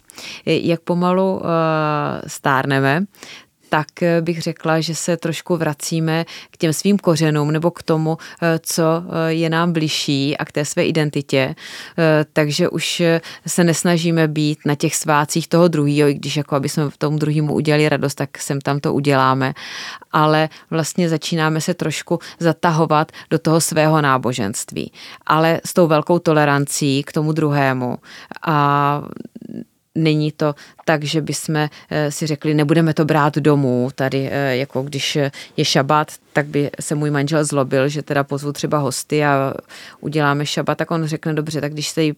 Jak 0.45 0.81
pomalu 0.81 1.41
eh, 1.43 2.21
stárneme, 2.27 3.05
tak 3.73 4.03
eh, 4.03 4.21
bych 4.21 4.41
řekla, 4.41 4.79
že 4.79 4.95
se 4.95 5.17
trošku 5.17 5.57
vracíme 5.57 6.25
k 6.51 6.57
těm 6.57 6.73
svým 6.73 6.97
kořenům 6.97 7.51
nebo 7.51 7.71
k 7.71 7.83
tomu, 7.83 8.17
eh, 8.41 8.59
co 8.63 8.83
eh, 8.83 9.33
je 9.33 9.49
nám 9.49 9.73
bližší 9.73 10.37
a 10.37 10.45
k 10.45 10.51
té 10.51 10.65
své 10.65 10.85
identitě. 10.85 11.55
Takže 12.33 12.69
už 12.69 13.01
se 13.47 13.63
nesnažíme 13.63 14.27
být 14.27 14.59
na 14.65 14.75
těch 14.75 14.95
svácích 14.95 15.47
toho 15.47 15.67
druhého, 15.67 16.09
i 16.09 16.13
když 16.13 16.37
jako 16.37 16.55
aby 16.55 16.69
jsme 16.69 16.89
tomu 16.97 17.17
druhému 17.17 17.53
udělali 17.53 17.89
radost, 17.89 18.15
tak 18.15 18.37
sem 18.37 18.61
tam 18.61 18.79
to 18.79 18.93
uděláme. 18.93 19.53
Ale 20.11 20.49
vlastně 20.69 21.09
začínáme 21.09 21.61
se 21.61 21.73
trošku 21.73 22.19
zatahovat 22.39 23.11
do 23.29 23.39
toho 23.39 23.61
svého 23.61 24.01
náboženství. 24.01 24.91
Ale 25.25 25.61
s 25.65 25.73
tou 25.73 25.87
velkou 25.87 26.19
tolerancí 26.19 27.03
k 27.03 27.11
tomu 27.11 27.31
druhému. 27.31 27.97
A 28.47 29.03
Není 29.95 30.31
to 30.31 30.55
tak, 30.85 31.03
že 31.03 31.21
bychom 31.21 31.55
eh, 31.55 32.11
si 32.11 32.27
řekli, 32.27 32.53
nebudeme 32.53 32.93
to 32.93 33.05
brát 33.05 33.37
domů, 33.37 33.89
tady 33.95 34.29
eh, 34.31 34.55
jako 34.57 34.81
když 34.81 35.17
je 35.57 35.65
šabat, 35.65 36.11
tak 36.33 36.45
by 36.45 36.69
se 36.79 36.95
můj 36.95 37.11
manžel 37.11 37.45
zlobil, 37.45 37.87
že 37.87 38.01
teda 38.01 38.23
pozvu 38.23 38.51
třeba 38.51 38.77
hosty 38.77 39.25
a 39.25 39.53
uděláme 39.99 40.45
šabat, 40.45 40.77
tak 40.77 40.91
on 40.91 41.05
řekne, 41.05 41.33
dobře, 41.33 41.61
tak 41.61 41.73
když 41.73 41.89
se 41.89 42.03
jí 42.03 42.13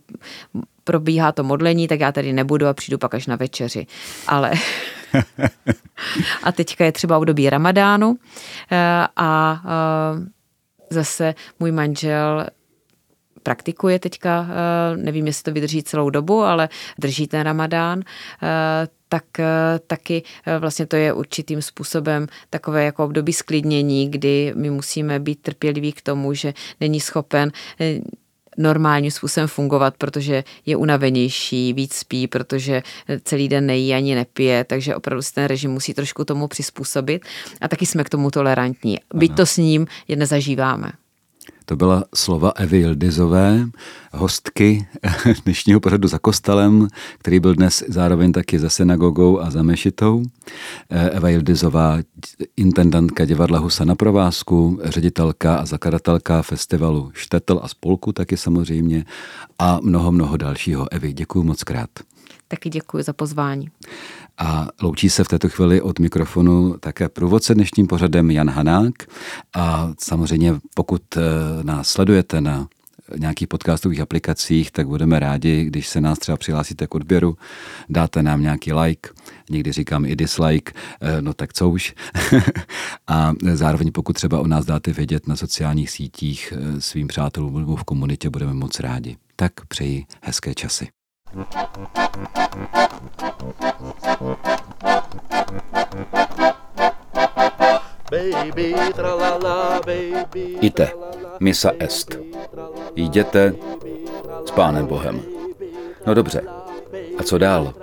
probíhá 0.83 1.31
to 1.31 1.43
modlení, 1.43 1.87
tak 1.87 1.99
já 1.99 2.11
tady 2.11 2.33
nebudu 2.33 2.67
a 2.67 2.73
přijdu 2.73 2.97
pak 2.97 3.13
až 3.13 3.27
na 3.27 3.35
večeři. 3.35 3.87
Ale 4.27 4.51
a 6.43 6.51
teďka 6.51 6.85
je 6.85 6.91
třeba 6.91 7.17
období 7.17 7.49
ramadánu 7.49 8.17
eh, 8.71 9.07
a 9.15 9.61
zase 10.89 11.35
můj 11.59 11.71
manžel 11.71 12.45
praktikuje 13.43 13.99
teďka, 13.99 14.47
eh, 14.49 14.97
nevím, 14.97 15.27
jestli 15.27 15.43
to 15.43 15.51
vydrží 15.51 15.83
celou 15.83 16.09
dobu, 16.09 16.41
ale 16.41 16.69
drží 16.99 17.27
ten 17.27 17.41
ramadán, 17.41 17.99
eh, 17.99 18.87
tak 19.09 19.39
eh, 19.39 19.45
taky 19.87 20.23
vlastně 20.59 20.85
to 20.85 20.95
je 20.95 21.13
určitým 21.13 21.61
způsobem 21.61 22.27
takové 22.49 22.83
jako 22.83 23.05
období 23.05 23.33
sklidnění, 23.33 24.11
kdy 24.11 24.53
my 24.55 24.69
musíme 24.69 25.19
být 25.19 25.41
trpěliví 25.41 25.93
k 25.93 26.01
tomu, 26.01 26.33
že 26.33 26.53
není 26.79 26.99
schopen 26.99 27.51
normálním 28.57 29.11
způsobem 29.11 29.47
fungovat, 29.47 29.97
protože 29.97 30.43
je 30.65 30.75
unavenější, 30.75 31.73
víc 31.73 31.93
spí, 31.93 32.27
protože 32.27 32.83
celý 33.23 33.49
den 33.49 33.65
nejí 33.65 33.93
ani 33.93 34.15
nepije, 34.15 34.63
takže 34.63 34.95
opravdu 34.95 35.21
si 35.21 35.33
ten 35.33 35.45
režim 35.45 35.71
musí 35.71 35.93
trošku 35.93 36.25
tomu 36.25 36.47
přizpůsobit 36.47 37.25
a 37.61 37.67
taky 37.67 37.85
jsme 37.85 38.03
k 38.03 38.09
tomu 38.09 38.31
tolerantní. 38.31 38.97
Byť 39.13 39.35
to 39.35 39.45
s 39.45 39.57
ním 39.57 39.87
je 40.07 40.15
nezažíváme. 40.15 40.91
To 41.65 41.75
byla 41.75 42.03
slova 42.15 42.49
Evy 42.49 42.77
Jildizové, 42.77 43.65
hostky 44.13 44.87
dnešního 45.45 45.79
pořadu 45.79 46.07
za 46.07 46.19
kostelem, 46.19 46.87
který 47.17 47.39
byl 47.39 47.55
dnes 47.55 47.83
zároveň 47.87 48.31
taky 48.31 48.59
za 48.59 48.69
synagogou 48.69 49.39
a 49.39 49.49
za 49.49 49.63
mešitou. 49.63 50.23
Eva 50.89 51.29
Jildizová, 51.29 51.97
intendantka 52.57 53.25
divadla 53.25 53.59
Husa 53.59 53.85
na 53.85 53.95
provázku, 53.95 54.79
ředitelka 54.83 55.55
a 55.55 55.65
zakladatelka 55.65 56.41
festivalu 56.41 57.11
Štetl 57.13 57.59
a 57.63 57.67
spolku 57.67 58.11
taky 58.11 58.37
samozřejmě 58.37 59.05
a 59.59 59.79
mnoho, 59.83 60.11
mnoho 60.11 60.37
dalšího. 60.37 60.87
Evi, 60.91 61.13
děkuji 61.13 61.43
moc 61.43 61.63
krát. 61.63 61.89
Taky 62.47 62.69
děkuji 62.69 63.03
za 63.03 63.13
pozvání. 63.13 63.69
A 64.37 64.67
loučí 64.81 65.09
se 65.09 65.23
v 65.23 65.27
této 65.27 65.49
chvíli 65.49 65.81
od 65.81 65.99
mikrofonu 65.99 66.77
také 66.79 67.09
průvodce 67.09 67.55
dnešním 67.55 67.87
pořadem 67.87 68.31
Jan 68.31 68.49
Hanák. 68.49 68.93
A 69.55 69.93
samozřejmě 69.99 70.55
pokud 70.73 71.01
eh, 71.17 71.21
nás 71.63 71.89
sledujete 71.89 72.41
na 72.41 72.67
nějakých 73.17 73.47
podcastových 73.47 73.99
aplikacích, 73.99 74.71
tak 74.71 74.87
budeme 74.87 75.19
rádi, 75.19 75.65
když 75.65 75.87
se 75.87 76.01
nás 76.01 76.19
třeba 76.19 76.37
přihlásíte 76.37 76.87
k 76.87 76.95
odběru, 76.95 77.37
dáte 77.89 78.23
nám 78.23 78.41
nějaký 78.41 78.73
like, 78.73 79.09
někdy 79.49 79.71
říkám 79.71 80.05
i 80.05 80.15
dislike, 80.15 80.73
eh, 81.01 81.21
no 81.21 81.33
tak 81.33 81.53
co 81.53 81.69
už. 81.69 81.95
a 83.07 83.33
zároveň 83.53 83.91
pokud 83.91 84.13
třeba 84.13 84.39
o 84.39 84.47
nás 84.47 84.65
dáte 84.65 84.93
vědět 84.93 85.27
na 85.27 85.35
sociálních 85.35 85.89
sítích 85.89 86.53
eh, 86.55 86.81
svým 86.81 87.07
přátelům 87.07 87.59
nebo 87.59 87.75
v 87.75 87.83
komunitě, 87.83 88.29
budeme 88.29 88.53
moc 88.53 88.79
rádi. 88.79 89.17
Tak 89.35 89.65
přeji 89.67 90.05
hezké 90.21 90.53
časy. 90.53 90.87
Ite, 100.61 100.91
misa 101.39 101.71
est. 101.79 102.19
Jděte 102.95 103.55
s 104.45 104.51
Pánem 104.51 104.85
Bohem. 104.85 105.21
No 106.05 106.13
dobře, 106.13 106.41
a 107.17 107.23
co 107.23 107.37
dál? 107.37 107.73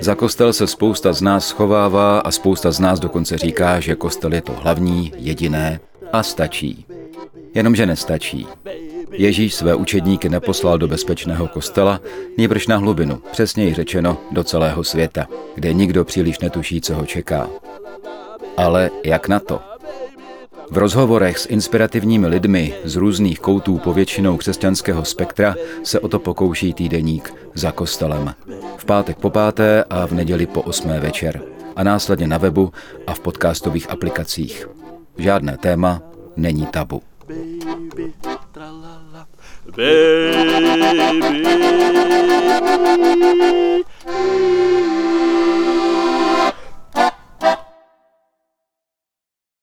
Za 0.00 0.14
kostel 0.14 0.52
se 0.52 0.66
spousta 0.66 1.12
z 1.12 1.22
nás 1.22 1.46
schovává 1.46 2.18
a 2.18 2.30
spousta 2.30 2.72
z 2.72 2.80
nás 2.80 3.00
dokonce 3.00 3.38
říká, 3.38 3.80
že 3.80 3.94
kostel 3.94 4.34
je 4.34 4.42
to 4.42 4.52
hlavní, 4.52 5.12
jediné 5.16 5.80
a 6.12 6.22
stačí. 6.22 6.86
Jenomže 7.54 7.86
nestačí. 7.86 8.46
Ježíš 9.18 9.54
své 9.54 9.74
učedníky 9.74 10.28
neposlal 10.28 10.78
do 10.78 10.88
bezpečného 10.88 11.48
kostela, 11.48 12.00
nýbrž 12.38 12.66
na 12.66 12.76
hlubinu, 12.76 13.22
přesněji 13.32 13.74
řečeno 13.74 14.18
do 14.30 14.44
celého 14.44 14.84
světa, 14.84 15.26
kde 15.54 15.72
nikdo 15.72 16.04
příliš 16.04 16.38
netuší, 16.38 16.80
co 16.80 16.94
ho 16.94 17.06
čeká. 17.06 17.48
Ale 18.56 18.90
jak 19.04 19.28
na 19.28 19.40
to? 19.40 19.60
V 20.70 20.78
rozhovorech 20.78 21.38
s 21.38 21.46
inspirativními 21.46 22.26
lidmi 22.26 22.74
z 22.84 22.96
různých 22.96 23.40
koutů 23.40 23.78
povětšinou 23.78 24.36
křesťanského 24.36 25.04
spektra 25.04 25.54
se 25.82 26.00
o 26.00 26.08
to 26.08 26.18
pokouší 26.18 26.74
týdeník 26.74 27.34
za 27.54 27.72
kostelem. 27.72 28.34
V 28.76 28.84
pátek 28.84 29.16
po 29.16 29.30
páté 29.30 29.84
a 29.90 30.06
v 30.06 30.12
neděli 30.12 30.46
po 30.46 30.62
osmé 30.62 31.00
večer. 31.00 31.42
A 31.76 31.82
následně 31.82 32.26
na 32.26 32.38
webu 32.38 32.72
a 33.06 33.14
v 33.14 33.20
podcastových 33.20 33.90
aplikacích. 33.90 34.68
Žádné 35.18 35.56
téma 35.56 36.02
není 36.36 36.66
tabu. 36.66 37.02
Baby, 37.28 38.12
baby. 39.76 41.66